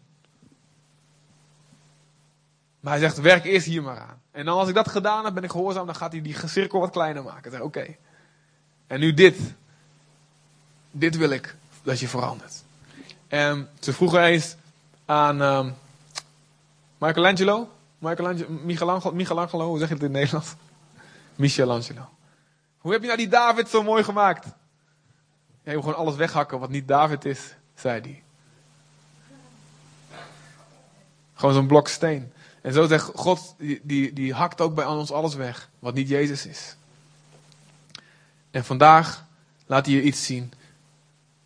Maar 2.83 2.93
hij 2.93 3.01
zegt, 3.01 3.17
werk 3.17 3.45
eerst 3.45 3.65
hier 3.65 3.83
maar 3.83 3.99
aan. 3.99 4.21
En 4.31 4.45
dan 4.45 4.57
als 4.57 4.67
ik 4.67 4.75
dat 4.75 4.89
gedaan 4.89 5.25
heb, 5.25 5.33
ben 5.33 5.43
ik 5.43 5.51
gehoorzaam, 5.51 5.85
dan 5.85 5.95
gaat 5.95 6.11
hij 6.11 6.21
die 6.21 6.37
cirkel 6.45 6.79
wat 6.79 6.91
kleiner 6.91 7.23
maken. 7.23 7.51
Zeg, 7.51 7.59
oké. 7.59 7.95
En 8.87 8.99
nu 8.99 9.13
dit. 9.13 9.37
Dit 10.91 11.17
wil 11.17 11.29
ik 11.29 11.55
dat 11.83 11.99
je 11.99 12.07
verandert. 12.07 12.63
En 13.27 13.69
ze 13.79 13.93
vroegen 13.93 14.23
eens 14.23 14.55
aan 15.05 15.41
um, 15.41 15.75
Michelangelo. 16.97 17.69
Michelangelo, 17.97 18.49
Michelangelo, 18.49 19.13
Michelangelo, 19.13 19.67
hoe 19.67 19.79
zeg 19.79 19.87
je 19.87 19.93
het 19.93 20.03
in 20.03 20.09
het 20.09 20.17
Nederlands? 20.17 20.55
Michelangelo. 21.35 22.09
Hoe 22.77 22.91
heb 22.91 23.01
je 23.01 23.07
nou 23.07 23.19
die 23.19 23.27
David 23.27 23.69
zo 23.69 23.83
mooi 23.83 24.03
gemaakt? 24.03 24.45
Ja, 24.45 24.51
je 25.71 25.73
moet 25.73 25.83
gewoon 25.83 25.99
alles 25.99 26.15
weghakken 26.15 26.59
wat 26.59 26.69
niet 26.69 26.87
David 26.87 27.25
is, 27.25 27.55
zei 27.75 28.01
hij. 28.01 28.23
Gewoon 31.33 31.53
zo'n 31.53 31.67
blok 31.67 31.87
steen. 31.87 32.33
En 32.63 32.73
zo 32.73 32.87
zegt 32.87 33.09
God, 33.15 33.55
die, 33.81 34.13
die, 34.13 34.33
hakt 34.33 34.61
ook 34.61 34.75
bij 34.75 34.85
ons 34.85 35.11
alles 35.11 35.35
weg, 35.35 35.69
wat 35.79 35.93
niet 35.93 36.09
Jezus 36.09 36.45
is. 36.45 36.75
En 38.51 38.65
vandaag 38.65 39.25
laat 39.65 39.85
hij 39.85 39.95
je 39.95 40.01
iets 40.01 40.25
zien, 40.25 40.53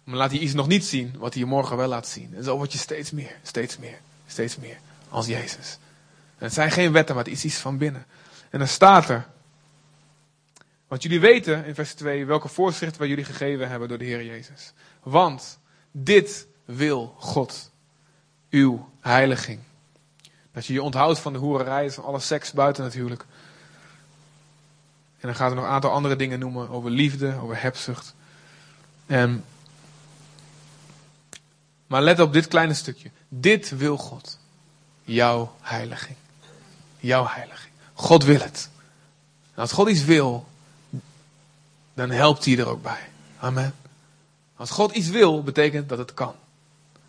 maar 0.03 0.17
laat 0.17 0.31
hij 0.31 0.39
iets 0.39 0.53
nog 0.53 0.67
niet 0.67 0.85
zien, 0.85 1.15
wat 1.17 1.33
hij 1.33 1.41
je 1.41 1.47
morgen 1.47 1.77
wel 1.77 1.87
laat 1.87 2.07
zien. 2.07 2.35
En 2.35 2.43
zo 2.43 2.57
word 2.57 2.71
je 2.71 2.77
steeds 2.77 3.11
meer, 3.11 3.35
steeds 3.43 3.77
meer, 3.77 3.99
steeds 4.27 4.57
meer 4.57 4.77
als 5.09 5.25
Jezus. 5.25 5.77
En 6.37 6.45
het 6.45 6.53
zijn 6.53 6.71
geen 6.71 6.91
wetten, 6.91 7.15
maar 7.15 7.23
het 7.23 7.33
is 7.33 7.45
iets 7.45 7.55
van 7.55 7.77
binnen. 7.77 8.05
En 8.49 8.59
dan 8.59 8.67
staat 8.67 9.09
er, 9.09 9.27
want 10.87 11.03
jullie 11.03 11.19
weten 11.19 11.65
in 11.65 11.75
vers 11.75 11.93
2 11.93 12.25
welke 12.25 12.47
voorschriften 12.47 12.99
wij 12.99 13.09
jullie 13.09 13.25
gegeven 13.25 13.69
hebben 13.69 13.87
door 13.87 13.97
de 13.97 14.05
Heer 14.05 14.25
Jezus. 14.25 14.73
Want 15.03 15.59
dit 15.91 16.47
wil 16.65 17.15
God, 17.17 17.71
uw 18.49 18.89
heiliging. 18.99 19.59
Dat 20.57 20.65
je 20.65 20.73
je 20.73 20.83
onthoudt 20.83 21.19
van 21.19 21.33
de 21.33 21.39
hoererij, 21.39 21.91
van 21.91 22.03
alle 22.03 22.19
seks 22.19 22.51
buiten 22.51 22.83
natuurlijk. 22.83 23.25
En 25.19 25.27
dan 25.27 25.35
gaat 25.35 25.49
er 25.49 25.55
nog 25.55 25.65
een 25.65 25.71
aantal 25.71 25.91
andere 25.91 26.15
dingen 26.15 26.39
noemen 26.39 26.69
over 26.69 26.89
liefde, 26.89 27.35
over 27.41 27.61
hebzucht. 27.61 28.15
En, 29.05 29.45
maar 31.87 32.01
let 32.01 32.19
op 32.19 32.33
dit 32.33 32.47
kleine 32.47 32.73
stukje. 32.73 33.11
Dit 33.27 33.77
wil 33.77 33.97
God. 33.97 34.39
Jouw 35.03 35.55
heiliging. 35.61 36.17
Jouw 36.99 37.27
heiliging. 37.27 37.73
God 37.93 38.23
wil 38.23 38.39
het. 38.39 38.69
En 39.53 39.61
als 39.61 39.71
God 39.71 39.89
iets 39.89 40.03
wil, 40.03 40.47
dan 41.93 42.09
helpt 42.09 42.45
hij 42.45 42.57
er 42.57 42.67
ook 42.67 42.81
bij. 42.81 43.09
Amen. 43.39 43.75
Als 44.55 44.69
God 44.69 44.91
iets 44.91 45.09
wil, 45.09 45.43
betekent 45.43 45.89
dat 45.89 45.97
het 45.97 46.13
kan. 46.13 46.35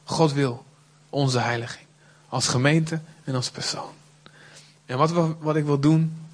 God 0.04 0.32
wil 0.32 0.64
onze 1.10 1.38
heiliging. 1.38 1.87
Als 2.28 2.48
gemeente 2.48 3.00
en 3.24 3.34
als 3.34 3.50
persoon. 3.50 3.92
En 4.86 4.98
wat, 4.98 5.10
we, 5.10 5.34
wat 5.38 5.56
ik 5.56 5.64
wil 5.64 5.78
doen, 5.78 6.26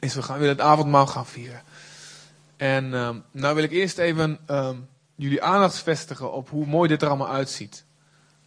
is 0.00 0.14
we 0.14 0.22
gaan 0.22 0.38
weer 0.38 0.48
het 0.48 0.60
avondmaal 0.60 1.06
gaan 1.06 1.26
vieren. 1.26 1.62
En 2.56 2.92
um, 2.92 3.22
nou 3.30 3.54
wil 3.54 3.64
ik 3.64 3.70
eerst 3.70 3.98
even 3.98 4.38
um, 4.50 4.88
jullie 5.14 5.42
aandacht 5.42 5.78
vestigen 5.78 6.32
op 6.32 6.48
hoe 6.48 6.66
mooi 6.66 6.88
dit 6.88 7.02
er 7.02 7.08
allemaal 7.08 7.32
uitziet. 7.32 7.84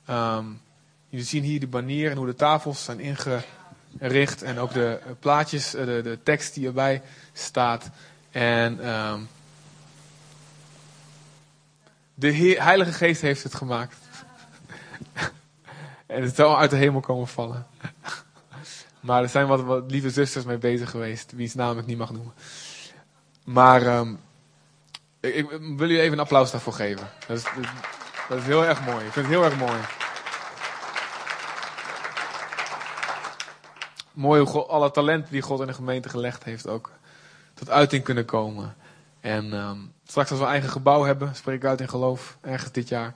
Um, 0.09 0.61
jullie 1.09 1.25
zien 1.25 1.43
hier 1.43 1.59
de 1.59 1.67
banier 1.67 2.11
en 2.11 2.17
hoe 2.17 2.25
de 2.25 2.35
tafels 2.35 2.83
zijn 2.83 2.99
ingericht. 2.99 4.41
En 4.41 4.59
ook 4.59 4.73
de 4.73 4.99
plaatjes, 5.19 5.71
de, 5.71 5.99
de 6.03 6.19
tekst 6.23 6.53
die 6.53 6.67
erbij 6.67 7.01
staat. 7.33 7.89
En 8.31 8.77
de 12.13 12.33
Heilige 12.59 12.93
Geest 12.93 13.21
heeft 13.21 13.43
het 13.43 13.55
gemaakt. 13.55 13.97
en 16.15 16.23
het 16.23 16.35
zal 16.35 16.59
uit 16.59 16.69
de 16.69 16.75
hemel 16.75 16.99
komen 16.99 17.27
vallen. 17.27 17.67
maar 18.99 19.21
er 19.21 19.29
zijn 19.29 19.47
wat, 19.47 19.91
lieve 19.91 20.09
zusters 20.09 20.45
mee 20.45 20.57
bezig 20.57 20.89
geweest, 20.89 21.31
wiens 21.31 21.53
naam 21.53 21.79
ik 21.79 21.85
niet 21.85 21.97
mag 21.97 22.11
noemen. 22.11 22.33
Maar 23.43 23.97
um, 23.97 24.19
ik, 25.19 25.49
wil 25.49 25.59
jullie 25.59 25.99
even 25.99 26.13
een 26.13 26.19
applaus 26.19 26.51
daarvoor 26.51 26.73
geven. 26.73 27.09
Dat 27.27 27.37
is, 27.37 27.43
dat 28.29 28.37
is 28.37 28.43
heel 28.43 28.65
erg 28.65 28.85
mooi. 28.85 29.05
Ik 29.05 29.11
vind 29.11 29.25
het 29.25 29.35
heel 29.35 29.43
erg 29.43 29.57
mooi. 29.57 29.79
Mooi 34.13 34.41
hoe 34.41 34.65
alle 34.65 34.91
talenten 34.91 35.31
die 35.31 35.41
God 35.41 35.59
in 35.59 35.67
de 35.67 35.73
gemeente 35.73 36.09
gelegd 36.09 36.43
heeft 36.43 36.67
ook 36.67 36.91
tot 37.53 37.69
uiting 37.69 38.03
kunnen 38.03 38.25
komen. 38.25 38.75
En 39.19 39.53
um, 39.53 39.93
straks 40.05 40.29
als 40.29 40.39
we 40.39 40.45
een 40.45 40.51
eigen 40.51 40.69
gebouw 40.69 41.03
hebben, 41.03 41.35
spreek 41.35 41.55
ik 41.55 41.65
uit 41.65 41.81
in 41.81 41.89
geloof, 41.89 42.37
ergens 42.41 42.71
dit 42.71 42.87
jaar, 42.87 43.13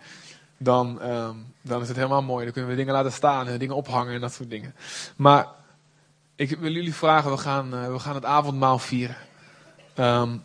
dan, 0.59 1.01
um, 1.01 1.53
dan 1.61 1.81
is 1.81 1.87
het 1.87 1.97
helemaal 1.97 2.21
mooi. 2.21 2.43
Dan 2.43 2.53
kunnen 2.53 2.71
we 2.71 2.77
dingen 2.77 2.93
laten 2.93 3.11
staan 3.11 3.47
en 3.47 3.59
dingen 3.59 3.75
ophangen 3.75 4.13
en 4.13 4.21
dat 4.21 4.33
soort 4.33 4.49
dingen. 4.49 4.75
Maar 5.15 5.47
ik 6.35 6.49
wil 6.59 6.71
jullie 6.71 6.95
vragen, 6.95 7.31
we 7.31 7.37
gaan, 7.37 7.73
uh, 7.73 7.87
we 7.87 7.99
gaan 7.99 8.15
het 8.15 8.25
avondmaal 8.25 8.79
vieren. 8.79 9.17
Um, 9.95 10.43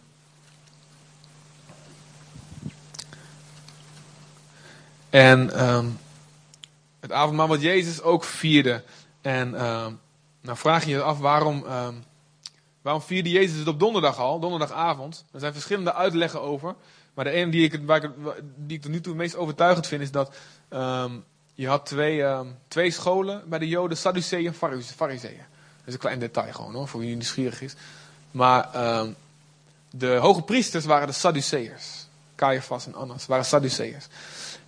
en 5.11 5.69
um, 5.69 5.99
het 7.01 7.13
avondmaal 7.13 7.49
wat 7.49 7.63
Jezus 7.63 8.03
ook 8.03 8.25
vierde. 8.25 8.83
En 9.21 9.51
nou 10.41 10.57
vraag 10.57 10.85
je 10.85 10.91
je 10.91 11.03
af 11.03 11.19
waarom 11.19 11.65
Waarom 12.85 13.03
vierde 13.03 13.31
Jezus 13.31 13.59
het 13.59 13.69
op 13.69 13.81
donderdag 13.81 14.19
al, 14.19 14.41
donderdagavond? 14.41 15.25
Er 15.33 15.41
zijn 15.41 15.53
verschillende 15.53 15.95
uitleggen 15.95 16.41
over. 16.41 16.75
Maar 17.15 17.25
de 17.25 17.31
ene 17.31 17.51
die 17.51 17.71
ik, 17.71 17.81
waar 17.87 18.05
ik, 18.05 18.11
die 18.57 18.77
ik 18.77 18.83
tot 18.83 18.91
nu 18.91 19.01
toe 19.01 19.13
het 19.13 19.23
meest 19.23 19.37
overtuigend 19.37 19.87
vind, 19.87 20.03
is 20.03 20.11
dat 20.11 20.35
um, 20.71 21.25
je 21.55 21.69
had 21.69 21.87
twee, 21.87 22.23
um, 22.23 22.59
twee 22.69 22.91
scholen 22.91 23.49
bij 23.49 23.59
de 23.59 23.69
Joden, 23.69 23.97
Sadduceeën 23.97 24.47
en 24.47 24.55
Fariseeën. 24.85 25.37
Dat 25.77 25.87
is 25.87 25.93
een 25.93 25.99
klein 25.99 26.19
detail 26.19 26.53
gewoon 26.53 26.75
hoor, 26.75 26.89
voor 26.89 27.01
wie 27.01 27.15
nieuwsgierig 27.15 27.61
is. 27.61 27.75
Maar 28.31 28.97
um, 28.99 29.17
de 29.91 30.15
hoge 30.15 30.43
priesters 30.43 30.85
waren 30.85 31.07
de 31.07 31.13
Sadduceërs. 31.13 32.07
Caiaphas 32.35 32.87
en 32.87 32.95
Annas 32.95 33.27
waren 33.27 33.45
Sadduceërs. 33.45 34.07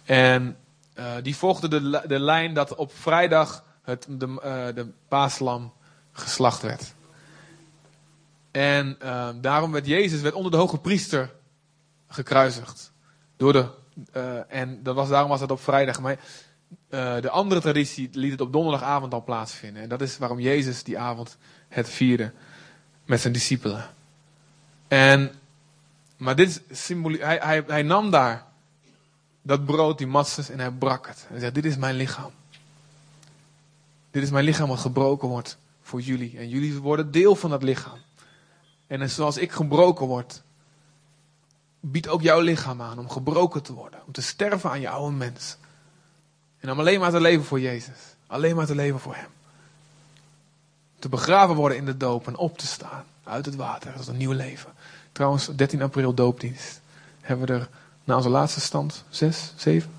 En 0.04 0.56
uh, 0.98 1.12
die 1.22 1.36
volgden 1.36 1.70
de, 1.70 2.02
de 2.06 2.20
lijn 2.20 2.54
dat 2.54 2.74
op 2.74 2.92
vrijdag 2.94 3.64
het, 3.82 4.06
de, 4.08 4.26
uh, 4.26 4.74
de 4.74 4.86
paaslam 5.08 5.72
geslacht 6.12 6.62
werd. 6.62 6.94
En 8.50 8.98
daarom 9.40 9.72
werd 9.72 9.86
Jezus 9.86 10.20
werd 10.20 10.34
onder 10.34 10.50
de 10.50 10.56
hoge 10.56 10.78
priester 10.78 11.30
gekruisigd. 12.08 12.92
Door 13.36 13.52
de, 13.52 13.68
uh, 14.16 14.40
en 14.48 14.82
dat 14.82 14.94
was, 14.94 15.08
daarom 15.08 15.30
was 15.30 15.40
het 15.40 15.50
op 15.50 15.60
vrijdag. 15.60 16.00
Maar 16.00 16.18
uh, 16.90 17.20
de 17.20 17.30
andere 17.30 17.60
traditie 17.60 18.08
liet 18.12 18.30
het 18.30 18.40
op 18.40 18.52
donderdagavond 18.52 19.12
al 19.12 19.24
plaatsvinden. 19.24 19.82
En 19.82 19.88
dat 19.88 20.00
is 20.00 20.18
waarom 20.18 20.40
Jezus 20.40 20.82
die 20.82 20.98
avond 20.98 21.36
het 21.68 21.88
vierde 21.88 22.32
met 23.04 23.20
zijn 23.20 23.32
discipelen. 23.32 23.90
En, 24.88 25.32
maar 26.16 26.36
dit 26.36 26.62
symboliek, 26.70 27.20
hij, 27.20 27.64
hij, 27.66 27.82
nam 27.82 28.10
daar 28.10 28.44
dat 29.42 29.64
brood, 29.64 29.98
die 29.98 30.06
matzes, 30.06 30.50
en 30.50 30.60
hij 30.60 30.70
brak 30.70 31.06
het. 31.06 31.24
Hij 31.28 31.38
zei, 31.38 31.52
dit 31.52 31.64
is 31.64 31.76
mijn 31.76 31.94
lichaam. 31.94 32.30
Dit 34.10 34.22
is 34.22 34.30
mijn 34.30 34.44
lichaam 34.44 34.68
wat 34.68 34.78
gebroken 34.78 35.28
wordt 35.28 35.58
voor 35.82 36.00
jullie. 36.00 36.38
En 36.38 36.48
jullie 36.48 36.78
worden 36.78 37.10
deel 37.10 37.34
van 37.34 37.50
dat 37.50 37.62
lichaam. 37.62 37.98
En 38.86 39.10
zoals 39.10 39.36
ik 39.36 39.52
gebroken 39.52 40.06
word, 40.06 40.42
biedt 41.90 42.08
ook 42.08 42.22
jouw 42.22 42.40
lichaam 42.40 42.82
aan 42.82 42.98
om 42.98 43.10
gebroken 43.10 43.62
te 43.62 43.72
worden. 43.72 44.00
Om 44.06 44.12
te 44.12 44.22
sterven 44.22 44.70
aan 44.70 44.80
je 44.80 44.88
oude 44.88 45.16
mens. 45.16 45.56
En 46.58 46.70
om 46.70 46.78
alleen 46.78 47.00
maar 47.00 47.10
te 47.10 47.20
leven 47.20 47.44
voor 47.44 47.60
Jezus. 47.60 47.98
Alleen 48.26 48.56
maar 48.56 48.66
te 48.66 48.74
leven 48.74 49.00
voor 49.00 49.14
Hem. 49.14 49.28
Te 50.98 51.08
begraven 51.08 51.54
worden 51.54 51.78
in 51.78 51.84
de 51.84 51.96
doop 51.96 52.26
en 52.26 52.36
op 52.36 52.58
te 52.58 52.66
staan 52.66 53.04
uit 53.24 53.46
het 53.46 53.56
water. 53.56 53.92
Dat 53.92 54.00
is 54.00 54.06
een 54.06 54.16
nieuw 54.16 54.32
leven. 54.32 54.72
Trouwens, 55.12 55.46
13 55.46 55.82
april 55.82 56.14
doopdienst. 56.14 56.80
Hebben 57.20 57.46
we 57.46 57.52
er 57.52 57.68
na 58.04 58.16
onze 58.16 58.28
laatste 58.28 58.60
stand 58.60 59.04
zes, 59.08 59.52
zeven? 59.56 59.92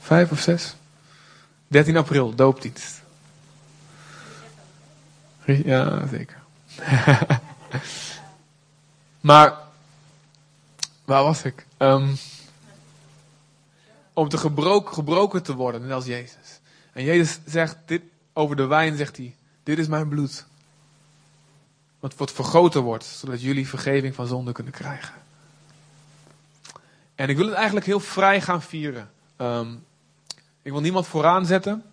Vijf 0.00 0.30
of 0.30 0.40
zes? 0.40 0.74
13 1.68 1.96
april, 1.96 2.34
doopdienst. 2.34 3.02
Ja, 5.44 6.06
zeker. 6.06 6.42
maar, 9.20 9.54
waar 11.04 11.22
was 11.22 11.42
ik? 11.42 11.66
Um, 11.78 12.16
om 14.12 14.28
te 14.28 14.38
gebroken, 14.38 14.94
gebroken 14.94 15.42
te 15.42 15.54
worden, 15.54 15.80
net 15.80 15.90
als 15.90 16.06
Jezus. 16.06 16.60
En 16.92 17.04
Jezus 17.04 17.38
zegt 17.44 17.76
dit 17.86 18.02
over 18.32 18.56
de 18.56 18.66
wijn, 18.66 18.96
zegt 18.96 19.16
hij, 19.16 19.36
dit 19.62 19.78
is 19.78 19.88
mijn 19.88 20.08
bloed. 20.08 20.46
Wat, 22.00 22.14
wat 22.16 22.32
vergroten 22.32 22.82
wordt, 22.82 23.04
zodat 23.04 23.42
jullie 23.42 23.68
vergeving 23.68 24.14
van 24.14 24.26
zonde 24.26 24.52
kunnen 24.52 24.72
krijgen. 24.72 25.14
En 27.14 27.28
ik 27.28 27.36
wil 27.36 27.46
het 27.46 27.54
eigenlijk 27.54 27.86
heel 27.86 28.00
vrij 28.00 28.40
gaan 28.40 28.62
vieren. 28.62 29.10
Um, 29.36 29.84
ik 30.62 30.72
wil 30.72 30.80
niemand 30.80 31.06
vooraan 31.06 31.46
zetten. 31.46 31.84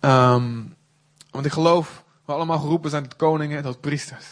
Um, 0.00 0.74
want 1.30 1.46
ik 1.46 1.52
geloof, 1.52 2.02
we 2.24 2.32
allemaal 2.32 2.58
geroepen 2.58 2.90
zijn 2.90 3.02
tot 3.02 3.16
koningen 3.16 3.56
en 3.56 3.62
tot 3.62 3.80
priesters. 3.80 4.26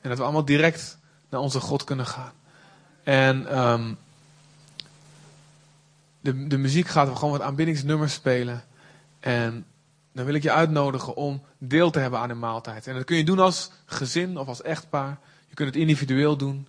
En 0.00 0.08
dat 0.08 0.18
we 0.18 0.24
allemaal 0.24 0.44
direct 0.44 0.98
naar 1.32 1.40
onze 1.40 1.60
God 1.60 1.84
kunnen 1.84 2.06
gaan. 2.06 2.32
En 3.02 3.58
um, 3.58 3.98
de, 6.20 6.46
de 6.46 6.58
muziek 6.58 6.86
gaat 6.86 7.18
gewoon 7.18 7.30
wat 7.30 7.40
aanbiddingsnummers 7.40 8.12
spelen. 8.12 8.64
En 9.20 9.66
dan 10.12 10.24
wil 10.24 10.34
ik 10.34 10.42
je 10.42 10.52
uitnodigen 10.52 11.16
om 11.16 11.42
deel 11.58 11.90
te 11.90 11.98
hebben 11.98 12.20
aan 12.20 12.30
een 12.30 12.38
maaltijd. 12.38 12.86
En 12.86 12.94
dat 12.94 13.04
kun 13.04 13.16
je 13.16 13.24
doen 13.24 13.38
als 13.38 13.70
gezin 13.84 14.38
of 14.38 14.48
als 14.48 14.62
echtpaar. 14.62 15.18
Je 15.48 15.54
kunt 15.54 15.68
het 15.68 15.78
individueel 15.78 16.36
doen. 16.36 16.68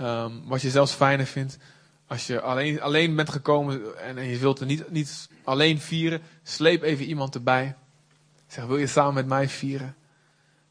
Um, 0.00 0.42
wat 0.44 0.62
je 0.62 0.70
zelfs 0.70 0.92
fijner 0.92 1.26
vindt. 1.26 1.58
Als 2.06 2.26
je 2.26 2.40
alleen, 2.40 2.80
alleen 2.80 3.16
bent 3.16 3.30
gekomen 3.30 3.98
en, 3.98 4.18
en 4.18 4.24
je 4.24 4.38
wilt 4.38 4.60
er 4.60 4.66
niet, 4.66 4.90
niet 4.90 5.28
alleen 5.44 5.80
vieren, 5.80 6.20
sleep 6.42 6.82
even 6.82 7.04
iemand 7.04 7.34
erbij. 7.34 7.74
Zeg, 8.46 8.64
wil 8.64 8.76
je 8.76 8.86
samen 8.86 9.14
met 9.14 9.26
mij 9.26 9.48
vieren? 9.48 9.96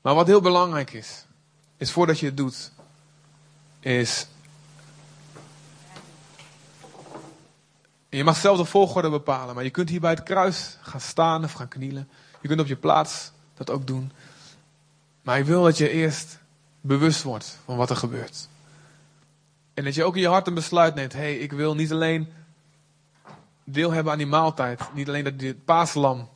Maar 0.01 0.15
wat 0.15 0.27
heel 0.27 0.41
belangrijk 0.41 0.93
is, 0.93 1.25
is 1.77 1.91
voordat 1.91 2.19
je 2.19 2.25
het 2.25 2.37
doet, 2.37 2.71
is. 3.85 4.27
Je 8.09 8.23
mag 8.23 8.37
zelf 8.37 8.57
de 8.57 8.65
volgorde 8.65 9.09
bepalen, 9.09 9.55
maar 9.55 9.63
je 9.63 9.69
kunt 9.69 9.89
hier 9.89 9.99
bij 9.99 10.11
het 10.11 10.23
kruis 10.23 10.77
gaan 10.81 11.01
staan 11.01 11.43
of 11.43 11.51
gaan 11.51 11.67
knielen. 11.67 12.09
Je 12.41 12.47
kunt 12.47 12.59
op 12.59 12.67
je 12.67 12.75
plaats 12.75 13.31
dat 13.53 13.69
ook 13.69 13.87
doen. 13.87 14.11
Maar 15.21 15.39
ik 15.39 15.45
wil 15.45 15.63
dat 15.63 15.77
je 15.77 15.89
eerst 15.89 16.39
bewust 16.81 17.23
wordt 17.23 17.57
van 17.65 17.77
wat 17.77 17.89
er 17.89 17.95
gebeurt. 17.95 18.47
En 19.73 19.83
dat 19.83 19.95
je 19.95 20.03
ook 20.03 20.15
in 20.15 20.21
je 20.21 20.27
hart 20.27 20.47
een 20.47 20.53
besluit 20.53 20.95
neemt. 20.95 21.13
Hé, 21.13 21.19
hey, 21.19 21.37
ik 21.37 21.51
wil 21.51 21.75
niet 21.75 21.91
alleen 21.91 22.27
deel 23.63 23.91
hebben 23.91 24.11
aan 24.11 24.17
die 24.17 24.27
maaltijd. 24.27 24.81
Niet 24.93 25.07
alleen 25.07 25.23
dat 25.23 25.39
dit 25.39 25.65
paaslam 25.65 26.29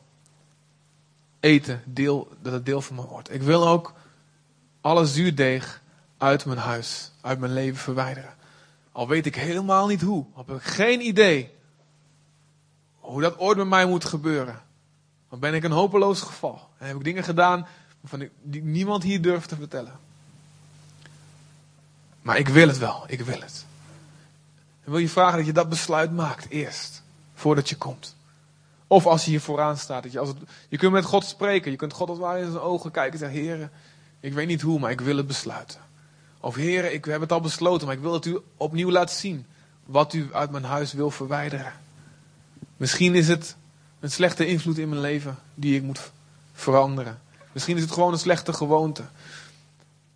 eten, 1.40 1.82
deel, 1.84 2.28
dat 2.42 2.52
het 2.52 2.66
deel 2.66 2.80
van 2.80 2.96
me 2.96 3.02
wordt. 3.02 3.32
Ik 3.32 3.42
wil 3.42 3.68
ook 3.68 3.94
alle 4.80 5.06
zuurdeeg 5.06 5.82
uit 6.18 6.44
mijn 6.44 6.58
huis, 6.58 7.09
uit 7.20 7.38
mijn 7.38 7.52
leven 7.52 7.78
verwijderen. 7.78 8.34
Al 8.92 9.08
weet 9.08 9.26
ik 9.26 9.34
helemaal 9.34 9.86
niet 9.86 10.02
hoe. 10.02 10.26
Al 10.34 10.44
heb 10.46 10.56
ik 10.56 10.62
geen 10.62 11.00
idee 11.00 11.50
hoe 12.98 13.20
dat 13.20 13.38
ooit 13.38 13.56
met 13.56 13.66
mij 13.66 13.86
moet 13.86 14.04
gebeuren. 14.04 14.62
Dan 15.28 15.38
ben 15.38 15.54
ik 15.54 15.64
een 15.64 15.70
hopeloos 15.70 16.20
geval. 16.20 16.68
En 16.78 16.86
heb 16.86 16.96
ik 16.96 17.04
dingen 17.04 17.24
gedaan 17.24 17.66
waarvan 18.00 18.20
ik, 18.20 18.30
die 18.42 18.62
niemand 18.62 19.02
hier 19.02 19.22
durft 19.22 19.48
te 19.48 19.56
vertellen. 19.56 19.98
Maar 22.22 22.38
ik 22.38 22.48
wil 22.48 22.68
het 22.68 22.78
wel, 22.78 23.04
ik 23.06 23.20
wil 23.20 23.40
het. 23.40 23.64
En 24.84 24.90
wil 24.90 25.00
je 25.00 25.08
vragen 25.08 25.36
dat 25.36 25.46
je 25.46 25.52
dat 25.52 25.68
besluit 25.68 26.12
maakt 26.12 26.48
eerst, 26.48 27.02
voordat 27.34 27.68
je 27.68 27.76
komt. 27.76 28.16
Of 28.86 29.06
als 29.06 29.24
je 29.24 29.30
hier 29.30 29.40
vooraan 29.40 29.76
staat. 29.76 30.02
Dat 30.02 30.12
je, 30.12 30.18
als 30.18 30.32
je 30.68 30.76
kunt 30.76 30.92
met 30.92 31.04
God 31.04 31.24
spreken, 31.24 31.70
je 31.70 31.76
kunt 31.76 31.92
God 31.92 32.08
als 32.08 32.18
het 32.18 32.44
in 32.44 32.50
zijn 32.50 32.62
ogen 32.62 32.90
kijken 32.90 33.12
en 33.12 33.18
zeggen, 33.18 33.40
heren, 33.40 33.70
ik 34.20 34.32
weet 34.32 34.46
niet 34.46 34.60
hoe, 34.60 34.78
maar 34.78 34.90
ik 34.90 35.00
wil 35.00 35.16
het 35.16 35.26
besluiten. 35.26 35.80
Of 36.40 36.54
heren, 36.54 36.94
ik 36.94 37.04
heb 37.04 37.20
het 37.20 37.32
al 37.32 37.40
besloten, 37.40 37.86
maar 37.86 37.96
ik 37.96 38.02
wil 38.02 38.12
het 38.12 38.26
u 38.26 38.38
opnieuw 38.56 38.90
laten 38.90 39.16
zien. 39.16 39.46
Wat 39.84 40.12
u 40.12 40.28
uit 40.32 40.50
mijn 40.50 40.64
huis 40.64 40.92
wil 40.92 41.10
verwijderen. 41.10 41.72
Misschien 42.76 43.14
is 43.14 43.28
het 43.28 43.56
een 44.00 44.10
slechte 44.10 44.46
invloed 44.46 44.78
in 44.78 44.88
mijn 44.88 45.00
leven 45.00 45.38
die 45.54 45.76
ik 45.76 45.82
moet 45.82 46.12
veranderen. 46.52 47.20
Misschien 47.52 47.76
is 47.76 47.82
het 47.82 47.92
gewoon 47.92 48.12
een 48.12 48.18
slechte 48.18 48.52
gewoonte. 48.52 49.02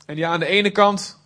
En 0.06 0.16
ja, 0.16 0.30
aan 0.32 0.40
de 0.40 0.46
ene 0.46 0.70
kant 0.70 1.18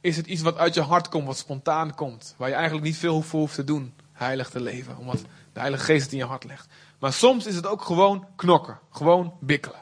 is 0.00 0.16
het 0.16 0.26
iets 0.26 0.42
wat 0.42 0.56
uit 0.56 0.74
je 0.74 0.80
hart 0.80 1.08
komt, 1.08 1.26
wat 1.26 1.38
spontaan 1.38 1.94
komt. 1.94 2.34
Waar 2.36 2.48
je 2.48 2.54
eigenlijk 2.54 2.86
niet 2.86 2.96
veel 2.96 3.22
voor 3.22 3.40
hoeft 3.40 3.54
te 3.54 3.64
doen, 3.64 3.94
heilig 4.12 4.50
te 4.50 4.60
leven. 4.60 4.96
Omdat 4.96 5.20
de 5.52 5.60
Heilige 5.60 5.84
Geest 5.84 6.02
het 6.02 6.12
in 6.12 6.18
je 6.18 6.24
hart 6.24 6.44
legt. 6.44 6.68
Maar 6.98 7.12
soms 7.12 7.46
is 7.46 7.54
het 7.54 7.66
ook 7.66 7.82
gewoon 7.82 8.26
knokken. 8.36 8.78
Gewoon 8.90 9.34
bikkelen. 9.40 9.78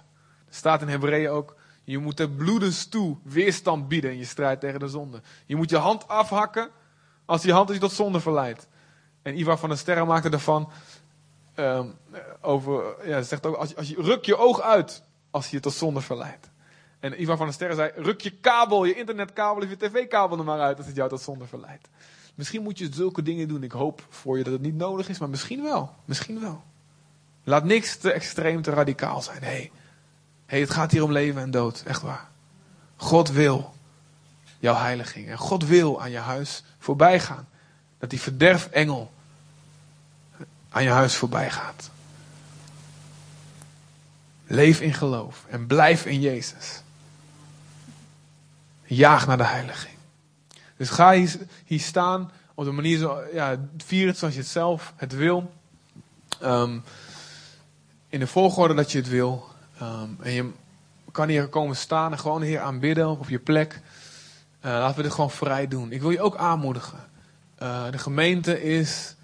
Er 0.49 0.55
staat 0.55 0.83
in 0.83 0.89
Hebreeën 0.89 1.31
ook, 1.31 1.57
je 1.87 1.99
moet 1.99 2.21
er 2.21 2.31
bloedens 2.31 2.87
toe 2.87 3.17
weerstand 3.23 3.89
bieden 3.89 4.11
in 4.11 4.19
je 4.19 4.25
strijd 4.25 4.61
tegen 4.61 4.81
de 4.81 4.89
zonde. 4.89 5.21
Je 5.47 5.57
moet 5.57 5.71
je 5.71 5.77
hand 5.77 6.09
afhakken 6.09 6.69
als 7.25 7.43
die 7.43 7.53
hand 7.53 7.69
je 7.69 7.79
tot 7.79 7.93
zonde 7.93 8.21
verleidt. 8.21 8.67
En 9.23 9.39
Ivar 9.39 9.59
van 9.59 9.69
der 9.69 9.79
Sterren 9.79 10.07
maakte 10.07 10.31
ervan 10.31 10.71
um, 11.57 11.95
over, 12.41 13.09
ja, 13.09 13.23
zegt 13.23 13.47
ook, 13.47 13.57
als, 13.57 13.77
als 13.77 13.89
je, 13.89 13.95
ruk 13.99 14.25
je 14.25 14.37
oog 14.37 14.61
uit 14.61 15.03
als 15.31 15.49
je 15.49 15.57
je 15.57 15.63
tot 15.63 15.73
zonde 15.73 16.01
verleidt. 16.01 16.51
En 17.01 17.21
Ivan 17.21 17.37
van 17.37 17.47
der 17.47 17.55
Sterren 17.55 17.77
zei, 17.77 17.91
ruk 17.97 18.21
je 18.21 18.31
kabel, 18.31 18.85
je 18.85 18.95
internetkabel 18.95 19.63
of 19.63 19.69
je 19.69 19.77
tv-kabel 19.77 20.39
er 20.39 20.45
maar 20.45 20.61
uit 20.61 20.77
als 20.77 20.87
het 20.87 20.97
jou 20.97 21.09
tot 21.09 21.21
zonde 21.21 21.47
verleidt. 21.47 21.89
Misschien 22.35 22.63
moet 22.63 22.79
je 22.79 22.89
zulke 22.93 23.23
dingen 23.23 23.49
doen. 23.49 23.63
Ik 23.63 23.73
hoop 23.73 24.07
voor 24.09 24.39
je 24.39 24.45
dat 24.45 24.53
het 24.53 24.63
niet 24.63 24.75
nodig 24.75 25.09
is, 25.09 25.19
maar 25.19 25.29
misschien 25.29 25.63
wel. 25.63 25.95
Misschien 26.05 26.41
wel. 26.41 26.63
Laat 27.45 27.65
niks 27.65 27.97
te 27.97 28.13
extreem, 28.13 28.63
te 28.63 28.71
radicaal 28.71 29.23
zijn. 29.23 29.43
Hé, 29.43 29.49
hey, 29.49 29.71
hey, 30.47 30.61
het 30.61 30.71
gaat 30.71 30.91
hier 30.91 31.03
om 31.03 31.13
leven 31.13 31.43
en 31.43 31.51
dood. 31.51 31.83
Echt 31.87 32.03
waar. 32.03 32.29
God 32.97 33.31
wil 33.31 33.75
jouw 34.59 34.75
heiliging. 34.75 35.29
En 35.29 35.39
God 35.39 35.65
wil 35.65 36.03
aan 36.03 36.11
je 36.11 36.19
huis 36.19 36.65
voorbij 36.79 37.21
gaan. 37.21 37.49
Dat 37.99 38.11
die 38.11 38.21
verderfengel 38.21 39.13
aan 40.69 40.83
je 40.83 40.91
huis 40.91 41.15
voorbij 41.15 41.51
gaat. 41.51 41.91
Leef 44.47 44.81
in 44.81 44.95
geloof 44.95 45.45
en 45.49 45.67
blijf 45.67 46.07
in 46.07 46.21
Jezus. 46.21 46.83
Jaag 48.85 49.27
naar 49.27 49.37
de 49.37 49.45
heiliging. 49.45 49.95
Dus 50.77 50.91
ga 50.91 51.13
hier, 51.13 51.39
hier 51.65 51.81
staan 51.81 52.31
op 52.55 52.65
de 52.65 52.71
manier 52.71 52.99
zo, 52.99 53.21
ja, 53.33 53.57
vier 53.77 54.07
het 54.07 54.19
zoals 54.19 54.35
je 54.35 54.41
het 54.41 54.49
zelf 54.49 54.93
het 54.97 55.13
wil. 55.13 55.53
Um, 56.43 56.85
in 58.09 58.21
de 58.21 58.27
volgorde 58.27 58.75
dat 58.75 58.93
je 58.93 58.99
het 58.99 59.09
wil. 59.09 59.49
Um, 59.83 60.17
en 60.23 60.33
je 60.33 60.51
kan 61.13 61.29
hier 61.29 61.49
komen 61.49 61.77
staan 61.77 62.13
en 62.13 62.19
gewoon 62.19 62.43
hier 62.43 62.61
aanbidden 62.61 63.09
op 63.09 63.29
je 63.29 63.39
plek. 63.39 63.81
Uh, 64.65 64.73
laten 64.73 64.97
we 64.97 65.03
dit 65.03 65.13
gewoon 65.13 65.31
vrij 65.31 65.69
doen. 65.69 65.93
Ik 65.93 66.01
wil 66.01 66.11
je 66.11 66.21
ook 66.21 66.37
aanmoedigen. 66.37 66.99
Uh, 67.63 67.91
de 67.91 67.99
gemeente 67.99 68.63
is 68.63 69.15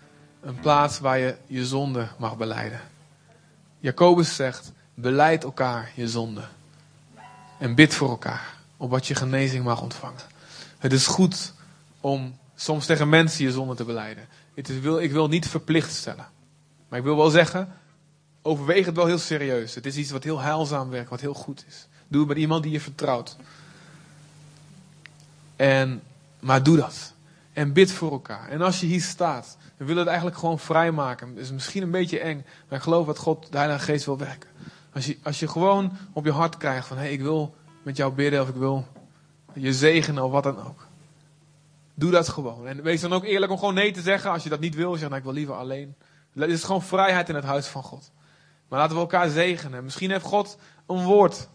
een 0.41 0.61
plaats 0.61 0.99
waar 0.99 1.19
je 1.19 1.37
je 1.47 1.67
zonde 1.67 2.09
mag 2.19 2.37
beleiden. 2.37 2.81
Jacobus 3.79 4.37
zegt, 4.37 4.73
beleid 4.95 5.45
elkaar 5.45 5.91
je 5.95 6.09
zonde. 6.09 6.43
En 7.59 7.75
bid 7.75 7.95
voor 7.95 8.09
elkaar, 8.09 8.55
opdat 8.77 9.07
je 9.07 9.15
genezing 9.15 9.65
mag 9.65 9.83
ontvangen. 9.83 10.21
Het 10.79 10.93
is 10.93 11.07
goed 11.07 11.53
om 12.01 12.39
soms 12.55 12.87
tegen 12.87 13.09
mensen 13.09 13.45
je 13.45 13.53
zonde 13.53 13.75
te 13.75 13.85
beleiden. 13.85 14.27
Het 14.55 14.81
wil, 14.81 14.99
ik 14.99 15.13
wil 15.13 15.29
niet 15.29 15.49
verplicht 15.49 15.95
stellen. 15.95 16.27
Maar 16.89 16.99
ik 16.99 17.05
wil 17.05 17.17
wel 17.17 17.31
zeggen, 17.31 17.73
overweeg 18.43 18.87
het 18.87 18.97
wel 18.97 19.07
heel 19.07 19.19
serieus. 19.19 19.75
Het 19.75 19.87
is 19.87 19.97
iets 19.97 20.11
wat 20.11 20.25
heel 20.25 20.41
heilzaam 20.41 20.91
werkt, 20.91 21.11
wat 21.11 21.21
heel 21.21 21.35
goed 21.35 21.65
is. 21.69 21.87
Doe 22.09 22.21
het 22.21 22.29
met 22.29 22.39
iemand 22.39 22.63
die 22.63 22.73
je 22.73 22.81
vertrouwt. 22.81 23.37
En, 25.57 26.03
maar 26.41 26.63
doe 26.63 26.77
dat. 26.77 27.13
En 27.53 27.73
bid 27.73 27.93
voor 27.93 28.13
elkaar. 28.13 28.49
En 28.49 28.63
als 28.63 28.81
je 28.81 28.87
hier 28.87 29.03
staat, 29.03 29.57
we 29.77 29.85
willen 29.85 30.01
het 30.01 30.07
eigenlijk 30.07 30.39
gewoon 30.39 30.59
vrijmaken. 30.59 31.29
Het 31.29 31.39
is 31.39 31.53
misschien 31.53 31.83
een 31.83 31.91
beetje 31.91 32.19
eng, 32.19 32.45
maar 32.69 32.81
geloof 32.81 33.07
dat 33.07 33.19
God, 33.19 33.47
de 33.51 33.57
Heilige 33.57 33.85
Geest, 33.85 34.05
wil 34.05 34.19
werken. 34.19 34.51
Als 34.93 35.07
je, 35.07 35.19
als 35.23 35.41
je 35.41 35.49
gewoon 35.49 35.93
op 36.13 36.25
je 36.25 36.33
hart 36.33 36.57
krijgt 36.57 36.87
van, 36.87 36.97
hé, 36.97 37.03
hey, 37.03 37.13
ik 37.13 37.21
wil 37.21 37.55
met 37.83 37.97
jou 37.97 38.13
bidden 38.13 38.41
of 38.41 38.49
ik 38.49 38.55
wil 38.55 38.87
je 39.53 39.73
zegenen 39.73 40.25
of 40.25 40.31
wat 40.31 40.43
dan 40.43 40.67
ook. 40.67 40.87
Doe 41.95 42.11
dat 42.11 42.29
gewoon. 42.29 42.67
En 42.67 42.83
wees 42.83 43.01
dan 43.01 43.13
ook 43.13 43.25
eerlijk 43.25 43.53
om 43.53 43.59
gewoon 43.59 43.75
nee 43.75 43.93
te 43.93 44.01
zeggen 44.01 44.31
als 44.31 44.43
je 44.43 44.49
dat 44.49 44.61
niet 44.61 44.75
wil. 44.75 44.93
Zeg, 44.93 45.09
nou, 45.09 45.17
ik 45.17 45.25
wil 45.25 45.33
liever 45.33 45.55
alleen. 45.55 45.95
Het 46.33 46.51
is 46.51 46.65
gewoon 46.65 46.83
vrijheid 46.83 47.29
in 47.29 47.35
het 47.35 47.45
huis 47.45 47.67
van 47.67 47.83
God. 47.83 48.11
Maar 48.73 48.81
laten 48.81 48.97
we 48.97 49.03
elkaar 49.03 49.29
zegenen. 49.29 49.85
Misschien 49.85 50.11
heeft 50.11 50.25
God 50.25 50.59
een 50.87 51.05
woord, 51.05 51.49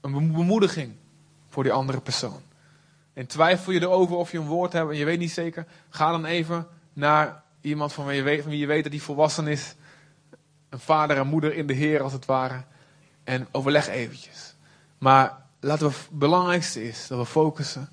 een 0.00 0.32
bemoediging 0.32 0.92
voor 1.48 1.62
die 1.62 1.72
andere 1.72 2.00
persoon. 2.00 2.40
En 3.12 3.26
twijfel 3.26 3.72
je 3.72 3.80
erover 3.80 4.16
of 4.16 4.32
je 4.32 4.38
een 4.38 4.46
woord 4.46 4.72
hebt 4.72 4.90
en 4.90 4.96
je 4.96 5.04
weet 5.04 5.18
niet 5.18 5.30
zeker, 5.30 5.66
ga 5.90 6.10
dan 6.10 6.24
even 6.24 6.66
naar 6.92 7.42
Iemand 7.60 7.92
van 7.92 8.06
wie 8.06 8.16
je 8.16 8.22
weet, 8.22 8.44
wie 8.44 8.58
je 8.58 8.66
weet 8.66 8.82
dat 8.82 8.92
hij 8.92 9.00
volwassen 9.00 9.46
is. 9.46 9.74
Een 10.68 10.78
vader 10.78 11.16
en 11.16 11.26
moeder 11.26 11.54
in 11.54 11.66
de 11.66 11.72
Heer 11.72 12.02
als 12.02 12.12
het 12.12 12.26
ware. 12.26 12.64
En 13.24 13.48
overleg 13.50 13.88
eventjes. 13.88 14.54
Maar 14.98 15.36
laten 15.60 15.86
we, 15.86 15.92
het 15.92 16.08
belangrijkste 16.10 16.84
is 16.88 17.06
dat 17.06 17.18
we 17.18 17.26
focussen 17.26 17.88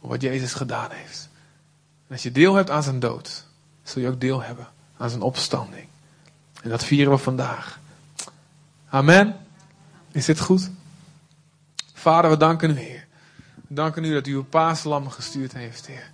op 0.00 0.10
wat 0.10 0.22
Jezus 0.22 0.54
gedaan 0.54 0.90
heeft. 0.90 1.28
Als 2.10 2.22
je 2.22 2.32
deel 2.32 2.54
hebt 2.54 2.70
aan 2.70 2.82
zijn 2.82 3.00
dood, 3.00 3.46
zul 3.82 4.02
je 4.02 4.08
ook 4.08 4.20
deel 4.20 4.42
hebben 4.42 4.68
aan 4.96 5.10
zijn 5.10 5.22
opstanding. 5.22 5.88
En 6.62 6.70
dat 6.70 6.84
vieren 6.84 7.12
we 7.12 7.18
vandaag. 7.18 7.78
Amen. 8.88 9.36
Is 10.12 10.24
dit 10.24 10.40
goed? 10.40 10.70
Vader, 11.92 12.30
we 12.30 12.36
danken 12.36 12.70
u, 12.70 12.78
Heer. 12.78 13.06
We 13.54 13.74
danken 13.74 14.04
u 14.04 14.12
dat 14.12 14.26
u 14.26 14.32
uw 14.32 14.44
paaslam 14.44 15.10
gestuurd 15.10 15.52
heeft, 15.52 15.86
Heer. 15.86 16.10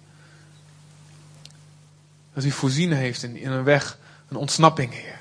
Dat 2.34 2.44
u 2.44 2.50
voorzien 2.50 2.92
heeft 2.92 3.22
in, 3.22 3.36
in 3.36 3.50
een 3.50 3.64
weg, 3.64 3.98
een 4.28 4.36
ontsnapping, 4.36 4.92
Heer. 4.92 5.18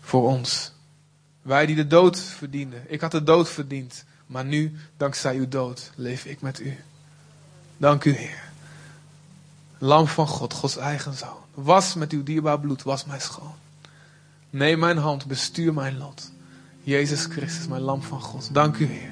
Voor 0.00 0.28
ons. 0.28 0.72
Wij 1.42 1.66
die 1.66 1.76
de 1.76 1.86
dood 1.86 2.18
verdienden. 2.18 2.84
Ik 2.86 3.00
had 3.00 3.10
de 3.10 3.22
dood 3.22 3.48
verdiend. 3.48 4.04
Maar 4.26 4.44
nu, 4.44 4.76
dankzij 4.96 5.36
uw 5.36 5.48
dood, 5.48 5.90
leef 5.94 6.24
ik 6.24 6.40
met 6.40 6.60
u. 6.60 6.78
Dank 7.76 8.04
u, 8.04 8.12
Heer. 8.12 8.42
Lam 9.78 10.06
van 10.06 10.26
God, 10.26 10.52
Gods 10.52 10.76
eigen 10.76 11.14
zoon. 11.14 11.36
Was 11.54 11.94
met 11.94 12.12
uw 12.12 12.22
dierbaar 12.22 12.60
bloed, 12.60 12.82
was 12.82 13.04
mij 13.04 13.20
schoon. 13.20 13.54
Neem 14.52 14.78
mijn 14.78 14.96
hand, 14.96 15.26
bestuur 15.26 15.74
mijn 15.74 15.98
lot. 15.98 16.32
Jezus 16.82 17.24
Christus, 17.24 17.68
mijn 17.68 17.82
lam 17.82 18.02
van 18.02 18.20
God. 18.20 18.54
Dank 18.54 18.76
u, 18.76 18.84
Heer. 18.84 19.10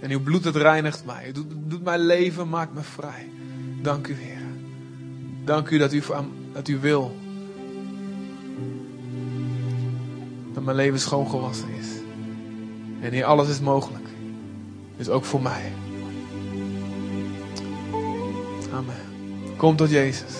En 0.00 0.10
uw 0.10 0.22
bloed, 0.22 0.44
het 0.44 0.56
reinigt 0.56 1.04
mij. 1.04 1.24
Het 1.24 1.34
doet, 1.34 1.46
doet 1.50 1.84
mijn 1.84 2.00
leven, 2.00 2.48
maakt 2.48 2.74
me 2.74 2.80
vrij. 2.80 3.30
Dank 3.82 4.06
u, 4.06 4.14
Heer. 4.14 4.42
Dank 5.44 5.70
u 5.70 5.78
dat 5.78 5.92
u, 5.92 6.02
dat 6.52 6.68
u 6.68 6.78
wil. 6.78 7.16
Dat 10.52 10.64
mijn 10.64 10.76
leven 10.76 11.00
schoongewassen 11.00 11.68
is. 11.68 11.88
En 13.00 13.12
hier 13.12 13.24
alles 13.24 13.48
is 13.48 13.60
mogelijk. 13.60 14.08
Dus 14.96 15.08
ook 15.08 15.24
voor 15.24 15.42
mij. 15.42 15.72
Amen. 18.72 19.02
Kom 19.56 19.76
tot 19.76 19.90
Jezus. 19.90 20.32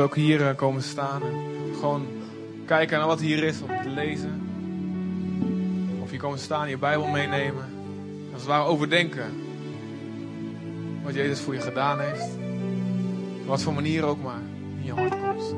Ook 0.00 0.14
hier 0.14 0.48
eh, 0.48 0.56
komen 0.56 0.82
staan 0.82 1.22
en 1.22 1.34
gewoon 1.74 2.06
kijken 2.66 2.98
naar 2.98 3.06
wat 3.06 3.20
hier 3.20 3.42
is 3.42 3.60
om 3.60 3.82
te 3.82 3.88
lezen. 3.88 4.40
Of 6.02 6.10
je 6.10 6.16
komen 6.16 6.38
staan, 6.38 6.68
je 6.68 6.78
Bijbel 6.78 7.06
meenemen. 7.06 7.64
Als 8.32 8.42
het 8.42 8.50
ware 8.50 8.64
overdenken 8.64 9.32
wat 11.02 11.14
Jezus 11.14 11.40
voor 11.40 11.54
je 11.54 11.60
gedaan 11.60 12.00
heeft. 12.00 12.28
Wat 13.46 13.62
voor 13.62 13.74
manier 13.74 14.04
ook 14.04 14.22
maar 14.22 14.40
in 14.78 14.84
je 14.84 14.92
hart 14.92 15.20
komt. 15.20 15.54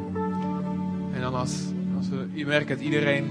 En 1.15 1.21
dan 1.21 1.35
als, 1.35 1.61
als 1.97 2.09
we 2.09 2.45
merken 2.47 2.77
dat 2.77 2.85
iedereen 2.85 3.31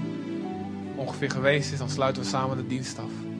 ongeveer 0.94 1.30
geweest 1.30 1.72
is, 1.72 1.78
dan 1.78 1.90
sluiten 1.90 2.22
we 2.22 2.28
samen 2.28 2.56
de 2.56 2.66
dienst 2.66 2.98
af. 2.98 3.31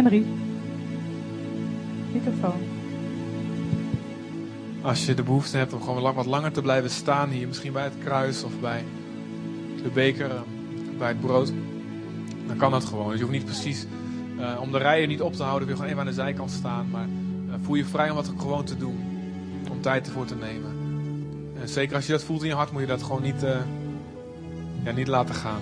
Henry. 0.00 0.24
Microfoon. 2.12 2.60
Als 4.82 5.06
je 5.06 5.14
de 5.14 5.22
behoefte 5.22 5.56
hebt 5.56 5.72
om 5.72 5.82
gewoon 5.82 6.14
wat 6.14 6.26
langer 6.26 6.52
te 6.52 6.62
blijven 6.62 6.90
staan 6.90 7.30
hier, 7.30 7.46
misschien 7.46 7.72
bij 7.72 7.84
het 7.84 7.98
kruis 7.98 8.42
of 8.42 8.60
bij 8.60 8.84
de 9.82 9.88
beker, 9.88 10.30
eh, 10.30 10.40
bij 10.98 11.08
het 11.08 11.20
brood, 11.20 11.52
dan 12.46 12.56
kan 12.56 12.70
dat 12.70 12.84
gewoon. 12.84 13.10
Dus 13.10 13.18
je 13.18 13.24
hoeft 13.24 13.36
niet 13.36 13.44
precies 13.44 13.86
uh, 14.38 14.60
om 14.60 14.72
de 14.72 14.78
rijen 14.78 15.08
niet 15.08 15.22
op 15.22 15.34
te 15.34 15.42
houden, 15.42 15.68
wil 15.68 15.76
je 15.76 15.82
gewoon 15.82 15.90
even 15.90 16.00
aan 16.00 16.16
de 16.16 16.22
zijkant 16.22 16.50
staan. 16.50 16.90
Maar 16.90 17.06
uh, 17.48 17.54
voel 17.62 17.74
je 17.74 17.84
vrij 17.84 18.10
om 18.10 18.16
dat 18.16 18.32
gewoon 18.38 18.64
te 18.64 18.76
doen. 18.76 18.98
Om 19.70 19.80
tijd 19.80 20.06
ervoor 20.06 20.26
te 20.26 20.36
nemen. 20.36 20.72
En 21.60 21.68
zeker 21.68 21.96
als 21.96 22.06
je 22.06 22.12
dat 22.12 22.24
voelt 22.24 22.42
in 22.42 22.48
je 22.48 22.54
hart, 22.54 22.72
moet 22.72 22.80
je 22.80 22.86
dat 22.86 23.02
gewoon 23.02 23.22
niet, 23.22 23.44
ja, 24.82 24.92
niet 24.92 25.08
laten 25.08 25.34
gaan. 25.34 25.60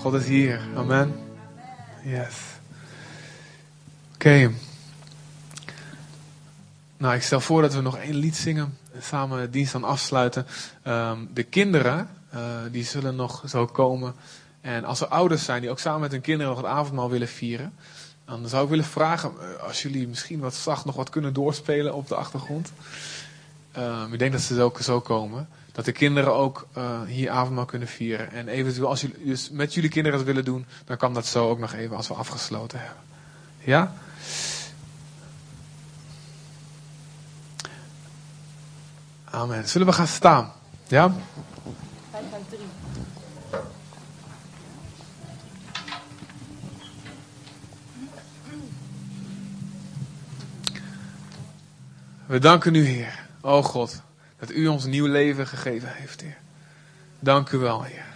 God 0.00 0.14
is 0.14 0.26
hier. 0.26 0.60
Amen. 0.76 1.14
Yes. 2.02 2.34
Oké. 4.14 4.50
Nou, 6.96 7.14
ik 7.14 7.22
stel 7.22 7.40
voor 7.40 7.62
dat 7.62 7.74
we 7.74 7.80
nog 7.80 7.96
één 7.96 8.14
lied 8.14 8.36
zingen. 8.36 8.78
En 8.92 9.02
samen 9.02 9.50
dienst 9.50 9.72
dan 9.72 9.84
afsluiten. 9.84 10.46
Ehm, 10.82 11.18
de 11.34 11.42
kinderen, 11.42 12.08
uh, 12.34 12.40
die 12.70 12.84
zullen 12.84 13.16
nog 13.16 13.42
zo 13.46 13.66
komen. 13.66 14.14
En 14.60 14.84
als 14.84 15.00
er 15.00 15.06
ouders 15.06 15.44
zijn 15.44 15.60
die 15.60 15.70
ook 15.70 15.78
samen 15.78 16.00
met 16.00 16.12
hun 16.12 16.20
kinderen 16.20 16.54
nog 16.54 16.62
het 16.62 16.72
avondmaal 16.72 17.10
willen 17.10 17.28
vieren. 17.28 17.72
Dan 18.24 18.48
zou 18.48 18.64
ik 18.64 18.70
willen 18.70 18.84
vragen, 18.84 19.32
uh, 19.40 19.62
als 19.62 19.82
jullie 19.82 20.08
misschien 20.08 20.40
wat 20.40 20.54
zacht 20.54 20.84
nog 20.84 20.96
wat 20.96 21.10
kunnen 21.10 21.32
doorspelen 21.32 21.94
op 21.94 22.08
de 22.08 22.14
achtergrond. 22.14 22.72
Um, 23.78 24.12
ik 24.12 24.18
denk 24.18 24.32
dat 24.32 24.40
ze 24.40 24.62
ook 24.62 24.80
zo 24.80 25.00
komen. 25.00 25.48
Dat 25.72 25.84
de 25.84 25.92
kinderen 25.92 26.34
ook 26.34 26.66
uh, 26.78 27.02
hier 27.02 27.30
avondmaal 27.30 27.64
kunnen 27.64 27.88
vieren. 27.88 28.32
En 28.32 28.48
eventueel, 28.48 28.88
als 28.88 29.00
jullie 29.00 29.24
dus 29.24 29.50
met 29.50 29.74
jullie 29.74 29.90
kinderen 29.90 30.18
het 30.18 30.26
willen 30.26 30.44
doen, 30.44 30.66
dan 30.84 30.96
kan 30.96 31.14
dat 31.14 31.26
zo 31.26 31.48
ook 31.48 31.58
nog 31.58 31.72
even 31.72 31.96
als 31.96 32.08
we 32.08 32.14
afgesloten 32.14 32.78
hebben. 32.78 33.02
Ja? 33.58 33.94
Amen. 39.24 39.68
Zullen 39.68 39.86
we 39.86 39.92
gaan 39.92 40.06
staan? 40.06 40.52
Ja? 40.86 41.12
We 52.26 52.38
danken 52.38 52.74
u, 52.74 52.84
Heer. 52.84 53.26
O 53.40 53.62
God, 53.62 54.02
dat 54.40 54.50
u 54.50 54.66
ons 54.66 54.84
nieuw 54.84 55.06
leven 55.06 55.46
gegeven 55.46 55.94
heeft, 55.94 56.20
Heer. 56.20 56.38
Dank 57.18 57.50
u 57.50 57.58
wel, 57.58 57.82
Heer. 57.82 58.09